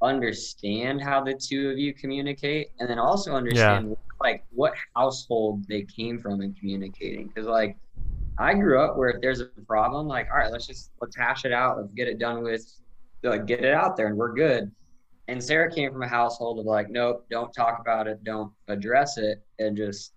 understand 0.01 1.01
how 1.01 1.23
the 1.23 1.33
two 1.33 1.69
of 1.69 1.77
you 1.77 1.93
communicate 1.93 2.69
and 2.79 2.89
then 2.89 2.99
also 2.99 3.33
understand 3.33 3.97
like 4.21 4.45
what 4.51 4.73
household 4.95 5.67
they 5.67 5.83
came 5.83 6.19
from 6.19 6.41
in 6.41 6.53
communicating. 6.53 7.27
Because, 7.27 7.47
like, 7.47 7.77
I 8.39 8.53
grew 8.53 8.81
up 8.81 8.97
where 8.97 9.09
if 9.09 9.21
there's 9.21 9.41
a 9.41 9.45
problem, 9.67 10.07
like, 10.07 10.27
all 10.31 10.37
right, 10.37 10.51
let's 10.51 10.67
just 10.67 10.91
let's 11.01 11.15
hash 11.15 11.45
it 11.45 11.51
out, 11.51 11.77
let's 11.77 11.91
get 11.93 12.07
it 12.07 12.19
done 12.19 12.43
with, 12.43 12.65
like, 13.23 13.45
get 13.45 13.63
it 13.63 13.73
out 13.73 13.95
there, 13.95 14.07
and 14.07 14.17
we're 14.17 14.33
good. 14.33 14.71
And 15.27 15.43
Sarah 15.43 15.71
came 15.71 15.91
from 15.91 16.03
a 16.03 16.07
household 16.07 16.59
of 16.59 16.65
like, 16.65 16.89
nope, 16.89 17.25
don't 17.29 17.51
talk 17.53 17.79
about 17.79 18.07
it, 18.07 18.23
don't 18.23 18.51
address 18.69 19.17
it, 19.17 19.43
and 19.59 19.75
just 19.75 20.13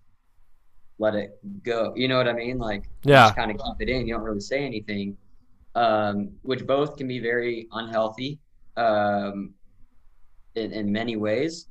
let 1.01 1.15
it 1.15 1.31
go. 1.63 1.93
You 1.95 2.07
know 2.07 2.17
what 2.17 2.27
I 2.27 2.33
mean? 2.33 2.57
Like, 2.59 2.83
Yeah. 3.03 3.23
just 3.23 3.35
kind 3.35 3.51
of 3.51 3.57
keep 3.57 3.77
it 3.87 3.89
in. 3.91 4.07
You 4.07 4.13
don't 4.15 4.23
really 4.23 4.39
say 4.39 4.63
anything, 4.65 5.17
um, 5.75 6.31
which 6.43 6.65
both 6.65 6.95
can 6.97 7.07
be 7.07 7.19
very 7.19 7.67
unhealthy 7.71 8.39
um, 8.77 9.53
in, 10.55 10.71
in 10.71 10.91
many 10.91 11.15
ways. 11.17 11.67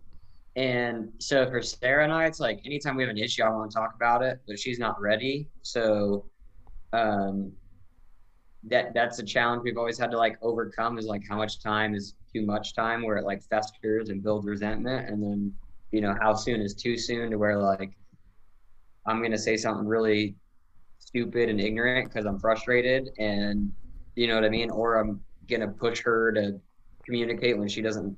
And 0.56 1.12
so 1.18 1.48
for 1.48 1.62
Sarah 1.62 2.04
and 2.04 2.12
I, 2.12 2.26
it's 2.26 2.40
like 2.40 2.60
anytime 2.66 2.96
we 2.96 3.02
have 3.04 3.10
an 3.10 3.18
issue, 3.18 3.44
I 3.44 3.48
want 3.50 3.70
to 3.70 3.74
talk 3.74 3.94
about 3.94 4.22
it, 4.22 4.40
but 4.46 4.58
she's 4.58 4.78
not 4.80 5.00
ready. 5.00 5.48
So 5.62 6.26
um, 6.92 7.52
that 8.64 8.92
that's 8.92 9.18
a 9.20 9.24
challenge 9.24 9.62
we've 9.64 9.78
always 9.78 9.98
had 9.98 10.10
to 10.10 10.18
like 10.18 10.36
overcome 10.42 10.98
is 10.98 11.06
like 11.06 11.22
how 11.28 11.36
much 11.36 11.62
time 11.62 11.94
is 11.94 12.14
too 12.32 12.44
much 12.44 12.74
time 12.74 13.02
where 13.02 13.16
it 13.16 13.24
like 13.24 13.42
festers 13.42 14.10
and 14.10 14.22
builds 14.22 14.46
resentment 14.46 15.08
and 15.08 15.22
then 15.22 15.52
you 15.92 16.00
know 16.00 16.14
how 16.20 16.34
soon 16.34 16.60
is 16.60 16.74
too 16.74 16.96
soon 16.96 17.30
to 17.30 17.36
where 17.38 17.56
like 17.58 17.92
i'm 19.06 19.22
gonna 19.22 19.38
say 19.38 19.56
something 19.56 19.86
really 19.86 20.34
stupid 20.98 21.48
and 21.48 21.60
ignorant 21.60 22.08
because 22.08 22.26
i'm 22.26 22.38
frustrated 22.38 23.10
and 23.18 23.72
you 24.14 24.26
know 24.26 24.34
what 24.34 24.44
i 24.44 24.48
mean 24.48 24.70
or 24.70 24.96
i'm 24.96 25.20
gonna 25.48 25.68
push 25.68 26.00
her 26.00 26.32
to 26.32 26.60
communicate 27.04 27.58
when 27.58 27.68
she 27.68 27.80
doesn't 27.80 28.16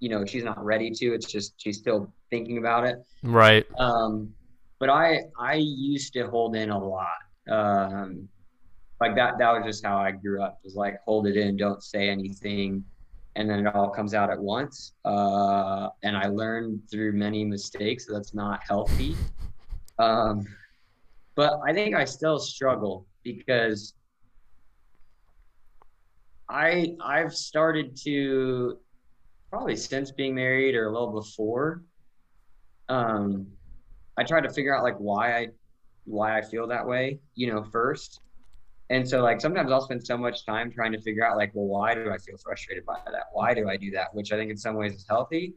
you 0.00 0.08
know 0.08 0.24
she's 0.24 0.44
not 0.44 0.62
ready 0.64 0.90
to 0.90 1.14
it's 1.14 1.30
just 1.30 1.54
she's 1.58 1.78
still 1.78 2.12
thinking 2.30 2.58
about 2.58 2.84
it 2.84 2.96
right 3.22 3.66
um, 3.78 4.32
but 4.84 4.90
I 4.90 5.20
I 5.38 5.54
used 5.54 6.12
to 6.12 6.28
hold 6.28 6.56
in 6.56 6.70
a 6.70 6.78
lot. 6.78 7.08
Um, 7.50 8.28
like 9.00 9.14
that 9.16 9.38
that 9.38 9.50
was 9.52 9.64
just 9.64 9.84
how 9.84 9.96
I 9.96 10.10
grew 10.10 10.42
up. 10.42 10.58
Was 10.62 10.74
like 10.74 11.00
hold 11.06 11.26
it 11.26 11.36
in, 11.38 11.56
don't 11.56 11.82
say 11.82 12.08
anything, 12.08 12.84
and 13.36 13.48
then 13.48 13.66
it 13.66 13.74
all 13.74 13.88
comes 13.88 14.12
out 14.12 14.30
at 14.30 14.38
once. 14.38 14.92
Uh, 15.04 15.88
and 16.02 16.16
I 16.16 16.26
learned 16.26 16.82
through 16.90 17.12
many 17.12 17.44
mistakes 17.44 18.06
that's 18.06 18.34
not 18.34 18.60
healthy. 18.68 19.16
Um, 19.98 20.44
but 21.36 21.60
I 21.66 21.72
think 21.72 21.94
I 21.94 22.04
still 22.04 22.38
struggle 22.38 23.06
because 23.22 23.94
I 26.48 26.96
I've 27.02 27.34
started 27.34 27.96
to 28.04 28.78
probably 29.50 29.76
since 29.76 30.10
being 30.10 30.34
married 30.34 30.74
or 30.74 30.88
a 30.88 30.92
little 30.92 31.12
before. 31.12 31.82
Um, 32.88 33.46
I 34.16 34.24
try 34.24 34.40
to 34.40 34.50
figure 34.50 34.76
out 34.76 34.82
like 34.82 34.96
why 34.98 35.38
I 35.38 35.48
why 36.04 36.38
I 36.38 36.42
feel 36.42 36.66
that 36.68 36.86
way, 36.86 37.20
you 37.34 37.52
know, 37.52 37.64
first. 37.64 38.20
And 38.90 39.08
so 39.08 39.22
like 39.22 39.40
sometimes 39.40 39.72
I'll 39.72 39.80
spend 39.80 40.04
so 40.06 40.18
much 40.18 40.44
time 40.44 40.70
trying 40.70 40.92
to 40.92 41.00
figure 41.00 41.26
out 41.26 41.36
like, 41.36 41.52
well, 41.54 41.66
why 41.66 41.94
do 41.94 42.10
I 42.10 42.18
feel 42.18 42.36
frustrated 42.36 42.84
by 42.84 42.98
that? 43.06 43.24
Why 43.32 43.54
do 43.54 43.68
I 43.68 43.76
do 43.76 43.90
that? 43.92 44.14
Which 44.14 44.32
I 44.32 44.36
think 44.36 44.50
in 44.50 44.56
some 44.56 44.76
ways 44.76 44.94
is 44.94 45.06
healthy. 45.08 45.54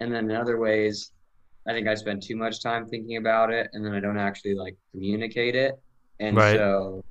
And 0.00 0.12
then 0.12 0.30
in 0.30 0.36
other 0.36 0.58
ways, 0.58 1.12
I 1.68 1.72
think 1.72 1.86
I 1.88 1.94
spend 1.94 2.22
too 2.22 2.36
much 2.36 2.62
time 2.62 2.86
thinking 2.86 3.16
about 3.16 3.52
it, 3.52 3.68
and 3.72 3.84
then 3.84 3.92
I 3.94 4.00
don't 4.00 4.18
actually 4.18 4.54
like 4.54 4.76
communicate 4.92 5.54
it, 5.54 5.74
and 6.18 6.36
Right. 6.36 6.56
so 6.56 7.04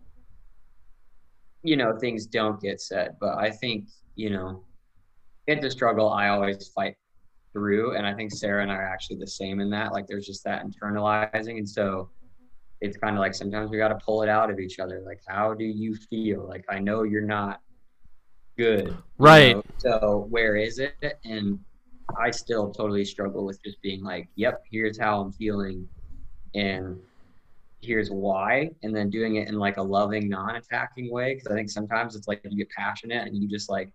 you 1.63 1.75
know 1.77 1.97
things 1.97 2.25
don't 2.25 2.59
get 2.61 2.81
said. 2.81 3.15
But 3.19 3.37
I 3.37 3.51
think 3.51 3.89
you 4.15 4.29
know 4.31 4.65
it's 5.47 5.65
a 5.65 5.71
struggle 5.71 6.09
I 6.09 6.29
always 6.29 6.67
fight 6.69 6.95
through, 7.53 7.95
and 7.95 8.05
I 8.05 8.13
think 8.13 8.31
Sarah 8.31 8.61
and 8.63 8.71
I 8.71 8.75
are 8.75 8.87
actually 8.87 9.17
the 9.17 9.27
same 9.27 9.59
in 9.59 9.69
that. 9.71 9.93
Like 9.93 10.07
there's 10.07 10.25
just 10.25 10.43
that 10.45 10.63
internalizing, 10.65 11.57
and 11.57 11.69
so 11.69 12.09
it's 12.81 12.97
kind 12.97 13.15
of 13.15 13.19
like 13.19 13.35
sometimes 13.35 13.69
we 13.69 13.77
got 13.77 13.89
to 13.89 13.99
pull 14.03 14.23
it 14.23 14.29
out 14.29 14.49
of 14.49 14.59
each 14.59 14.79
other. 14.79 15.03
Like, 15.05 15.21
how 15.27 15.53
do 15.53 15.65
you 15.65 15.95
feel? 15.95 16.47
Like 16.47 16.65
I 16.69 16.79
know 16.79 17.03
you're 17.03 17.21
not 17.21 17.59
good, 18.57 18.87
you 18.87 18.95
Right. 19.17 19.55
know, 19.55 19.63
So 19.77 20.27
where 20.29 20.55
is 20.55 20.79
it? 20.79 20.95
And 21.23 21.59
I 22.17 22.31
still 22.31 22.71
totally 22.71 23.05
struggle 23.05 23.45
with 23.45 23.61
just 23.63 23.81
being 23.81 24.03
like, 24.03 24.29
yep, 24.35 24.63
here's 24.71 24.99
how 24.99 25.21
I'm 25.21 25.31
feeling, 25.31 25.87
and 26.55 26.97
here's 27.81 28.09
why, 28.09 28.71
and 28.83 28.95
then 28.95 29.09
doing 29.09 29.35
it 29.35 29.47
in 29.47 29.55
like 29.55 29.77
a 29.77 29.81
loving, 29.81 30.27
non-attacking 30.29 31.11
way. 31.11 31.35
Because 31.35 31.51
I 31.51 31.55
think 31.55 31.69
sometimes 31.69 32.15
it's 32.15 32.27
like 32.27 32.41
you 32.43 32.57
get 32.57 32.69
passionate 32.71 33.27
and 33.27 33.37
you 33.41 33.47
just 33.47 33.69
like 33.69 33.91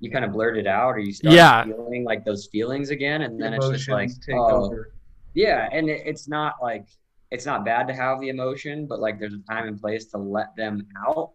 you 0.00 0.10
kind 0.10 0.24
of 0.24 0.32
blurt 0.32 0.58
it 0.58 0.66
out, 0.66 0.90
or 0.90 0.98
you 0.98 1.12
start 1.12 1.34
Yeah. 1.34 1.64
feeling 1.64 2.04
like 2.04 2.24
those 2.24 2.48
feelings 2.52 2.90
again, 2.90 3.22
and 3.22 3.40
then 3.40 3.54
it's 3.54 3.70
just 3.70 3.88
like, 3.88 4.10
take 4.20 4.36
oh, 4.36 4.66
over. 4.66 4.92
yeah, 5.34 5.68
and 5.72 5.88
it, 5.88 6.02
it's 6.04 6.28
not 6.28 6.56
like 6.60 6.86
it's 7.30 7.46
not 7.46 7.64
bad 7.64 7.88
to 7.88 7.94
have 7.94 8.20
the 8.20 8.28
emotion, 8.28 8.86
but 8.86 9.00
like 9.00 9.18
there's 9.18 9.34
a 9.34 9.42
time 9.50 9.66
and 9.66 9.80
place 9.80 10.06
to 10.06 10.18
let 10.18 10.54
them 10.56 10.86
out. 11.08 11.32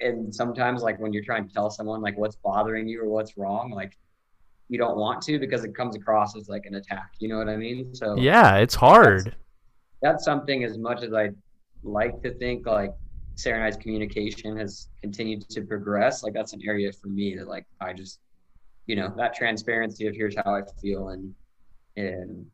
And 0.00 0.34
sometimes, 0.34 0.82
like 0.82 0.98
when 0.98 1.12
you're 1.12 1.24
trying 1.24 1.46
to 1.46 1.52
tell 1.52 1.70
someone 1.70 2.00
like 2.00 2.16
what's 2.16 2.36
bothering 2.36 2.88
you 2.88 3.02
or 3.02 3.08
what's 3.08 3.36
wrong, 3.36 3.70
like 3.70 3.96
you 4.68 4.78
don't 4.78 4.96
want 4.96 5.22
to 5.22 5.38
because 5.38 5.64
it 5.64 5.74
comes 5.74 5.94
across 5.96 6.36
as 6.36 6.48
like 6.48 6.66
an 6.66 6.76
attack. 6.76 7.10
You 7.18 7.28
know 7.28 7.38
what 7.38 7.48
I 7.48 7.56
mean? 7.56 7.94
So 7.94 8.16
Yeah, 8.16 8.56
it's 8.56 8.74
hard. 8.74 9.34
that's 10.02 10.24
something 10.24 10.64
as 10.64 10.78
much 10.78 11.02
as 11.02 11.12
I 11.12 11.30
like 11.82 12.22
to 12.22 12.32
think 12.34 12.66
like 12.66 12.92
Sarah 13.36 13.56
and 13.58 13.64
I's 13.64 13.76
communication 13.76 14.56
has 14.58 14.88
continued 15.00 15.48
to 15.50 15.62
progress. 15.62 16.22
Like 16.22 16.32
that's 16.32 16.52
an 16.52 16.60
area 16.66 16.92
for 16.92 17.08
me 17.08 17.36
that 17.36 17.48
like 17.48 17.66
I 17.80 17.92
just, 17.92 18.20
you 18.86 18.96
know, 18.96 19.12
that 19.16 19.34
transparency 19.34 20.06
of 20.06 20.14
here's 20.14 20.36
how 20.36 20.54
I 20.54 20.62
feel 20.80 21.08
and 21.08 21.34
and 21.96 22.46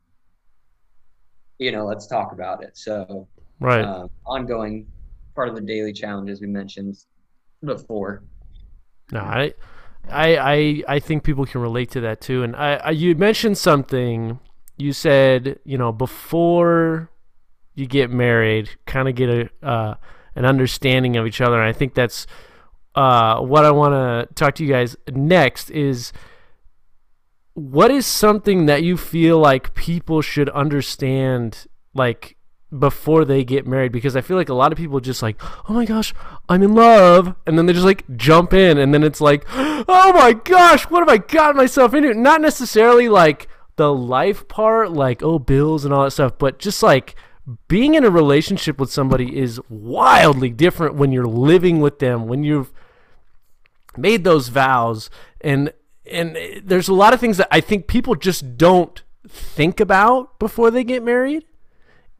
you 1.58 1.70
know, 1.72 1.84
let's 1.84 2.06
talk 2.06 2.32
about 2.32 2.62
it. 2.64 2.76
So 2.76 3.28
Right. 3.60 3.84
um, 3.84 4.08
ongoing 4.24 4.86
part 5.34 5.48
of 5.50 5.54
the 5.54 5.60
daily 5.60 5.92
challenges 5.92 6.40
we 6.40 6.46
mentioned 6.46 6.96
before. 7.62 8.22
No, 9.12 9.20
I, 9.20 9.52
I, 10.08 10.36
I, 10.36 10.82
I 10.88 10.98
think 10.98 11.22
people 11.22 11.46
can 11.46 11.60
relate 11.60 11.90
to 11.92 12.00
that 12.00 12.20
too. 12.20 12.42
And 12.42 12.56
I, 12.56 12.74
I, 12.76 12.90
you 12.90 13.14
mentioned 13.14 13.58
something. 13.58 14.40
You 14.76 14.92
said, 14.92 15.58
you 15.64 15.76
know, 15.76 15.92
before 15.92 17.10
you 17.74 17.86
get 17.86 18.10
married, 18.10 18.70
kind 18.86 19.08
of 19.08 19.14
get 19.14 19.28
a 19.28 19.66
uh, 19.66 19.94
an 20.34 20.44
understanding 20.44 21.16
of 21.16 21.26
each 21.26 21.40
other. 21.40 21.60
And 21.60 21.68
I 21.68 21.72
think 21.72 21.94
that's 21.94 22.26
uh, 22.94 23.40
what 23.40 23.64
I 23.64 23.70
want 23.70 23.92
to 23.92 24.34
talk 24.34 24.54
to 24.56 24.64
you 24.64 24.70
guys 24.70 24.96
next. 25.08 25.70
Is 25.70 26.12
what 27.54 27.90
is 27.90 28.06
something 28.06 28.66
that 28.66 28.82
you 28.82 28.96
feel 28.96 29.38
like 29.38 29.74
people 29.74 30.22
should 30.22 30.48
understand, 30.50 31.66
like 31.94 32.36
before 32.76 33.24
they 33.24 33.42
get 33.42 33.66
married 33.66 33.92
because 33.92 34.14
I 34.14 34.20
feel 34.20 34.36
like 34.36 34.48
a 34.48 34.54
lot 34.54 34.72
of 34.72 34.78
people 34.78 35.00
just 35.00 35.22
like, 35.22 35.40
oh 35.68 35.74
my 35.74 35.84
gosh, 35.84 36.14
I'm 36.48 36.62
in 36.62 36.74
love, 36.74 37.34
and 37.46 37.58
then 37.58 37.66
they 37.66 37.72
just 37.72 37.84
like 37.84 38.04
jump 38.16 38.52
in, 38.52 38.78
and 38.78 38.94
then 38.94 39.02
it's 39.02 39.20
like, 39.20 39.44
oh 39.52 40.12
my 40.14 40.32
gosh, 40.32 40.84
what 40.84 41.00
have 41.00 41.08
I 41.08 41.18
gotten 41.18 41.56
myself 41.56 41.94
into? 41.94 42.14
Not 42.14 42.40
necessarily 42.40 43.08
like 43.08 43.48
the 43.76 43.92
life 43.92 44.46
part, 44.46 44.92
like 44.92 45.22
oh 45.22 45.38
bills 45.38 45.84
and 45.84 45.92
all 45.92 46.04
that 46.04 46.12
stuff, 46.12 46.38
but 46.38 46.58
just 46.58 46.82
like 46.82 47.16
being 47.66 47.94
in 47.94 48.04
a 48.04 48.10
relationship 48.10 48.78
with 48.78 48.92
somebody 48.92 49.36
is 49.36 49.60
wildly 49.68 50.50
different 50.50 50.94
when 50.94 51.10
you're 51.10 51.26
living 51.26 51.80
with 51.80 51.98
them, 51.98 52.26
when 52.26 52.44
you've 52.44 52.72
made 53.96 54.22
those 54.22 54.48
vows, 54.48 55.10
and 55.40 55.72
and 56.06 56.36
there's 56.62 56.88
a 56.88 56.94
lot 56.94 57.14
of 57.14 57.20
things 57.20 57.36
that 57.36 57.48
I 57.50 57.60
think 57.60 57.86
people 57.88 58.14
just 58.14 58.56
don't 58.56 59.02
think 59.28 59.80
about 59.80 60.38
before 60.38 60.70
they 60.70 60.82
get 60.82 61.02
married 61.02 61.44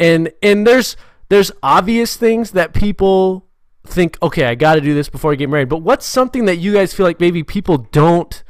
and 0.01 0.32
and 0.42 0.66
there's 0.66 0.96
there's 1.28 1.53
obvious 1.62 2.16
things 2.16 2.53
that 2.53 2.72
people 2.72 3.46
think 3.86 4.18
okay 4.22 4.46
i 4.46 4.55
got 4.55 4.74
to 4.74 4.80
do 4.80 4.94
this 4.94 5.09
before 5.09 5.32
i 5.32 5.34
get 5.36 5.48
married. 5.48 5.68
But 5.68 5.78
what's 5.78 6.07
something 6.07 6.46
that 6.46 6.57
you 6.57 6.72
guys 6.72 6.92
feel 6.92 7.07
like 7.07 7.20
maybe 7.20 7.44
people 7.44 7.78
don't 7.78 8.42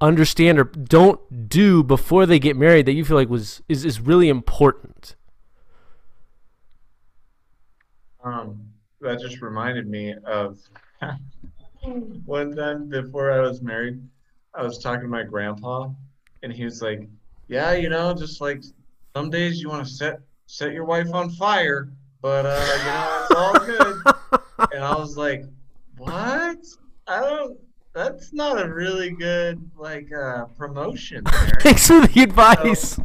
understand 0.00 0.58
or 0.58 0.64
don't 0.64 1.48
do 1.48 1.82
before 1.82 2.26
they 2.26 2.38
get 2.38 2.56
married 2.56 2.86
that 2.86 2.92
you 2.92 3.04
feel 3.04 3.16
like 3.16 3.28
was 3.28 3.62
is, 3.68 3.84
is 3.84 4.00
really 4.00 4.28
important? 4.28 5.16
Um, 8.22 8.60
that 9.00 9.20
just 9.20 9.40
reminded 9.40 9.86
me 9.86 10.14
of 10.24 10.58
one 12.24 12.56
time 12.56 12.88
before 12.88 13.30
I 13.30 13.40
was 13.40 13.62
married, 13.62 14.02
I 14.54 14.62
was 14.62 14.78
talking 14.78 15.02
to 15.02 15.08
my 15.08 15.22
grandpa, 15.22 15.90
and 16.42 16.52
he 16.52 16.64
was 16.64 16.82
like, 16.82 17.08
"Yeah, 17.46 17.72
you 17.72 17.88
know, 17.88 18.14
just 18.14 18.40
like 18.40 18.64
some 19.14 19.30
days 19.30 19.62
you 19.62 19.68
want 19.68 19.86
to 19.86 19.92
set 19.92 20.20
set 20.46 20.72
your 20.72 20.84
wife 20.84 21.12
on 21.12 21.30
fire, 21.30 21.88
but 22.22 22.46
uh, 22.46 22.76
you 22.78 22.84
know, 22.84 23.20
it's 23.22 23.34
all 23.34 23.66
good." 23.66 23.96
And 24.72 24.82
I 24.82 24.96
was 24.96 25.18
like, 25.18 25.44
"What? 25.98 26.58
I 27.06 27.20
don't. 27.20 27.58
That's 27.92 28.32
not 28.32 28.60
a 28.60 28.72
really 28.72 29.10
good 29.10 29.70
like 29.76 30.10
uh, 30.12 30.46
promotion 30.56 31.24
there." 31.24 31.52
thanks 31.60 31.86
for 31.86 32.06
the 32.06 32.22
advice 32.22 32.98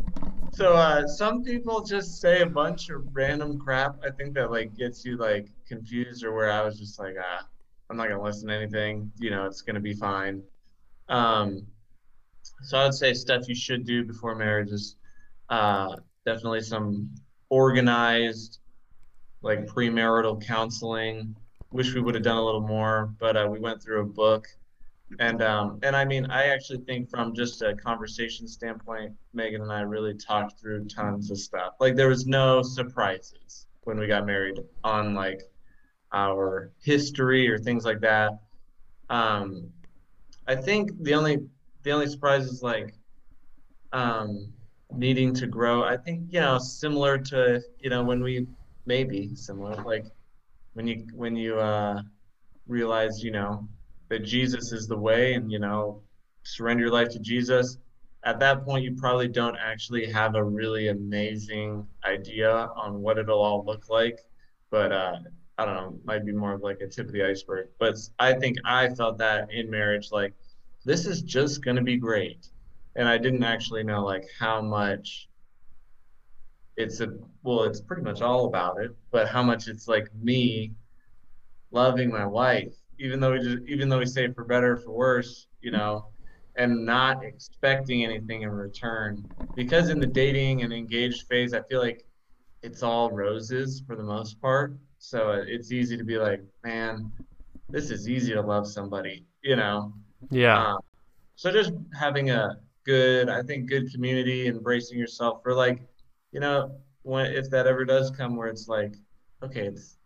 So 0.53 0.73
uh, 0.73 1.07
some 1.07 1.43
people 1.43 1.83
just 1.83 2.21
say 2.21 2.41
a 2.41 2.45
bunch 2.45 2.89
of 2.89 3.03
random 3.13 3.59
crap. 3.59 3.97
I 4.05 4.11
think 4.11 4.33
that 4.35 4.49
like 4.49 4.75
gets 4.77 5.03
you 5.03 5.17
like 5.17 5.47
confused, 5.67 6.23
or 6.23 6.33
where 6.33 6.51
I 6.51 6.61
was 6.63 6.79
just 6.79 6.99
like, 6.99 7.15
ah, 7.19 7.45
I'm 7.89 7.97
not 7.97 8.07
gonna 8.07 8.23
listen 8.23 8.47
to 8.47 8.55
anything. 8.55 9.11
You 9.19 9.31
know, 9.31 9.45
it's 9.45 9.61
gonna 9.61 9.81
be 9.81 9.93
fine. 9.93 10.41
Um, 11.09 11.67
so 12.63 12.77
I 12.77 12.85
would 12.85 12.93
say 12.93 13.13
stuff 13.13 13.47
you 13.49 13.55
should 13.55 13.85
do 13.85 14.05
before 14.05 14.35
marriage 14.35 14.71
is 14.71 14.95
uh, 15.49 15.97
definitely 16.25 16.61
some 16.61 17.09
organized, 17.51 18.57
like 19.43 19.67
premarital 19.67 20.43
counseling. 20.43 21.35
Wish 21.71 21.93
we 21.93 22.01
would 22.01 22.15
have 22.15 22.23
done 22.23 22.37
a 22.37 22.43
little 22.43 22.67
more, 22.67 23.13
but 23.19 23.37
uh, 23.37 23.47
we 23.49 23.59
went 23.59 23.83
through 23.83 24.01
a 24.01 24.05
book 24.05 24.47
and 25.19 25.41
um, 25.41 25.79
and 25.83 25.95
I 25.95 26.05
mean, 26.05 26.25
I 26.27 26.47
actually 26.47 26.79
think 26.79 27.09
from 27.09 27.35
just 27.35 27.61
a 27.61 27.75
conversation 27.75 28.47
standpoint, 28.47 29.13
Megan 29.33 29.61
and 29.61 29.71
I 29.71 29.81
really 29.81 30.13
talked 30.13 30.59
through 30.59 30.85
tons 30.85 31.31
of 31.31 31.37
stuff. 31.37 31.73
Like 31.79 31.95
there 31.95 32.07
was 32.07 32.25
no 32.25 32.61
surprises 32.61 33.67
when 33.83 33.99
we 33.99 34.07
got 34.07 34.25
married 34.25 34.59
on 34.83 35.13
like 35.13 35.41
our 36.13 36.71
history 36.81 37.49
or 37.49 37.57
things 37.57 37.83
like 37.83 37.99
that. 38.01 38.39
Um, 39.09 39.69
I 40.47 40.55
think 40.55 40.91
the 41.03 41.13
only 41.13 41.39
the 41.83 41.91
only 41.91 42.07
surprise 42.07 42.45
is 42.45 42.63
like 42.63 42.93
um, 43.91 44.53
needing 44.95 45.33
to 45.35 45.47
grow. 45.47 45.83
I 45.83 45.97
think 45.97 46.27
you 46.29 46.39
know 46.39 46.57
similar 46.57 47.17
to 47.17 47.61
you 47.79 47.89
know 47.89 48.03
when 48.03 48.21
we 48.21 48.47
maybe 48.85 49.35
similar 49.35 49.81
like 49.83 50.05
when 50.73 50.87
you 50.87 51.07
when 51.13 51.35
you 51.35 51.59
uh, 51.59 52.01
realize 52.67 53.23
you 53.23 53.31
know 53.31 53.67
that 54.09 54.19
Jesus 54.19 54.71
is 54.71 54.87
the 54.87 54.97
way 54.97 55.33
and 55.33 55.51
you 55.51 55.59
know 55.59 56.01
surrender 56.43 56.83
your 56.83 56.93
life 56.93 57.09
to 57.09 57.19
Jesus 57.19 57.77
at 58.23 58.39
that 58.39 58.65
point 58.65 58.83
you 58.83 58.95
probably 58.95 59.27
don't 59.27 59.57
actually 59.57 60.05
have 60.11 60.35
a 60.35 60.43
really 60.43 60.89
amazing 60.89 61.85
idea 62.05 62.69
on 62.75 63.01
what 63.01 63.17
it'll 63.17 63.41
all 63.41 63.63
look 63.65 63.89
like 63.89 64.19
but 64.69 64.91
uh 64.91 65.17
I 65.57 65.65
don't 65.65 65.75
know 65.75 65.99
might 66.03 66.25
be 66.25 66.31
more 66.31 66.53
of 66.53 66.61
like 66.61 66.81
a 66.81 66.87
tip 66.87 67.07
of 67.07 67.13
the 67.13 67.23
iceberg 67.23 67.69
but 67.79 67.95
I 68.19 68.33
think 68.33 68.57
I 68.65 68.89
felt 68.89 69.17
that 69.19 69.51
in 69.51 69.69
marriage 69.69 70.11
like 70.11 70.33
this 70.85 71.05
is 71.05 71.21
just 71.21 71.63
to 71.63 71.81
be 71.81 71.97
great 71.97 72.47
and 72.95 73.07
I 73.07 73.17
didn't 73.17 73.43
actually 73.43 73.83
know 73.83 74.03
like 74.03 74.25
how 74.39 74.61
much 74.61 75.29
it's 76.77 76.99
a 77.01 77.09
well 77.43 77.63
it's 77.63 77.81
pretty 77.81 78.01
much 78.01 78.21
all 78.21 78.45
about 78.45 78.79
it 78.79 78.91
but 79.11 79.27
how 79.27 79.43
much 79.43 79.67
it's 79.67 79.87
like 79.87 80.07
me 80.15 80.71
loving 81.71 82.09
my 82.09 82.25
wife 82.25 82.73
even 82.99 83.19
though 83.19 83.33
we 83.33 83.39
just 83.39 83.57
even 83.67 83.89
though 83.89 83.99
we 83.99 84.05
say 84.05 84.31
for 84.31 84.43
better 84.43 84.73
or 84.73 84.77
for 84.77 84.91
worse 84.91 85.47
you 85.61 85.71
know 85.71 86.05
and 86.57 86.85
not 86.85 87.23
expecting 87.23 88.03
anything 88.03 88.41
in 88.41 88.49
return. 88.49 89.23
Because 89.55 89.89
in 89.89 89.99
the 89.99 90.07
dating 90.07 90.63
and 90.63 90.73
engaged 90.73 91.27
phase 91.27 91.53
i 91.53 91.61
feel 91.63 91.79
like 91.79 92.05
it's 92.63 92.83
all 92.83 93.09
roses 93.09 93.81
for 93.87 93.95
the 93.95 94.03
most 94.03 94.39
part. 94.39 94.75
So 94.99 95.31
it's 95.47 95.71
easy 95.71 95.97
to 95.97 96.03
be 96.03 96.17
like 96.17 96.41
man 96.63 97.11
this 97.69 97.89
is 97.89 98.09
easy 98.09 98.33
to 98.33 98.41
love 98.41 98.67
somebody 98.67 99.25
you 99.43 99.55
know? 99.55 99.93
Yeah. 100.29 100.73
Um, 100.73 100.79
so 101.35 101.51
just 101.51 101.73
having 101.99 102.29
a 102.29 102.57
good 102.85 103.29
i 103.29 103.41
think 103.41 103.69
good 103.69 103.91
community 103.91 104.47
embracing 104.47 104.97
yourself 104.97 105.41
for 105.43 105.53
like 105.53 105.81
you 106.31 106.39
know 106.39 106.71
when 107.03 107.25
if 107.27 107.49
that 107.49 107.67
ever 107.67 107.85
does 107.85 108.11
come 108.11 108.35
where 108.35 108.47
it's 108.47 108.67
like 108.67 108.95
okay 109.43 109.67
it's 109.67 109.97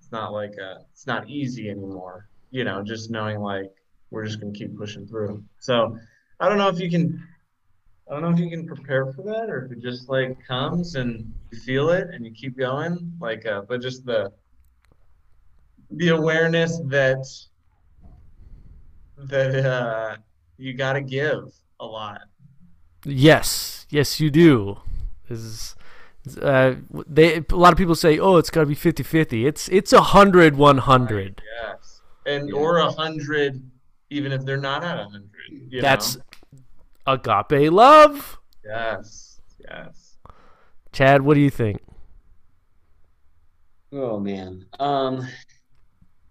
it's 0.00 0.12
not 0.12 0.32
like 0.32 0.54
uh 0.62 0.80
it's 0.92 1.06
not 1.06 1.28
easy 1.28 1.68
anymore 1.68 2.28
you 2.50 2.64
know 2.64 2.82
just 2.82 3.10
knowing 3.10 3.40
like 3.40 3.70
we're 4.10 4.24
just 4.24 4.40
gonna 4.40 4.52
keep 4.52 4.76
pushing 4.76 5.06
through 5.06 5.42
so 5.58 5.96
i 6.40 6.48
don't 6.48 6.58
know 6.58 6.68
if 6.68 6.78
you 6.78 6.90
can 6.90 7.22
I 8.10 8.14
don't 8.14 8.22
know 8.22 8.30
if 8.30 8.40
you 8.40 8.50
can 8.50 8.66
prepare 8.66 9.06
for 9.12 9.22
that 9.22 9.48
or 9.48 9.66
if 9.66 9.70
it 9.70 9.80
just 9.80 10.08
like 10.08 10.36
comes 10.44 10.96
and 10.96 11.32
you 11.52 11.58
feel 11.60 11.90
it 11.90 12.08
and 12.12 12.26
you 12.26 12.32
keep 12.32 12.58
going. 12.58 13.12
Like, 13.20 13.46
uh, 13.46 13.62
but 13.68 13.80
just 13.80 14.04
the 14.04 14.32
the 15.90 16.08
awareness 16.08 16.76
that 16.88 17.24
that 19.16 19.64
uh, 19.64 20.16
you 20.56 20.74
got 20.74 20.94
to 20.94 21.02
give 21.02 21.52
a 21.80 21.86
lot. 21.86 22.20
Yes, 23.04 23.86
yes, 23.90 24.20
you 24.20 24.30
do. 24.30 24.78
Is 25.28 25.74
uh, 26.40 26.74
they 27.08 27.36
a 27.38 27.44
lot 27.56 27.72
of 27.72 27.78
people 27.78 27.94
say, 27.94 28.18
"Oh, 28.18 28.36
it's 28.36 28.50
got 28.50 28.60
to 28.60 28.66
be 28.66 28.74
50-50. 28.76 29.46
It's 29.46 29.68
it's 29.70 29.92
a 29.92 30.00
hundred 30.02 30.56
one 30.56 30.78
hundred. 30.78 31.40
Yes, 31.62 32.02
and 32.26 32.48
Yeah. 32.48 32.54
or 32.56 32.78
a 32.78 32.90
hundred, 32.92 33.62
even 34.10 34.30
if 34.32 34.44
they're 34.44 34.56
not 34.58 34.84
at 34.84 34.98
a 35.00 35.04
hundred. 35.04 35.30
you 35.48 35.80
That's 35.80 36.16
know? 36.16 36.22
agape 37.06 37.72
love. 37.72 38.38
yes, 38.64 39.40
yes. 39.58 40.18
Chad, 40.92 41.22
what 41.22 41.34
do 41.34 41.40
you 41.40 41.50
think? 41.50 41.80
Oh 43.92 44.20
man. 44.20 44.66
Um 44.78 45.26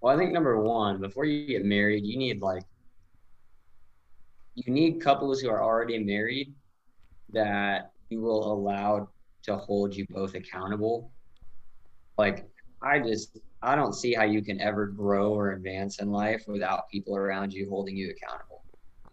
well 0.02 0.16
I 0.16 0.18
think 0.20 0.32
number 0.34 0.60
one, 0.62 1.00
before 1.02 1.26
you 1.26 1.46
get 1.48 1.66
married, 1.66 2.06
you 2.06 2.18
need 2.18 2.42
like 2.42 2.64
you 4.66 4.74
need 4.74 5.02
couples 5.02 5.40
who 5.42 5.50
are 5.50 5.64
already 5.64 6.00
married 6.00 6.54
that 7.32 7.92
you 8.10 8.22
will 8.22 8.52
allow 8.52 9.10
to 9.44 9.58
hold 9.58 9.96
you 9.96 10.06
both 10.10 10.36
accountable. 10.36 11.12
Like 12.18 12.48
I 12.82 13.00
just 13.00 13.38
I 13.62 13.76
don't 13.76 13.94
see 13.94 14.14
how 14.14 14.24
you 14.24 14.42
can 14.42 14.60
ever 14.62 14.88
grow 14.88 15.34
or 15.34 15.52
advance 15.52 16.00
in 16.00 16.12
life 16.12 16.44
without 16.48 16.90
people 16.92 17.16
around 17.16 17.54
you 17.54 17.70
holding 17.70 17.96
you 17.96 18.12
accountable. 18.12 18.64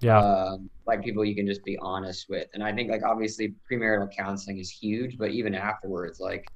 Yeah, 0.01 0.19
Um, 0.19 0.71
like 0.87 1.03
people 1.05 1.25
you 1.25 1.35
can 1.35 1.47
just 1.47 1.65
be 1.65 1.79
honest 1.81 2.27
with. 2.29 2.49
And 2.55 2.63
I 2.63 2.73
think 2.73 2.91
like 2.91 3.05
obviously 3.05 3.55
premarital 3.71 4.11
counseling 4.17 4.59
is 4.59 4.71
huge, 4.71 5.19
but 5.19 5.31
even 5.33 5.55
afterwards, 5.55 6.21
like 6.21 6.51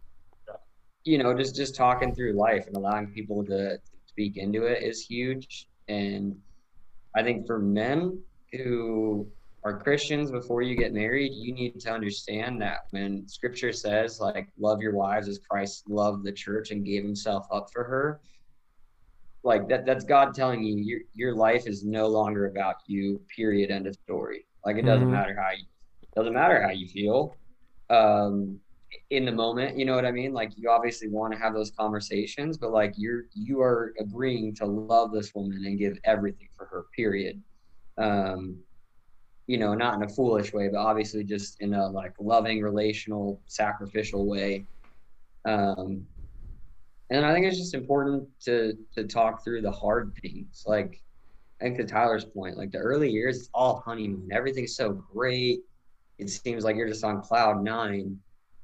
you 1.04 1.18
know, 1.18 1.34
just 1.36 1.56
just 1.56 1.74
talking 1.74 2.14
through 2.14 2.34
life 2.34 2.66
and 2.66 2.76
allowing 2.76 3.08
people 3.08 3.44
to 3.46 3.78
speak 4.06 4.36
into 4.36 4.64
it 4.64 4.82
is 4.82 5.00
huge. 5.00 5.68
And 5.88 6.36
I 7.16 7.22
think 7.22 7.46
for 7.46 7.58
men 7.58 8.22
who 8.52 9.30
are 9.64 9.78
Christians 9.78 10.30
before 10.30 10.62
you 10.62 10.74
get 10.74 10.92
married, 10.94 11.32
you 11.34 11.52
need 11.52 11.78
to 11.80 11.92
understand 11.92 12.60
that 12.62 12.78
when 12.90 13.28
scripture 13.28 13.72
says 13.72 14.18
like 14.20 14.48
love 14.58 14.80
your 14.80 14.94
wives 14.94 15.28
as 15.28 15.38
Christ 15.38 15.88
loved 15.88 16.24
the 16.24 16.32
church 16.32 16.70
and 16.70 16.84
gave 16.84 17.02
himself 17.04 17.46
up 17.52 17.68
for 17.72 17.84
her, 17.84 18.20
like 19.42 19.68
that 19.68 19.86
that's 19.86 20.04
God 20.04 20.34
telling 20.34 20.62
you 20.62 20.76
your 20.76 21.00
your 21.14 21.34
life 21.34 21.66
is 21.66 21.84
no 21.84 22.08
longer 22.08 22.46
about 22.46 22.76
you, 22.86 23.20
period, 23.34 23.70
end 23.70 23.86
of 23.86 23.94
story. 23.96 24.46
Like 24.64 24.76
it 24.76 24.82
doesn't 24.82 25.08
Mhm. 25.08 25.12
matter 25.12 25.34
how 25.36 25.50
you 25.52 25.64
doesn't 26.16 26.34
matter 26.34 26.62
how 26.62 26.70
you 26.70 26.88
feel. 26.88 27.38
Um 27.90 28.60
in 29.10 29.24
the 29.24 29.32
moment, 29.32 29.78
you 29.78 29.84
know 29.84 29.94
what 29.94 30.04
I 30.04 30.10
mean? 30.10 30.32
Like 30.32 30.50
you 30.56 30.68
obviously 30.70 31.08
want 31.08 31.32
to 31.32 31.38
have 31.38 31.54
those 31.54 31.70
conversations, 31.70 32.58
but 32.58 32.72
like 32.72 32.94
you're 32.96 33.24
you 33.34 33.60
are 33.60 33.94
agreeing 34.00 34.54
to 34.56 34.66
love 34.66 35.12
this 35.12 35.34
woman 35.34 35.64
and 35.64 35.78
give 35.78 35.98
everything 36.04 36.48
for 36.56 36.66
her, 36.66 36.86
period. 36.96 37.42
Um 38.00 38.58
you 39.50 39.58
know, 39.58 39.74
not 39.74 39.94
in 39.96 40.04
a 40.04 40.08
foolish 40.08 40.52
way, 40.52 40.68
but 40.68 40.78
obviously 40.78 41.24
just 41.24 41.60
in 41.60 41.74
a 41.74 41.88
like 41.88 42.14
loving, 42.20 42.62
relational, 42.62 43.40
sacrificial 43.46 44.24
way. 44.24 44.64
Um, 45.44 46.06
and 47.10 47.26
I 47.26 47.34
think 47.34 47.46
it's 47.46 47.58
just 47.58 47.74
important 47.74 48.28
to 48.44 48.78
to 48.94 49.02
talk 49.08 49.42
through 49.42 49.62
the 49.62 49.70
hard 49.72 50.12
things. 50.22 50.62
Like 50.68 51.02
I 51.60 51.64
think 51.64 51.78
to 51.78 51.84
Tyler's 51.84 52.24
point, 52.24 52.58
like 52.58 52.70
the 52.70 52.78
early 52.78 53.10
years, 53.10 53.38
it's 53.38 53.50
all 53.52 53.82
honeymoon. 53.84 54.28
Everything's 54.32 54.76
so 54.76 54.92
great. 54.92 55.62
It 56.18 56.30
seems 56.30 56.62
like 56.62 56.76
you're 56.76 56.86
just 56.86 57.02
on 57.02 57.20
cloud 57.20 57.64
nine, 57.64 58.16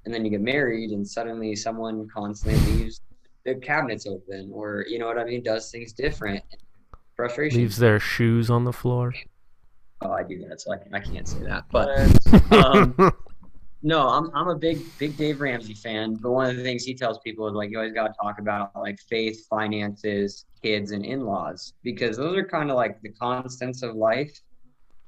and 0.05 0.15
then 0.15 0.25
you 0.25 0.31
get 0.31 0.41
married, 0.41 0.91
and 0.91 1.07
suddenly 1.07 1.57
someone 1.57 2.07
constantly 2.07 2.61
leaves 2.75 3.01
the 3.45 3.57
cabinets 3.57 4.07
open, 4.07 4.51
or 4.53 4.85
you 4.89 5.01
know 5.01 5.07
what 5.07 5.19
I 5.19 5.25
mean, 5.25 5.43
does 5.43 5.69
things 5.73 5.93
different. 5.93 6.45
Frustration. 7.17 7.61
leaves 7.61 7.79
their 7.79 7.99
shoes 7.99 8.51
on 8.51 8.65
the 8.65 8.73
floor. 8.73 9.15
Oh, 10.03 10.13
I 10.13 10.23
do 10.23 10.39
that, 10.47 10.61
so 10.61 10.73
I, 10.73 10.77
can, 10.77 10.95
I 10.95 11.01
can't 11.01 11.27
say 11.27 11.41
that. 11.41 11.65
But 11.71 11.89
But 12.51 12.77
um, 12.77 13.13
no, 13.83 14.07
I'm 14.09 14.31
I'm 14.35 14.49
a 14.49 14.55
big 14.55 14.81
big 14.99 15.17
Dave 15.17 15.41
Ramsey 15.41 15.73
fan. 15.73 16.17
But 16.17 16.33
one 16.33 16.51
of 16.51 16.57
the 16.57 16.63
things 16.63 16.85
he 16.85 16.95
tells 16.95 17.19
people 17.21 17.49
is 17.49 17.55
like 17.55 17.71
you 17.71 17.79
always 17.79 17.95
got 17.95 18.09
to 18.09 18.13
talk 18.21 18.39
about 18.39 18.71
like 18.77 19.01
faith, 19.01 19.47
finances, 19.49 20.45
kids, 20.63 20.93
and 20.93 21.05
in-laws 21.07 21.73
because 21.83 22.19
those 22.19 22.37
are 22.37 22.45
kind 22.45 22.71
of 22.71 22.77
like 22.77 23.01
the 23.01 23.11
constants 23.11 23.83
of 23.83 23.95
life. 23.95 24.39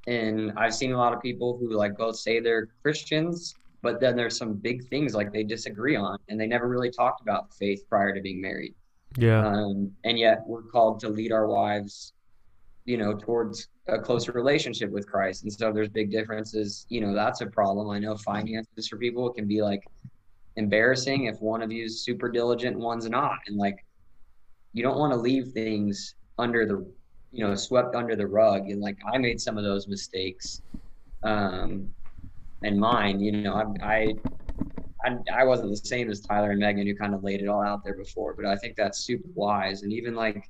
And 0.07 0.51
I've 0.57 0.73
seen 0.73 0.93
a 0.93 0.97
lot 0.97 1.13
of 1.13 1.21
people 1.21 1.57
who 1.59 1.69
like 1.73 1.95
both 1.95 2.15
say 2.15 2.39
they're 2.39 2.69
Christians, 2.81 3.53
but 3.83 4.01
then 4.01 4.15
there's 4.15 4.35
some 4.35 4.53
big 4.53 4.87
things 4.89 5.13
like 5.13 5.31
they 5.31 5.43
disagree 5.43 5.95
on, 5.95 6.17
and 6.27 6.39
they 6.41 6.47
never 6.47 6.67
really 6.67 6.89
talked 6.89 7.21
about 7.21 7.53
faith 7.53 7.83
prior 7.87 8.13
to 8.15 8.21
being 8.21 8.41
married. 8.41 8.73
Yeah, 9.17 9.45
Um, 9.45 9.91
and 10.03 10.19
yet 10.19 10.43
we're 10.45 10.63
called 10.63 10.99
to 11.01 11.09
lead 11.09 11.31
our 11.31 11.47
wives, 11.47 12.13
you 12.85 12.97
know, 12.97 13.13
towards 13.13 13.67
a 13.87 13.99
closer 13.99 14.31
relationship 14.31 14.91
with 14.91 15.07
Christ. 15.07 15.43
And 15.43 15.51
so 15.51 15.71
there's 15.71 15.89
big 15.89 16.11
differences. 16.11 16.85
You 16.89 17.01
know, 17.01 17.13
that's 17.13 17.41
a 17.41 17.47
problem. 17.47 17.89
I 17.89 17.99
know 17.99 18.15
finances 18.17 18.87
for 18.87 18.97
people 18.97 19.31
can 19.31 19.47
be 19.47 19.61
like 19.61 19.83
embarrassing 20.55 21.25
if 21.25 21.39
one 21.41 21.61
of 21.61 21.71
you 21.71 21.85
is 21.85 22.03
super 22.03 22.29
diligent 22.29 22.75
and 22.75 22.83
one's 22.83 23.09
not. 23.09 23.37
And 23.47 23.57
like, 23.57 23.83
you 24.73 24.83
don't 24.83 24.97
want 24.97 25.13
to 25.13 25.17
leave 25.17 25.47
things 25.49 26.15
under 26.37 26.65
the, 26.65 26.85
you 27.31 27.45
know, 27.45 27.55
swept 27.55 27.95
under 27.95 28.15
the 28.15 28.27
rug. 28.27 28.69
And 28.69 28.79
like, 28.79 28.97
I 29.11 29.17
made 29.17 29.41
some 29.41 29.57
of 29.57 29.63
those 29.63 29.87
mistakes. 29.87 30.61
Um, 31.23 31.89
and 32.63 32.79
mine, 32.79 33.19
you 33.19 33.31
know, 33.31 33.55
I, 33.55 33.85
I 33.85 34.13
I, 35.05 35.17
I 35.33 35.43
wasn't 35.45 35.69
the 35.69 35.77
same 35.77 36.09
as 36.09 36.19
Tyler 36.21 36.51
and 36.51 36.59
Megan 36.59 36.85
who 36.85 36.95
kind 36.95 37.13
of 37.13 37.23
laid 37.23 37.41
it 37.41 37.47
all 37.47 37.61
out 37.61 37.83
there 37.83 37.95
before, 37.95 38.33
but 38.33 38.45
I 38.45 38.55
think 38.55 38.75
that's 38.75 38.99
super 38.99 39.29
wise. 39.33 39.83
And 39.83 39.93
even 39.93 40.15
like 40.15 40.49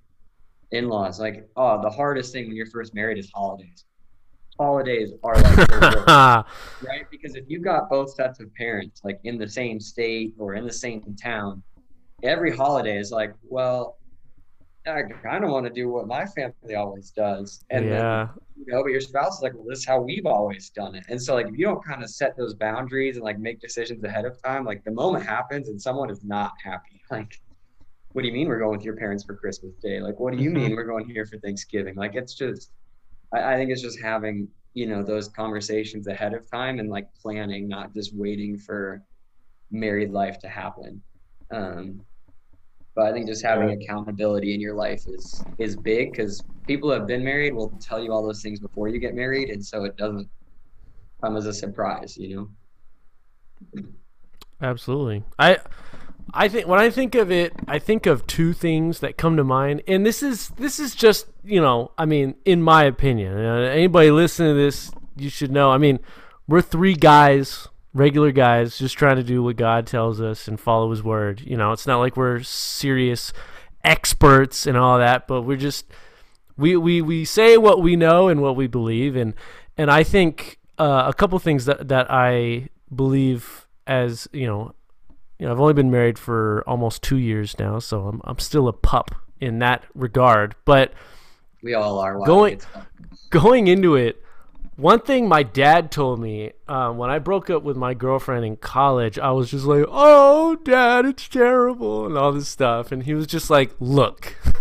in-laws, 0.72 1.20
like 1.20 1.48
oh, 1.56 1.82
the 1.82 1.90
hardest 1.90 2.34
thing 2.34 2.48
when 2.48 2.56
you're 2.56 2.66
first 2.66 2.94
married 2.94 3.18
is 3.18 3.30
holidays. 3.34 3.86
Holidays 4.60 5.12
are 5.24 5.36
like 5.36 5.58
worst, 5.72 6.08
right? 6.08 7.06
Because 7.12 7.36
if 7.36 7.46
you've 7.48 7.64
got 7.64 7.90
both 7.90 8.14
sets 8.14 8.40
of 8.40 8.54
parents 8.56 9.02
like 9.04 9.20
in 9.24 9.38
the 9.38 9.48
same 9.48 9.80
state 9.80 10.34
or 10.38 10.56
in 10.56 10.66
the 10.66 10.74
same 10.74 11.16
town, 11.22 11.64
every 12.24 12.56
holiday 12.56 12.98
is 12.98 13.12
like, 13.12 13.34
well, 13.44 13.99
I 14.90 15.04
kind 15.24 15.44
of 15.44 15.52
want 15.52 15.66
to 15.66 15.72
do 15.72 15.90
what 15.90 16.08
my 16.08 16.26
family 16.26 16.76
always 16.76 17.12
does, 17.12 17.64
and 17.70 17.86
then 17.86 18.02
yeah, 18.02 18.28
you 18.66 18.74
know, 18.74 18.84
but 18.84 18.92
your 18.92 19.02
spouse 19.02 19.38
is 19.38 19.42
like, 19.42 19.54
well, 19.54 19.66
this 19.68 19.80
is 19.80 19.86
how 19.86 20.02
we've 20.02 20.26
always 20.26 20.70
done 20.70 20.96
it. 20.96 21.04
And 21.10 21.22
so, 21.22 21.34
like, 21.34 21.48
if 21.48 21.58
you 21.58 21.66
don't 21.66 21.84
kind 21.84 22.04
of 22.04 22.10
set 22.10 22.36
those 22.36 22.54
boundaries 22.54 23.16
and 23.16 23.24
like 23.24 23.40
make 23.40 23.60
decisions 23.60 24.04
ahead 24.04 24.26
of 24.26 24.42
time, 24.42 24.66
like 24.66 24.84
the 24.84 24.92
moment 24.92 25.26
happens 25.26 25.70
and 25.70 25.82
someone 25.82 26.10
is 26.10 26.24
not 26.24 26.54
happy, 26.64 27.02
like, 27.12 27.40
what 28.12 28.24
do 28.24 28.28
you 28.28 28.34
mean 28.34 28.48
we're 28.48 28.60
going 28.60 28.78
with 28.78 28.86
your 28.86 28.96
parents 28.96 29.24
for 29.24 29.36
Christmas 29.36 29.74
Day? 29.82 30.02
Like, 30.02 30.20
what 30.20 30.36
do 30.36 30.44
you 30.44 30.50
mean 30.50 30.76
we're 30.76 30.84
going 30.84 31.08
here 31.08 31.26
for 31.26 31.38
Thanksgiving? 31.38 31.96
Like, 31.96 32.16
it's 32.16 32.34
just, 32.34 32.72
I, 33.34 33.54
I 33.54 33.56
think 33.56 33.72
it's 33.72 33.82
just 33.82 34.02
having, 34.02 34.48
you 34.74 34.88
know, 34.88 35.04
those 35.04 35.30
conversations 35.30 36.08
ahead 36.08 36.34
of 36.34 36.50
time 36.50 36.80
and 36.80 36.90
like 36.90 37.08
planning, 37.22 37.68
not 37.68 37.94
just 37.94 38.16
waiting 38.16 38.58
for 38.58 39.04
married 39.72 40.12
life 40.12 40.40
to 40.40 40.50
happen. 40.50 41.02
Um, 41.52 42.02
but 42.96 43.06
I 43.06 43.14
think 43.14 43.28
just 43.28 43.44
having 43.44 43.70
accountability 43.70 44.54
in 44.54 44.62
your 44.62 44.76
life 44.76 45.06
is 45.08 45.44
is 45.58 45.76
big 45.76 46.12
because 46.12 46.44
people 46.68 46.90
who 46.90 46.96
have 46.96 47.08
been 47.08 47.24
married 47.24 47.54
will 47.54 47.70
tell 47.80 48.04
you 48.04 48.12
all 48.12 48.24
those 48.24 48.42
things 48.42 48.60
before 48.60 48.88
you 48.88 49.00
get 49.00 49.16
married, 49.16 49.50
and 49.50 49.66
so 49.66 49.86
it 49.86 49.96
doesn't 49.98 50.30
come 51.22 51.38
as 51.38 51.46
a 51.46 51.54
surprise, 51.54 52.18
you 52.18 52.50
know. 53.74 53.84
absolutely. 54.62 55.24
I 55.38 55.58
I 56.34 56.48
think 56.48 56.68
when 56.68 56.80
I 56.80 56.90
think 56.90 57.16
of 57.16 57.32
it, 57.32 57.54
I 57.68 57.80
think 57.80 58.06
of 58.06 58.28
two 58.28 58.54
things 58.54 59.00
that 59.00 59.18
come 59.18 59.38
to 59.38 59.44
mind, 59.44 59.82
and 59.88 60.06
this 60.06 60.22
is 60.22 60.50
this 60.50 60.80
is 60.80 60.96
just 60.96 61.28
you 61.44 61.62
know, 61.62 61.92
I 61.98 62.06
mean, 62.06 62.36
in 62.46 62.62
my 62.62 62.84
opinion, 62.84 63.34
uh, 63.34 63.70
anybody 63.72 64.12
listening 64.12 64.56
to 64.56 64.62
this, 64.62 64.92
you 65.16 65.30
should 65.30 65.52
know. 65.52 65.72
I 65.72 65.78
mean, 65.78 66.00
we're 66.48 66.62
three 66.62 66.96
guys, 66.96 67.68
regular 67.94 68.32
guys, 68.32 68.78
just 68.78 68.98
trying 68.98 69.16
to 69.18 69.24
do 69.24 69.42
what 69.44 69.56
God 69.56 69.88
tells 69.88 70.22
us 70.22 70.48
and 70.48 70.60
follow 70.60 70.90
His 70.92 71.04
word. 71.04 71.42
You 71.42 71.58
know, 71.58 71.72
it's 71.72 71.88
not 71.88 72.00
like 72.00 72.16
we're 72.18 72.42
serious 72.44 73.34
experts 73.84 74.68
and 74.68 74.78
all 74.78 74.98
that, 75.00 75.28
but 75.28 75.44
we're 75.44 75.58
just 75.58 75.86
we 76.58 76.76
we 76.76 77.02
we 77.02 77.26
say 77.26 77.58
what 77.58 77.82
we 77.82 77.96
know 77.96 78.28
and 78.28 78.42
what 78.42 78.56
we 78.56 78.68
believe, 78.68 79.16
and 79.16 79.34
and 79.78 79.90
I 79.90 80.04
think 80.04 80.60
uh, 80.78 81.06
a 81.08 81.14
couple 81.14 81.40
things 81.40 81.66
that 81.66 81.88
that 81.88 82.08
I 82.10 82.70
believe 82.94 83.68
as 83.88 84.28
you 84.34 84.48
know 84.48 84.74
you 85.40 85.46
know, 85.46 85.54
I've 85.54 85.60
only 85.60 85.74
been 85.74 85.90
married 85.90 86.20
for 86.20 86.64
almost 86.68 87.02
two 87.02 87.18
years 87.18 87.58
now, 87.58 87.80
so 87.80 88.08
I'm 88.08 88.22
I'm 88.26 88.40
still 88.40 88.68
a 88.68 88.74
pup 88.74 89.16
in 89.40 89.60
that 89.60 89.84
regard. 89.96 90.56
But 90.66 90.94
We 91.64 91.74
all 91.74 92.00
are. 92.00 92.20
Going- 92.26 92.62
going 93.30 93.68
into 93.68 93.96
it, 93.96 94.22
one 94.80 95.02
thing 95.02 95.28
my 95.28 95.44
dad 95.44 95.92
told 95.92 96.20
me 96.20 96.52
um, 96.68 96.98
when 96.98 97.10
I 97.10 97.20
broke 97.20 97.50
up 97.50 97.64
with 97.64 97.76
my 97.76 97.94
girlfriend 97.94 98.46
in 98.46 98.56
college, 98.58 99.20
I 99.20 99.32
was 99.32 99.52
just 99.52 99.66
like, 99.66 99.86
"Oh, 99.88 100.56
dad, 100.56 101.06
it's 101.06 101.28
terrible," 101.28 102.06
and 102.06 102.18
all 102.18 102.32
this 102.32 102.48
stuff, 102.48 102.92
and 102.92 103.04
he 103.04 103.14
was 103.14 103.28
just 103.28 103.50
like, 103.50 103.72
"Look." 103.80 104.36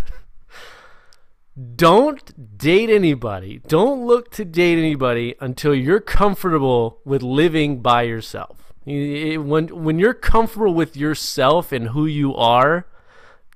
don't 1.75 2.59
date 2.59 2.91
anybody. 2.91 3.61
Don't 3.67 4.07
look 4.07 4.31
to 4.33 4.45
date 4.45 4.79
anybody 4.79 5.35
until 5.41 5.75
you're 5.75 6.01
comfortable 6.01 7.01
with 7.05 7.23
living 7.23 7.81
by 7.81 8.03
yourself. 8.03 8.73
When 8.85 9.69
when 9.69 9.99
you're 9.99 10.15
comfortable 10.15 10.75
with 10.75 10.97
yourself 10.97 11.73
and 11.73 11.89
who 11.89 12.07
you 12.07 12.35
are, 12.35 12.87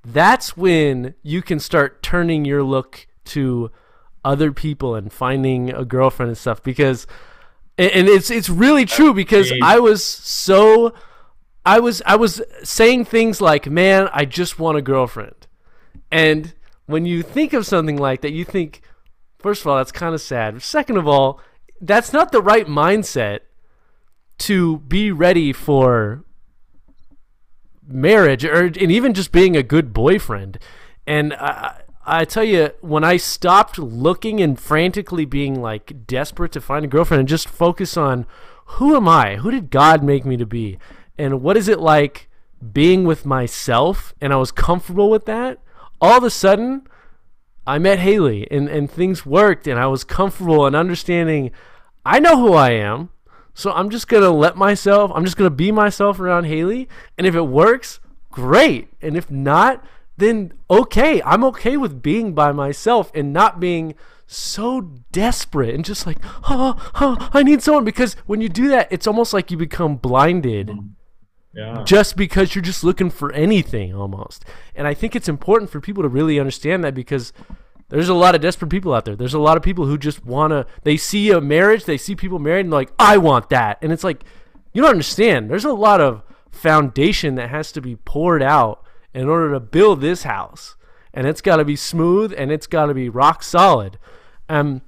that's 0.04 0.56
when 0.56 1.14
you 1.22 1.42
can 1.42 1.58
start 1.58 2.02
turning 2.02 2.44
your 2.44 2.62
look 2.62 3.06
to 3.26 3.70
other 4.24 4.52
people 4.52 4.94
and 4.94 5.12
finding 5.12 5.70
a 5.70 5.84
girlfriend 5.84 6.30
and 6.30 6.38
stuff 6.38 6.62
because 6.62 7.06
and 7.78 8.08
it's 8.08 8.30
it's 8.30 8.48
really 8.48 8.84
true 8.84 9.14
because 9.14 9.52
I 9.62 9.78
was 9.78 10.04
so 10.04 10.94
I 11.64 11.80
was 11.80 12.02
I 12.04 12.16
was 12.16 12.42
saying 12.62 13.06
things 13.06 13.40
like, 13.40 13.68
"Man, 13.68 14.08
I 14.12 14.24
just 14.24 14.58
want 14.58 14.78
a 14.78 14.82
girlfriend." 14.82 15.46
And 16.10 16.54
when 16.86 17.06
you 17.06 17.22
think 17.22 17.52
of 17.52 17.66
something 17.66 17.96
like 17.96 18.20
that, 18.20 18.32
you 18.32 18.44
think 18.44 18.82
first 19.38 19.62
of 19.62 19.68
all, 19.68 19.76
that's 19.76 19.92
kind 19.92 20.14
of 20.14 20.20
sad. 20.20 20.60
Second 20.62 20.98
of 20.98 21.08
all, 21.08 21.40
that's 21.80 22.12
not 22.12 22.30
the 22.30 22.42
right 22.42 22.66
mindset 22.66 23.40
to 24.38 24.78
be 24.78 25.10
ready 25.10 25.52
for 25.52 26.24
marriage 27.86 28.44
or 28.44 28.64
and 28.66 28.76
even 28.92 29.14
just 29.14 29.32
being 29.32 29.56
a 29.56 29.62
good 29.62 29.92
boyfriend. 29.92 30.58
And 31.06 31.32
I, 31.34 31.81
I 32.04 32.24
tell 32.24 32.44
you, 32.44 32.70
when 32.80 33.04
I 33.04 33.16
stopped 33.16 33.78
looking 33.78 34.40
and 34.40 34.58
frantically 34.58 35.24
being 35.24 35.60
like 35.60 36.06
desperate 36.06 36.52
to 36.52 36.60
find 36.60 36.84
a 36.84 36.88
girlfriend 36.88 37.20
and 37.20 37.28
just 37.28 37.48
focus 37.48 37.96
on 37.96 38.26
who 38.66 38.96
am 38.96 39.08
I? 39.08 39.36
Who 39.36 39.50
did 39.50 39.70
God 39.70 40.02
make 40.02 40.24
me 40.24 40.36
to 40.36 40.46
be? 40.46 40.78
And 41.16 41.42
what 41.42 41.56
is 41.56 41.68
it 41.68 41.78
like 41.78 42.28
being 42.72 43.04
with 43.04 43.24
myself? 43.24 44.14
And 44.20 44.32
I 44.32 44.36
was 44.36 44.50
comfortable 44.50 45.10
with 45.10 45.26
that. 45.26 45.58
All 46.00 46.16
of 46.16 46.24
a 46.24 46.30
sudden, 46.30 46.88
I 47.66 47.78
met 47.78 48.00
Haley 48.00 48.50
and, 48.50 48.68
and 48.68 48.90
things 48.90 49.24
worked 49.24 49.68
and 49.68 49.78
I 49.78 49.86
was 49.86 50.02
comfortable 50.02 50.66
and 50.66 50.74
understanding 50.74 51.52
I 52.04 52.18
know 52.18 52.36
who 52.36 52.54
I 52.54 52.70
am. 52.70 53.10
So 53.54 53.70
I'm 53.70 53.90
just 53.90 54.08
going 54.08 54.22
to 54.22 54.30
let 54.30 54.56
myself, 54.56 55.12
I'm 55.14 55.24
just 55.24 55.36
going 55.36 55.50
to 55.50 55.54
be 55.54 55.70
myself 55.70 56.18
around 56.18 56.44
Haley. 56.44 56.88
And 57.16 57.26
if 57.26 57.34
it 57.34 57.42
works, 57.42 58.00
great. 58.30 58.88
And 59.00 59.16
if 59.16 59.30
not, 59.30 59.84
then 60.16 60.52
okay. 60.70 61.22
I'm 61.22 61.44
okay 61.44 61.76
with 61.76 62.02
being 62.02 62.34
by 62.34 62.52
myself 62.52 63.10
and 63.14 63.32
not 63.32 63.60
being 63.60 63.94
so 64.26 64.80
desperate 65.12 65.74
and 65.74 65.84
just 65.84 66.06
like, 66.06 66.18
oh, 66.48 66.90
oh, 67.00 67.30
I 67.32 67.42
need 67.42 67.62
someone. 67.62 67.84
Because 67.84 68.14
when 68.26 68.40
you 68.40 68.48
do 68.48 68.68
that, 68.68 68.88
it's 68.90 69.06
almost 69.06 69.32
like 69.32 69.50
you 69.50 69.56
become 69.56 69.96
blinded. 69.96 70.68
Mm-hmm. 70.68 70.86
Yeah. 71.54 71.82
Just 71.84 72.16
because 72.16 72.54
you're 72.54 72.62
just 72.62 72.82
looking 72.82 73.10
for 73.10 73.30
anything 73.32 73.94
almost. 73.94 74.44
And 74.74 74.86
I 74.86 74.94
think 74.94 75.14
it's 75.14 75.28
important 75.28 75.70
for 75.70 75.80
people 75.80 76.02
to 76.02 76.08
really 76.08 76.40
understand 76.40 76.82
that 76.84 76.94
because 76.94 77.34
there's 77.90 78.08
a 78.08 78.14
lot 78.14 78.34
of 78.34 78.40
desperate 78.40 78.70
people 78.70 78.94
out 78.94 79.04
there. 79.04 79.16
There's 79.16 79.34
a 79.34 79.38
lot 79.38 79.58
of 79.58 79.62
people 79.62 79.84
who 79.84 79.98
just 79.98 80.24
want 80.24 80.52
to, 80.52 80.66
they 80.82 80.96
see 80.96 81.30
a 81.30 81.42
marriage, 81.42 81.84
they 81.84 81.98
see 81.98 82.16
people 82.16 82.38
married, 82.38 82.64
and 82.64 82.70
like, 82.70 82.90
I 82.98 83.18
want 83.18 83.50
that. 83.50 83.78
And 83.82 83.92
it's 83.92 84.02
like, 84.02 84.24
you 84.72 84.80
don't 84.80 84.92
understand. 84.92 85.50
There's 85.50 85.66
a 85.66 85.74
lot 85.74 86.00
of 86.00 86.22
foundation 86.50 87.34
that 87.34 87.50
has 87.50 87.70
to 87.72 87.82
be 87.82 87.96
poured 87.96 88.42
out 88.42 88.82
in 89.14 89.28
order 89.28 89.52
to 89.52 89.60
build 89.60 90.00
this 90.00 90.22
house. 90.22 90.76
And 91.14 91.26
it's 91.26 91.40
got 91.40 91.56
to 91.56 91.64
be 91.64 91.76
smooth 91.76 92.32
and 92.36 92.50
it's 92.50 92.66
got 92.66 92.86
to 92.86 92.94
be 92.94 93.08
rock 93.08 93.42
solid. 93.42 93.98
Um, 94.48 94.82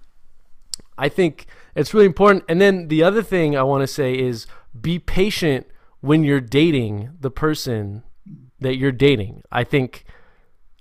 I 0.97 1.09
think 1.09 1.47
it's 1.75 1.93
really 1.93 2.07
important. 2.07 2.45
And 2.49 2.61
then 2.61 2.89
the 2.89 3.03
other 3.03 3.23
thing 3.23 3.57
I 3.57 3.63
want 3.63 3.83
to 3.83 3.87
say 3.87 4.19
is 4.19 4.47
be 4.81 4.99
patient 4.99 5.67
when 6.01 6.25
you're 6.25 6.41
dating 6.41 7.11
the 7.21 7.31
person 7.31 8.03
that 8.61 8.77
you're 8.77 8.93
dating. 8.93 9.43
I 9.51 9.65
think 9.65 10.05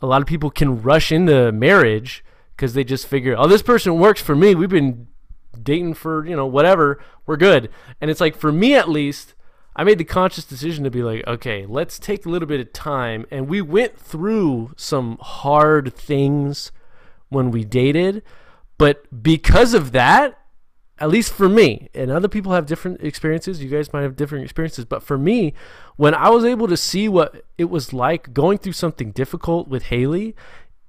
a 0.01 0.07
lot 0.07 0.21
of 0.21 0.27
people 0.27 0.49
can 0.49 0.81
rush 0.81 1.11
into 1.11 1.51
marriage 1.51 2.23
because 2.55 2.73
they 2.73 2.83
just 2.83 3.07
figure, 3.07 3.35
oh, 3.37 3.47
this 3.47 3.61
person 3.61 3.99
works 3.99 4.21
for 4.21 4.35
me. 4.35 4.55
We've 4.55 4.69
been 4.69 5.07
dating 5.61 5.95
for, 5.95 6.25
you 6.25 6.35
know, 6.35 6.45
whatever. 6.45 6.99
We're 7.25 7.37
good. 7.37 7.69
And 7.99 8.11
it's 8.11 8.21
like, 8.21 8.35
for 8.35 8.51
me 8.51 8.75
at 8.75 8.89
least, 8.89 9.33
I 9.75 9.83
made 9.83 9.97
the 9.97 10.03
conscious 10.03 10.45
decision 10.45 10.83
to 10.83 10.91
be 10.91 11.03
like, 11.03 11.25
okay, 11.27 11.65
let's 11.65 11.97
take 11.97 12.25
a 12.25 12.29
little 12.29 12.47
bit 12.47 12.59
of 12.59 12.73
time. 12.73 13.25
And 13.31 13.47
we 13.47 13.61
went 13.61 13.97
through 13.97 14.73
some 14.77 15.17
hard 15.19 15.93
things 15.93 16.71
when 17.29 17.51
we 17.51 17.63
dated. 17.63 18.21
But 18.77 19.23
because 19.23 19.73
of 19.73 19.91
that, 19.91 20.37
at 20.99 21.09
least 21.09 21.33
for 21.33 21.49
me, 21.49 21.89
and 21.93 22.11
other 22.11 22.27
people 22.27 22.53
have 22.53 22.65
different 22.65 23.01
experiences. 23.01 23.63
You 23.63 23.69
guys 23.69 23.91
might 23.91 24.03
have 24.03 24.15
different 24.15 24.43
experiences, 24.43 24.85
but 24.85 25.03
for 25.03 25.17
me, 25.17 25.53
when 25.95 26.13
I 26.13 26.29
was 26.29 26.45
able 26.45 26.67
to 26.67 26.77
see 26.77 27.09
what 27.09 27.43
it 27.57 27.65
was 27.65 27.93
like 27.93 28.33
going 28.33 28.59
through 28.59 28.73
something 28.73 29.11
difficult 29.11 29.67
with 29.67 29.83
Haley, 29.83 30.35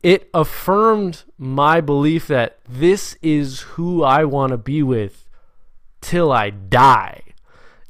it 0.03 0.29
affirmed 0.35 1.25
my 1.39 1.81
belief 1.81 2.29
that 2.29 2.59
this 2.69 3.17
is 3.23 3.61
who 3.61 4.05
I 4.05 4.25
want 4.25 4.51
to 4.51 4.59
be 4.59 4.83
with 4.83 5.29
till 6.03 6.31
I 6.31 6.51
die. 6.51 7.24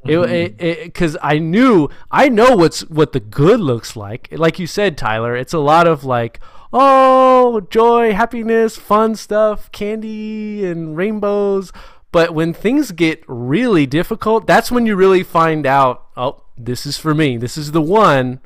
Because 0.05 1.15
mm-hmm. 1.15 1.25
I 1.25 1.39
knew 1.39 1.89
I 2.11 2.29
know 2.29 2.55
what's 2.55 2.81
what 2.89 3.11
the 3.11 3.19
good 3.19 3.59
looks 3.59 3.95
like. 3.95 4.29
Like 4.31 4.59
you 4.59 4.67
said, 4.67 4.97
Tyler, 4.97 5.35
it's 5.35 5.53
a 5.53 5.59
lot 5.59 5.87
of 5.87 6.03
like, 6.03 6.39
oh, 6.71 7.61
joy, 7.69 8.13
happiness, 8.13 8.75
fun 8.75 9.15
stuff, 9.15 9.71
candy 9.71 10.65
and 10.65 10.95
rainbows. 10.95 11.71
But 12.11 12.33
when 12.33 12.53
things 12.53 12.91
get 12.91 13.23
really 13.27 13.85
difficult, 13.85 14.47
that's 14.47 14.71
when 14.71 14.85
you 14.85 14.95
really 14.95 15.23
find 15.23 15.65
out, 15.65 16.05
oh, 16.15 16.43
this 16.57 16.85
is 16.85 16.97
for 16.97 17.13
me. 17.13 17.35
This 17.35 17.57
is 17.57 17.71
the 17.71 17.81
one. 17.81 18.39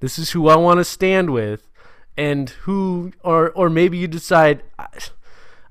This 0.00 0.18
is 0.18 0.30
who 0.30 0.48
I 0.48 0.56
want 0.56 0.78
to 0.78 0.84
stand 0.84 1.30
with. 1.30 1.68
And 2.16 2.50
who 2.50 3.12
or 3.22 3.50
or 3.50 3.68
maybe 3.70 3.98
you 3.98 4.06
decide 4.06 4.62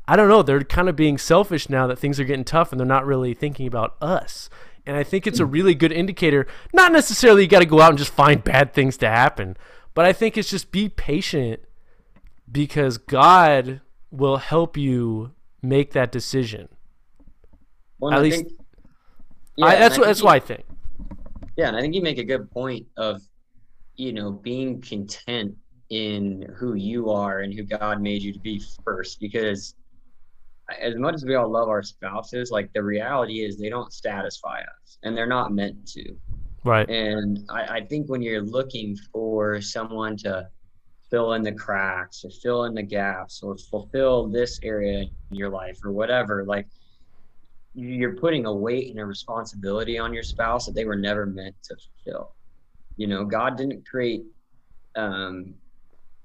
I 0.09 0.15
don't 0.15 0.27
know, 0.27 0.41
they're 0.41 0.63
kind 0.63 0.89
of 0.89 0.95
being 0.95 1.19
selfish 1.19 1.69
now 1.69 1.85
that 1.85 1.99
things 1.99 2.19
are 2.19 2.23
getting 2.23 2.43
tough 2.43 2.71
and 2.71 2.79
they're 2.79 2.87
not 2.87 3.05
really 3.05 3.35
thinking 3.35 3.67
about 3.67 3.95
us. 4.01 4.49
And 4.89 4.97
I 4.97 5.03
think 5.03 5.27
it's 5.27 5.39
a 5.39 5.45
hmm. 5.45 5.51
really 5.51 5.75
good 5.75 5.91
indicator. 5.91 6.47
Not 6.73 6.91
necessarily 6.91 7.43
you 7.43 7.47
got 7.47 7.59
to 7.59 7.67
go 7.67 7.79
out 7.79 7.89
and 7.89 7.97
just 7.99 8.11
find 8.11 8.43
bad 8.43 8.73
things 8.73 8.97
to 8.97 9.07
happen, 9.07 9.55
but 9.93 10.03
I 10.03 10.13
think 10.13 10.35
it's 10.35 10.49
just 10.49 10.71
be 10.71 10.89
patient 10.89 11.61
because 12.51 12.97
God 12.97 13.81
will 14.09 14.37
help 14.37 14.77
you 14.77 15.33
make 15.61 15.93
that 15.93 16.11
decision. 16.11 16.69
Well, 17.99 18.13
At 18.13 18.17
I 18.17 18.21
least, 18.23 18.37
think, 18.37 18.51
yeah, 19.57 19.65
I, 19.67 19.75
that's 19.75 19.95
what 19.99 20.07
that's 20.07 20.23
what 20.23 20.33
I 20.33 20.39
think. 20.39 20.65
Yeah, 21.55 21.67
and 21.67 21.77
I 21.77 21.81
think 21.81 21.93
you 21.93 22.01
make 22.01 22.17
a 22.17 22.23
good 22.23 22.49
point 22.49 22.87
of, 22.97 23.21
you 23.95 24.11
know, 24.11 24.31
being 24.31 24.81
content 24.81 25.55
in 25.91 26.51
who 26.57 26.73
you 26.73 27.11
are 27.11 27.41
and 27.41 27.53
who 27.53 27.61
God 27.61 28.01
made 28.01 28.23
you 28.23 28.33
to 28.33 28.39
be 28.39 28.59
first. 28.83 29.19
Because 29.19 29.75
as 30.79 30.95
much 30.95 31.15
as 31.15 31.25
we 31.25 31.35
all 31.35 31.49
love 31.49 31.69
our 31.69 31.83
spouses, 31.83 32.51
like 32.51 32.71
the 32.73 32.83
reality 32.83 33.43
is 33.43 33.57
they 33.57 33.69
don't 33.69 33.93
satisfy 33.93 34.59
us, 34.59 34.97
and 35.03 35.15
they're 35.15 35.27
not 35.27 35.51
meant 35.53 35.87
to. 35.87 36.15
Right. 36.63 36.89
And 36.89 37.45
I, 37.49 37.77
I 37.77 37.85
think 37.85 38.09
when 38.09 38.21
you're 38.21 38.41
looking 38.41 38.95
for 39.11 39.61
someone 39.61 40.17
to 40.17 40.47
fill 41.09 41.33
in 41.33 41.41
the 41.41 41.51
cracks 41.53 42.23
or 42.23 42.29
fill 42.29 42.65
in 42.65 42.73
the 42.73 42.83
gaps 42.83 43.41
or 43.41 43.57
fulfill 43.57 44.27
this 44.27 44.59
area 44.61 45.05
in 45.31 45.35
your 45.35 45.49
life 45.49 45.79
or 45.83 45.91
whatever, 45.91 46.43
like 46.45 46.67
you're 47.73 48.15
putting 48.15 48.45
a 48.45 48.53
weight 48.53 48.89
and 48.89 48.99
a 48.99 49.05
responsibility 49.05 49.97
on 49.97 50.13
your 50.13 50.23
spouse 50.23 50.65
that 50.65 50.73
they 50.75 50.85
were 50.85 50.95
never 50.95 51.25
meant 51.25 51.55
to 51.63 51.75
fulfill. 51.75 52.35
You 52.97 53.07
know, 53.07 53.23
God 53.23 53.57
didn't 53.57 53.87
create, 53.87 54.23
um, 54.95 55.53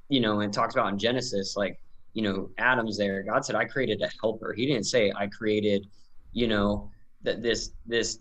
you 0.08 0.20
know, 0.20 0.40
and 0.40 0.52
talks 0.52 0.74
about 0.74 0.92
in 0.92 0.98
Genesis, 0.98 1.56
like, 1.56 1.78
you 2.14 2.22
know, 2.22 2.50
Adam's 2.58 2.96
there. 2.96 3.22
God 3.22 3.44
said, 3.44 3.56
I 3.56 3.64
created 3.64 4.00
a 4.02 4.10
helper. 4.20 4.52
He 4.52 4.66
didn't 4.66 4.84
say, 4.86 5.12
I 5.14 5.26
created, 5.26 5.86
you 6.32 6.48
know, 6.48 6.90
that 7.22 7.42
this, 7.42 7.72
this 7.86 8.18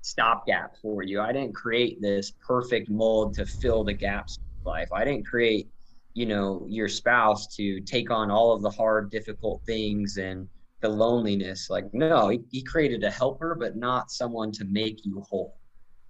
stopgap 0.00 0.76
for 0.82 1.02
you. 1.02 1.20
I 1.20 1.32
didn't 1.32 1.54
create 1.54 2.00
this 2.00 2.32
perfect 2.44 2.90
mold 2.90 3.34
to 3.34 3.46
fill 3.46 3.84
the 3.84 3.92
gaps 3.92 4.38
in 4.64 4.70
life. 4.70 4.88
I 4.92 5.04
didn't 5.04 5.26
create, 5.26 5.68
you 6.14 6.26
know, 6.26 6.66
your 6.68 6.88
spouse 6.88 7.46
to 7.56 7.80
take 7.80 8.10
on 8.10 8.30
all 8.30 8.52
of 8.52 8.62
the 8.62 8.70
hard, 8.70 9.10
difficult 9.10 9.62
things 9.64 10.16
and, 10.16 10.48
the 10.80 10.88
loneliness. 10.88 11.70
Like, 11.70 11.92
no, 11.92 12.28
he, 12.28 12.40
he 12.50 12.62
created 12.62 13.04
a 13.04 13.10
helper, 13.10 13.54
but 13.58 13.76
not 13.76 14.10
someone 14.10 14.52
to 14.52 14.64
make 14.64 15.04
you 15.04 15.24
whole. 15.28 15.58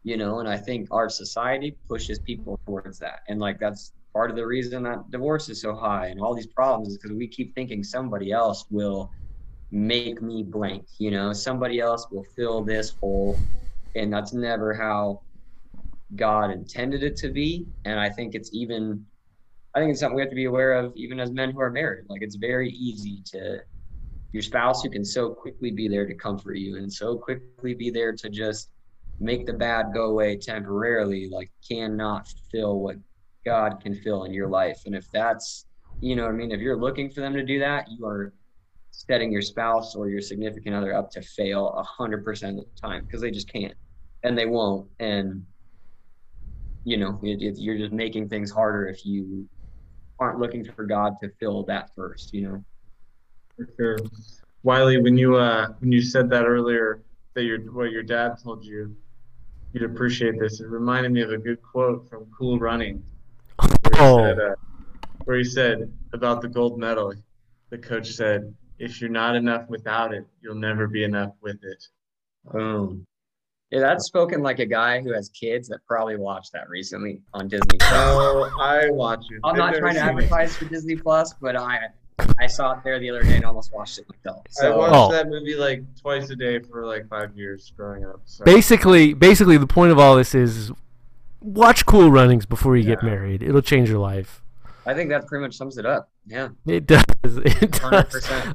You 0.03 0.16
know, 0.16 0.39
and 0.39 0.49
I 0.49 0.57
think 0.57 0.89
our 0.93 1.09
society 1.09 1.77
pushes 1.89 2.20
people 2.20 2.61
towards 2.64 2.99
that. 3.01 3.20
And 3.29 3.41
like 3.41 3.59
that's 3.59 3.93
part 4.17 4.31
of 4.31 4.37
the 4.37 4.47
reason 4.47 4.83
that 4.85 5.11
divorce 5.11 5.51
is 5.51 5.61
so 5.61 5.75
high 5.75 6.07
and 6.07 6.23
all 6.23 6.35
these 6.35 6.47
problems 6.47 6.89
is 6.89 6.97
because 6.97 7.14
we 7.14 7.29
keep 7.29 7.55
thinking 7.55 7.85
somebody 7.85 8.33
else 8.33 8.64
will 8.71 9.11
make 9.71 10.23
me 10.23 10.43
blank, 10.43 10.87
you 10.97 11.11
know, 11.11 11.35
somebody 11.35 11.81
else 11.81 12.07
will 12.11 12.25
fill 12.35 12.64
this 12.64 12.95
hole. 12.99 13.39
And 13.95 14.11
that's 14.11 14.33
never 14.33 14.73
how 14.73 15.21
God 16.14 16.51
intended 16.51 17.03
it 17.03 17.14
to 17.17 17.29
be. 17.29 17.67
And 17.85 18.01
I 18.01 18.09
think 18.09 18.35
it's 18.35 18.49
even 18.55 19.05
I 19.75 19.81
think 19.81 19.91
it's 19.91 20.01
something 20.01 20.17
we 20.17 20.23
have 20.23 20.31
to 20.31 20.35
be 20.45 20.47
aware 20.47 20.73
of 20.73 20.95
even 20.97 21.21
as 21.21 21.31
men 21.31 21.51
who 21.51 21.61
are 21.61 21.71
married. 21.71 22.07
Like 22.09 22.23
it's 22.23 22.37
very 22.37 22.71
easy 22.71 23.21
to 23.33 23.61
your 24.33 24.43
spouse 24.43 24.83
who 24.83 24.89
can 24.89 25.05
so 25.05 25.29
quickly 25.29 25.71
be 25.71 25.89
there 25.89 26.07
to 26.07 26.14
comfort 26.14 26.55
you 26.55 26.79
and 26.79 26.91
so 26.91 27.19
quickly 27.19 27.75
be 27.75 27.91
there 27.91 28.14
to 28.14 28.31
just 28.31 28.71
make 29.21 29.45
the 29.45 29.53
bad 29.53 29.93
go 29.93 30.07
away 30.07 30.39
temporarily 30.39 31.29
like 31.29 31.51
cannot 31.69 32.27
fill 32.51 32.81
what 32.81 32.97
god 33.51 33.70
can 33.82 33.94
fill 33.94 34.24
in 34.26 34.32
your 34.32 34.49
life 34.61 34.80
and 34.86 34.94
if 34.94 35.07
that's 35.12 35.66
You 36.01 36.14
know 36.16 36.26
I 36.28 36.32
mean? 36.32 36.53
If 36.53 36.61
you're 36.61 36.80
looking 36.86 37.09
for 37.09 37.20
them 37.24 37.32
to 37.40 37.42
do 37.42 37.59
that, 37.61 37.82
you 37.90 38.05
are 38.05 38.32
setting 38.90 39.32
your 39.32 39.42
spouse 39.42 39.94
or 39.99 40.05
your 40.09 40.20
significant 40.20 40.74
other 40.78 40.92
up 40.99 41.11
to 41.12 41.22
fail 41.22 41.62
a 41.82 41.82
hundred 41.82 42.22
percent 42.24 42.59
of 42.59 42.64
the 42.64 42.80
time 42.86 43.01
because 43.05 43.20
they 43.22 43.30
just 43.30 43.51
can't 43.51 43.74
and 44.24 44.36
they 44.36 44.47
won't. 44.47 44.86
And 45.01 45.26
you 46.84 46.97
know, 46.99 47.18
it, 47.22 47.38
it, 47.47 47.55
you're 47.59 47.78
just 47.78 47.92
making 47.92 48.28
things 48.28 48.51
harder 48.51 48.82
if 48.88 49.07
you 49.07 49.49
aren't 50.18 50.38
looking 50.38 50.64
for 50.64 50.84
God 50.84 51.14
to 51.20 51.30
fill 51.40 51.64
that 51.64 51.84
first. 51.97 52.34
You 52.34 52.42
know. 52.47 52.64
For 53.57 53.66
sure. 53.76 53.99
Wiley, 54.62 54.99
when 55.01 55.16
you 55.16 55.36
uh 55.36 55.68
when 55.80 55.92
you 55.92 56.03
said 56.03 56.28
that 56.30 56.44
earlier 56.44 57.03
that 57.34 57.44
your 57.44 57.59
what 57.72 57.90
your 57.90 58.03
dad 58.03 58.36
told 58.44 58.64
you, 58.64 58.94
you'd 59.72 59.84
appreciate 59.90 60.34
this. 60.38 60.61
It 60.61 60.68
reminded 60.68 61.11
me 61.12 61.22
of 61.22 61.30
a 61.30 61.38
good 61.49 61.61
quote 61.62 62.09
from 62.09 62.26
Cool 62.36 62.59
Running, 62.59 63.03
where 63.91 64.01
he 64.01 64.07
Oh. 64.09 64.18
said, 64.24 64.39
uh, 64.41 64.55
where 65.24 65.37
he 65.39 65.45
said 65.45 65.93
about 66.12 66.41
the 66.43 66.49
gold 66.49 66.78
medal. 66.78 67.14
The 67.70 67.78
coach 67.78 68.12
said, 68.12 68.55
"If 68.78 69.01
you're 69.01 69.11
not 69.11 69.34
enough 69.37 69.68
without 69.68 70.14
it, 70.14 70.24
you'll 70.41 70.55
never 70.55 70.87
be 70.87 71.05
enough 71.05 71.32
with 71.43 71.59
it." 71.62 71.84
Boom. 72.53 73.05
Yeah, 73.72 73.80
that's 73.80 74.07
spoken 74.07 74.43
like 74.43 74.61
a 74.61 74.66
guy 74.66 75.01
who 75.03 75.12
has 75.12 75.28
kids 75.30 75.66
that 75.68 75.80
probably 75.89 76.16
watched 76.16 76.53
that 76.53 76.68
recently 76.68 77.20
on 77.34 77.49
Disney. 77.49 77.78
Plus. 77.78 77.93
Oh, 77.93 78.49
I 78.61 78.89
watch 78.91 79.24
it. 79.30 79.41
I'm 79.43 79.55
They've 79.55 79.59
not 79.64 79.74
trying 79.74 79.95
to 79.95 80.01
seen 80.01 80.09
it. 80.09 80.11
advertise 80.12 80.57
for 80.57 80.64
Disney 80.66 80.95
Plus, 80.97 81.34
but 81.41 81.57
I 81.57 81.89
I 82.39 82.47
saw 82.47 82.72
it 82.74 82.78
there 82.84 82.99
the 83.01 83.11
other 83.11 83.22
day 83.24 83.37
and 83.37 83.45
almost 83.45 83.72
watched 83.74 83.99
it 83.99 84.07
myself. 84.09 84.43
I 84.62 84.70
watched 84.70 84.95
Oh. 84.95 85.11
that 85.12 85.28
movie 85.28 85.57
like 85.57 85.82
twice 86.01 86.30
a 86.30 86.37
day 86.37 86.61
for 86.61 86.87
like 86.87 87.09
five 87.09 87.37
years 87.37 87.72
growing 87.76 88.05
up. 88.05 88.20
So. 88.24 88.45
Basically, 88.45 89.14
basically, 89.14 89.57
the 89.59 89.66
point 89.66 89.91
of 89.91 89.99
all 89.99 90.14
this 90.16 90.34
is 90.34 90.70
watch 91.41 91.87
Cool 91.87 92.11
Runnings 92.11 92.47
before 92.47 92.76
you 92.76 92.84
get 92.84 93.03
married. 93.03 93.43
It'll 93.43 93.62
change 93.62 93.89
your 93.89 93.99
life. 93.99 94.43
I 94.84 94.95
think 94.95 95.11
that 95.11 95.26
pretty 95.26 95.43
much 95.45 95.57
sums 95.57 95.78
it 95.78 95.87
up. 95.87 96.11
Yeah, 96.26 96.49
It 96.66 96.87
does. 96.87 97.05
It 97.24 97.76
hundred 97.78 98.11
does. 98.11 98.55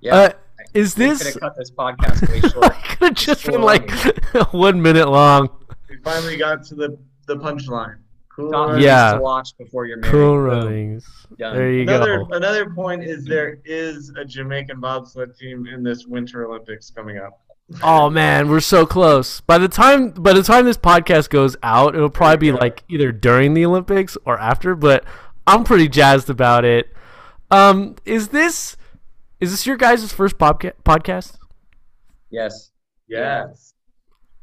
Yeah, 0.00 0.14
Uh, 0.16 0.30
is 0.74 0.96
we 0.96 1.06
could 1.06 1.10
this? 1.18 1.32
have 1.34 1.40
cut 1.40 1.56
this 1.56 1.70
podcast 1.70 2.28
way 2.28 2.40
I 2.44 2.48
short. 2.48 2.72
could 2.98 3.08
have 3.08 3.14
just 3.14 3.46
been 3.46 3.62
like 3.62 3.90
one 4.52 4.80
minute 4.82 5.08
long. 5.08 5.48
We 5.88 5.96
finally 6.04 6.36
got 6.36 6.64
to 6.66 6.74
the 6.74 6.98
the 7.26 7.36
punchline. 7.36 7.96
Cool. 8.34 8.50
Top 8.50 8.66
Runnings. 8.70 8.84
Yeah. 8.84 9.14
to 9.14 9.20
watch 9.20 9.56
before 9.56 9.86
you're 9.86 9.96
married. 9.98 10.10
Cool 10.12 10.40
Runnings. 10.40 11.08
Done. 11.38 11.54
There 11.56 11.70
you 11.70 11.82
Another 11.82 12.24
go. 12.24 12.28
another 12.36 12.68
point 12.70 13.04
is 13.04 13.24
there 13.24 13.58
is 13.64 14.10
a 14.18 14.24
Jamaican 14.24 14.80
bobsled 14.80 15.36
team 15.38 15.66
in 15.68 15.82
this 15.84 16.06
Winter 16.06 16.44
Olympics 16.46 16.90
coming 16.90 17.18
up. 17.18 17.40
Oh 17.82 18.10
man, 18.10 18.48
we're 18.48 18.60
so 18.60 18.84
close. 18.86 19.40
By 19.40 19.58
the 19.58 19.68
time 19.68 20.10
by 20.10 20.32
the 20.34 20.42
time 20.42 20.64
this 20.66 20.76
podcast 20.76 21.30
goes 21.30 21.56
out, 21.62 21.94
it'll 21.94 22.10
probably 22.10 22.36
be 22.36 22.46
There 22.48 22.54
you 22.54 22.58
go. 22.58 22.64
like 22.64 22.84
either 22.88 23.10
during 23.12 23.54
the 23.54 23.64
Olympics 23.64 24.16
or 24.26 24.38
after. 24.38 24.74
But 24.74 25.04
I'm 25.46 25.64
pretty 25.64 25.88
jazzed 25.88 26.28
about 26.28 26.64
it. 26.64 26.92
Um, 27.50 27.96
is 28.04 28.28
this 28.28 28.76
is 29.40 29.50
this 29.50 29.66
your 29.66 29.76
guys' 29.76 30.12
first 30.12 30.36
podca- 30.38 30.72
podcast? 30.84 31.36
Yes. 32.30 32.70
Yes. 33.08 33.74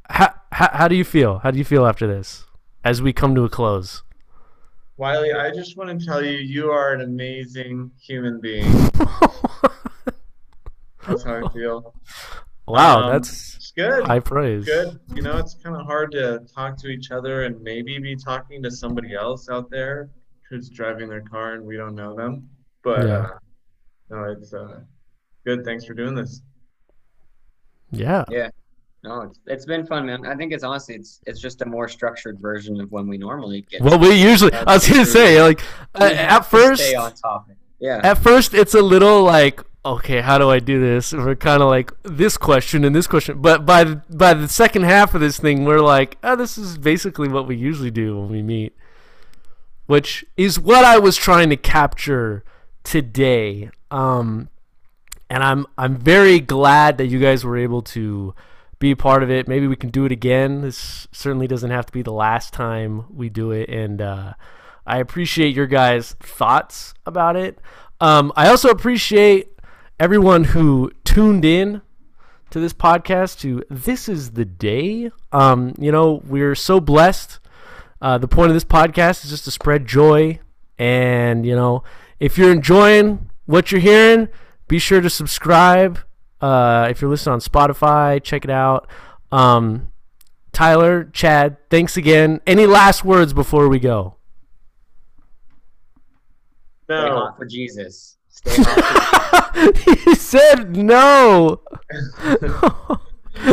How, 0.09 0.33
how 0.51 0.69
how 0.73 0.87
do 0.87 0.95
you 0.95 1.03
feel? 1.05 1.39
How 1.39 1.51
do 1.51 1.57
you 1.59 1.65
feel 1.65 1.85
after 1.85 2.07
this? 2.07 2.45
As 2.83 3.01
we 3.01 3.13
come 3.13 3.35
to 3.35 3.43
a 3.43 3.49
close. 3.49 4.01
Wiley, 4.97 5.31
I 5.33 5.51
just 5.51 5.77
want 5.77 5.99
to 5.99 6.05
tell 6.05 6.23
you, 6.23 6.37
you 6.37 6.69
are 6.71 6.93
an 6.93 7.01
amazing 7.01 7.91
human 7.99 8.39
being. 8.41 8.71
That's 11.07 11.23
how 11.23 11.43
I 11.45 11.49
feel. 11.53 11.93
Wow, 12.71 13.03
Um, 13.03 13.11
that's 13.11 13.55
It's 13.55 13.71
good. 13.71 14.05
high 14.05 14.19
praise. 14.19 14.65
Good. 14.65 14.99
You 15.15 15.21
know, 15.21 15.37
it's 15.37 15.53
kind 15.63 15.75
of 15.75 15.85
hard 15.85 16.11
to 16.13 16.39
talk 16.55 16.77
to 16.77 16.87
each 16.87 17.11
other 17.11 17.43
and 17.43 17.61
maybe 17.61 17.97
be 17.99 18.15
talking 18.15 18.61
to 18.63 18.71
somebody 18.71 19.13
else 19.15 19.49
out 19.49 19.69
there 19.69 20.09
who's 20.49 20.69
driving 20.69 21.07
their 21.09 21.21
car 21.21 21.53
and 21.53 21.63
we 21.65 21.77
don't 21.77 21.95
know 21.95 22.15
them. 22.15 22.49
But 22.83 23.07
Yeah. 23.07 23.13
uh, 23.17 23.29
no, 24.09 24.23
it's 24.31 24.53
uh, 24.53 24.79
good. 25.45 25.63
Thanks 25.63 25.85
for 25.85 25.93
doing 25.93 26.15
this. 26.15 26.41
Yeah. 27.91 28.25
Yeah. 28.29 28.49
No, 29.03 29.21
it's, 29.21 29.39
it's 29.47 29.65
been 29.65 29.85
fun, 29.85 30.05
man. 30.05 30.25
I 30.27 30.35
think 30.35 30.53
it's 30.53 30.63
honestly 30.63 30.93
it's 30.95 31.21
it's 31.25 31.39
just 31.39 31.61
a 31.63 31.65
more 31.65 31.87
structured 31.87 32.39
version 32.39 32.79
of 32.79 32.91
when 32.91 33.07
we 33.07 33.17
normally 33.17 33.61
get. 33.69 33.81
Well, 33.81 33.97
we 33.97 34.11
usually. 34.13 34.53
I 34.53 34.73
was 34.75 34.87
gonna 34.87 35.05
say 35.07 35.41
like 35.41 35.61
uh, 35.95 36.03
at 36.13 36.41
first. 36.41 36.81
stay 36.83 36.93
on 36.95 37.13
topic. 37.15 37.55
Yeah. 37.79 37.99
At 38.03 38.19
first, 38.19 38.53
it's 38.53 38.75
a 38.75 38.81
little 38.81 39.23
like, 39.23 39.63
okay, 39.83 40.21
how 40.21 40.37
do 40.37 40.49
I 40.49 40.59
do 40.59 40.79
this? 40.79 41.11
And 41.11 41.25
we're 41.25 41.35
kind 41.35 41.61
of 41.61 41.69
like 41.69 41.91
this 42.03 42.37
question 42.37 42.83
and 42.83 42.95
this 42.95 43.07
question, 43.07 43.41
but 43.41 43.65
by 43.65 43.83
the, 43.83 43.95
by 44.09 44.33
the 44.33 44.47
second 44.47 44.83
half 44.83 45.13
of 45.15 45.21
this 45.21 45.39
thing, 45.39 45.65
we're 45.65 45.79
like, 45.79 46.17
oh, 46.23 46.35
this 46.35 46.57
is 46.57 46.77
basically 46.77 47.27
what 47.27 47.47
we 47.47 47.55
usually 47.55 47.91
do 47.91 48.19
when 48.19 48.29
we 48.29 48.41
meet, 48.41 48.75
which 49.87 50.25
is 50.37 50.59
what 50.59 50.85
I 50.85 50.99
was 50.99 51.17
trying 51.17 51.49
to 51.49 51.57
capture 51.57 52.43
today. 52.83 53.69
Um, 53.89 54.49
and 55.29 55.43
I'm 55.43 55.65
I'm 55.77 55.97
very 55.97 56.39
glad 56.39 56.97
that 56.97 57.07
you 57.07 57.19
guys 57.19 57.45
were 57.45 57.57
able 57.57 57.81
to 57.83 58.35
be 58.79 58.91
a 58.91 58.97
part 58.97 59.23
of 59.23 59.31
it. 59.31 59.47
Maybe 59.47 59.65
we 59.65 59.77
can 59.77 59.89
do 59.89 60.03
it 60.03 60.11
again. 60.11 60.61
This 60.61 61.07
certainly 61.13 61.47
doesn't 61.47 61.71
have 61.71 61.85
to 61.85 61.93
be 61.93 62.01
the 62.01 62.11
last 62.11 62.51
time 62.53 63.05
we 63.15 63.29
do 63.29 63.51
it, 63.51 63.69
and 63.69 64.01
uh, 64.01 64.33
I 64.85 64.97
appreciate 64.99 65.55
your 65.55 65.67
guys' 65.67 66.13
thoughts 66.19 66.93
about 67.05 67.37
it. 67.37 67.59
Um, 68.01 68.33
I 68.35 68.49
also 68.49 68.69
appreciate 68.69 69.50
everyone 70.01 70.43
who 70.45 70.91
tuned 71.03 71.45
in 71.45 71.79
to 72.49 72.59
this 72.59 72.73
podcast. 72.73 73.39
To 73.41 73.63
this 73.69 74.09
is 74.09 74.31
the 74.31 74.45
day. 74.45 75.11
Um, 75.31 75.75
you 75.77 75.91
know, 75.91 76.23
we're 76.25 76.55
so 76.55 76.79
blessed. 76.79 77.39
Uh, 78.01 78.17
the 78.17 78.27
point 78.27 78.49
of 78.49 78.55
this 78.55 78.65
podcast 78.65 79.23
is 79.23 79.29
just 79.29 79.45
to 79.45 79.51
spread 79.51 79.85
joy, 79.85 80.39
and 80.79 81.45
you 81.45 81.55
know, 81.55 81.83
if 82.19 82.35
you're 82.35 82.51
enjoying 82.51 83.29
what 83.45 83.71
you're 83.71 83.79
hearing, 83.79 84.27
be 84.67 84.79
sure 84.79 85.01
to 85.01 85.09
subscribe. 85.09 85.99
Uh, 86.41 86.87
if 86.89 86.99
you're 86.99 87.11
listening 87.11 87.33
on 87.33 87.39
Spotify, 87.39 88.21
check 88.23 88.43
it 88.43 88.49
out. 88.49 88.87
Um, 89.31 89.91
Tyler, 90.51 91.03
Chad, 91.13 91.57
thanks 91.69 91.95
again. 91.95 92.41
Any 92.47 92.65
last 92.65 93.05
words 93.05 93.33
before 93.33 93.69
we 93.69 93.77
go? 93.77 94.15
No. 96.89 97.33
for 97.37 97.45
Jesus. 97.45 98.17
Stay 98.31 98.55
hot. 98.63 99.37
He 100.05 100.15
said 100.15 100.75
no. 100.75 101.61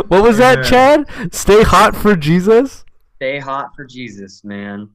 what 0.08 0.22
was 0.22 0.38
that, 0.38 0.64
Chad? 0.64 1.06
Stay 1.34 1.62
hot 1.62 1.94
for 1.96 2.16
Jesus? 2.16 2.84
stay 3.16 3.38
hot 3.40 3.74
for 3.74 3.84
Jesus, 3.84 4.44
man. 4.44 4.88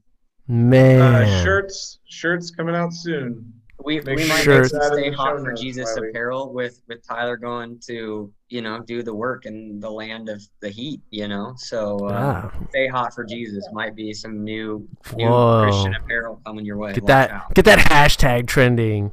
Man. 0.47 1.01
Uh, 1.01 1.43
shirts, 1.43 1.99
shirts 2.05 2.51
coming 2.51 2.73
out 2.75 2.93
soon. 2.93 3.51
We, 3.83 3.99
Make 3.99 4.17
we 4.17 4.27
might 4.29 4.45
you 4.45 4.51
make 4.51 4.61
put 4.61 4.71
some 4.71 4.81
stay 4.93 5.11
hot 5.11 5.39
for 5.41 5.51
Jesus 5.53 5.89
Wiley. 5.97 6.09
apparel 6.09 6.53
with 6.53 6.81
with 6.87 7.05
Tyler 7.05 7.35
going 7.35 7.79
to 7.87 8.31
you 8.47 8.61
know 8.61 8.79
do 8.79 9.03
the 9.03 9.13
work 9.13 9.45
in 9.45 9.81
the 9.81 9.89
land 9.91 10.29
of 10.29 10.41
the 10.61 10.69
heat. 10.69 11.01
You 11.09 11.27
know, 11.27 11.53
so 11.57 11.97
uh, 12.07 12.49
Ah, 12.49 12.53
stay 12.69 12.87
hot 12.87 13.13
for 13.13 13.25
Jesus 13.25 13.67
might 13.73 13.93
be 13.93 14.13
some 14.13 14.41
new 14.43 14.87
new 15.17 15.63
Christian 15.63 15.95
apparel 15.95 16.39
coming 16.45 16.63
your 16.65 16.77
way. 16.77 16.93
get 16.93 17.03
Watch 17.03 17.07
that 17.09 17.31
out. 17.31 17.53
get 17.55 17.65
that 17.65 17.79
hashtag 17.79 18.47
trending. 18.47 19.11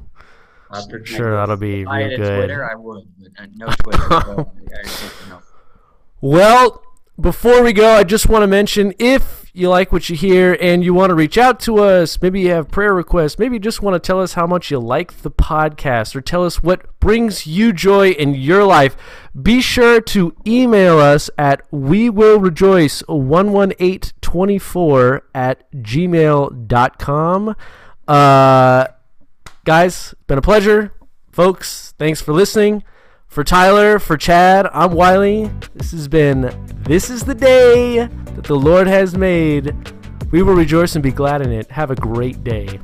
Sure, 1.05 1.35
that'll 1.35 1.57
be 1.57 1.81
If 1.81 1.87
I 1.87 1.97
real 1.99 2.09
had 2.09 2.19
good. 2.19 2.35
Twitter, 2.37 2.69
I 2.69 2.75
would, 2.75 3.03
but 3.19 3.29
uh, 3.37 3.45
no 3.55 3.67
Twitter. 3.83 4.07
so 4.09 4.51
I, 4.75 4.79
I 4.79 4.83
just, 4.83 5.27
you. 5.27 5.37
Well, 6.21 6.81
before 7.19 7.61
we 7.63 7.73
go, 7.73 7.93
I 7.95 8.03
just 8.03 8.29
want 8.29 8.43
to 8.43 8.47
mention 8.47 8.93
if 8.99 9.39
you 9.53 9.67
like 9.67 9.91
what 9.91 10.09
you 10.09 10.15
hear 10.15 10.55
and 10.61 10.81
you 10.83 10.93
want 10.93 11.09
to 11.09 11.13
reach 11.15 11.37
out 11.37 11.59
to 11.59 11.79
us, 11.79 12.21
maybe 12.21 12.39
you 12.39 12.51
have 12.51 12.71
prayer 12.71 12.93
requests, 12.93 13.37
maybe 13.37 13.55
you 13.55 13.59
just 13.59 13.81
want 13.81 13.95
to 13.95 13.99
tell 13.99 14.21
us 14.21 14.31
how 14.33 14.47
much 14.47 14.71
you 14.71 14.79
like 14.79 15.23
the 15.23 15.31
podcast 15.31 16.15
or 16.15 16.21
tell 16.21 16.45
us 16.45 16.63
what 16.63 16.97
brings 17.01 17.45
you 17.45 17.73
joy 17.73 18.11
in 18.11 18.33
your 18.33 18.63
life, 18.63 18.95
be 19.39 19.59
sure 19.59 19.99
to 19.99 20.33
email 20.47 20.99
us 20.99 21.29
at 21.37 21.61
we 21.69 22.09
will 22.09 22.39
rejoice 22.39 23.03
11824 23.09 25.23
at 25.35 25.69
gmail.com. 25.73 27.55
Uh, 28.07 28.87
guys, 29.63 30.15
been 30.27 30.37
a 30.37 30.41
pleasure. 30.41 30.93
Folks, 31.31 31.93
thanks 31.97 32.21
for 32.21 32.33
listening. 32.33 32.83
For 33.27 33.43
Tyler, 33.43 33.99
for 33.99 34.17
Chad, 34.17 34.67
I'm 34.73 34.91
Wiley. 34.91 35.49
This 35.73 35.91
has 35.91 36.07
been 36.07 36.51
This 36.83 37.09
is 37.09 37.23
the 37.23 37.35
Day 37.35 37.99
that 37.99 38.43
the 38.43 38.57
Lord 38.57 38.87
has 38.87 39.15
made. 39.15 39.73
We 40.31 40.41
will 40.41 40.55
rejoice 40.55 40.95
and 40.95 41.03
be 41.03 41.11
glad 41.11 41.41
in 41.41 41.51
it. 41.51 41.71
Have 41.71 41.91
a 41.91 41.95
great 41.95 42.43
day. 42.43 42.79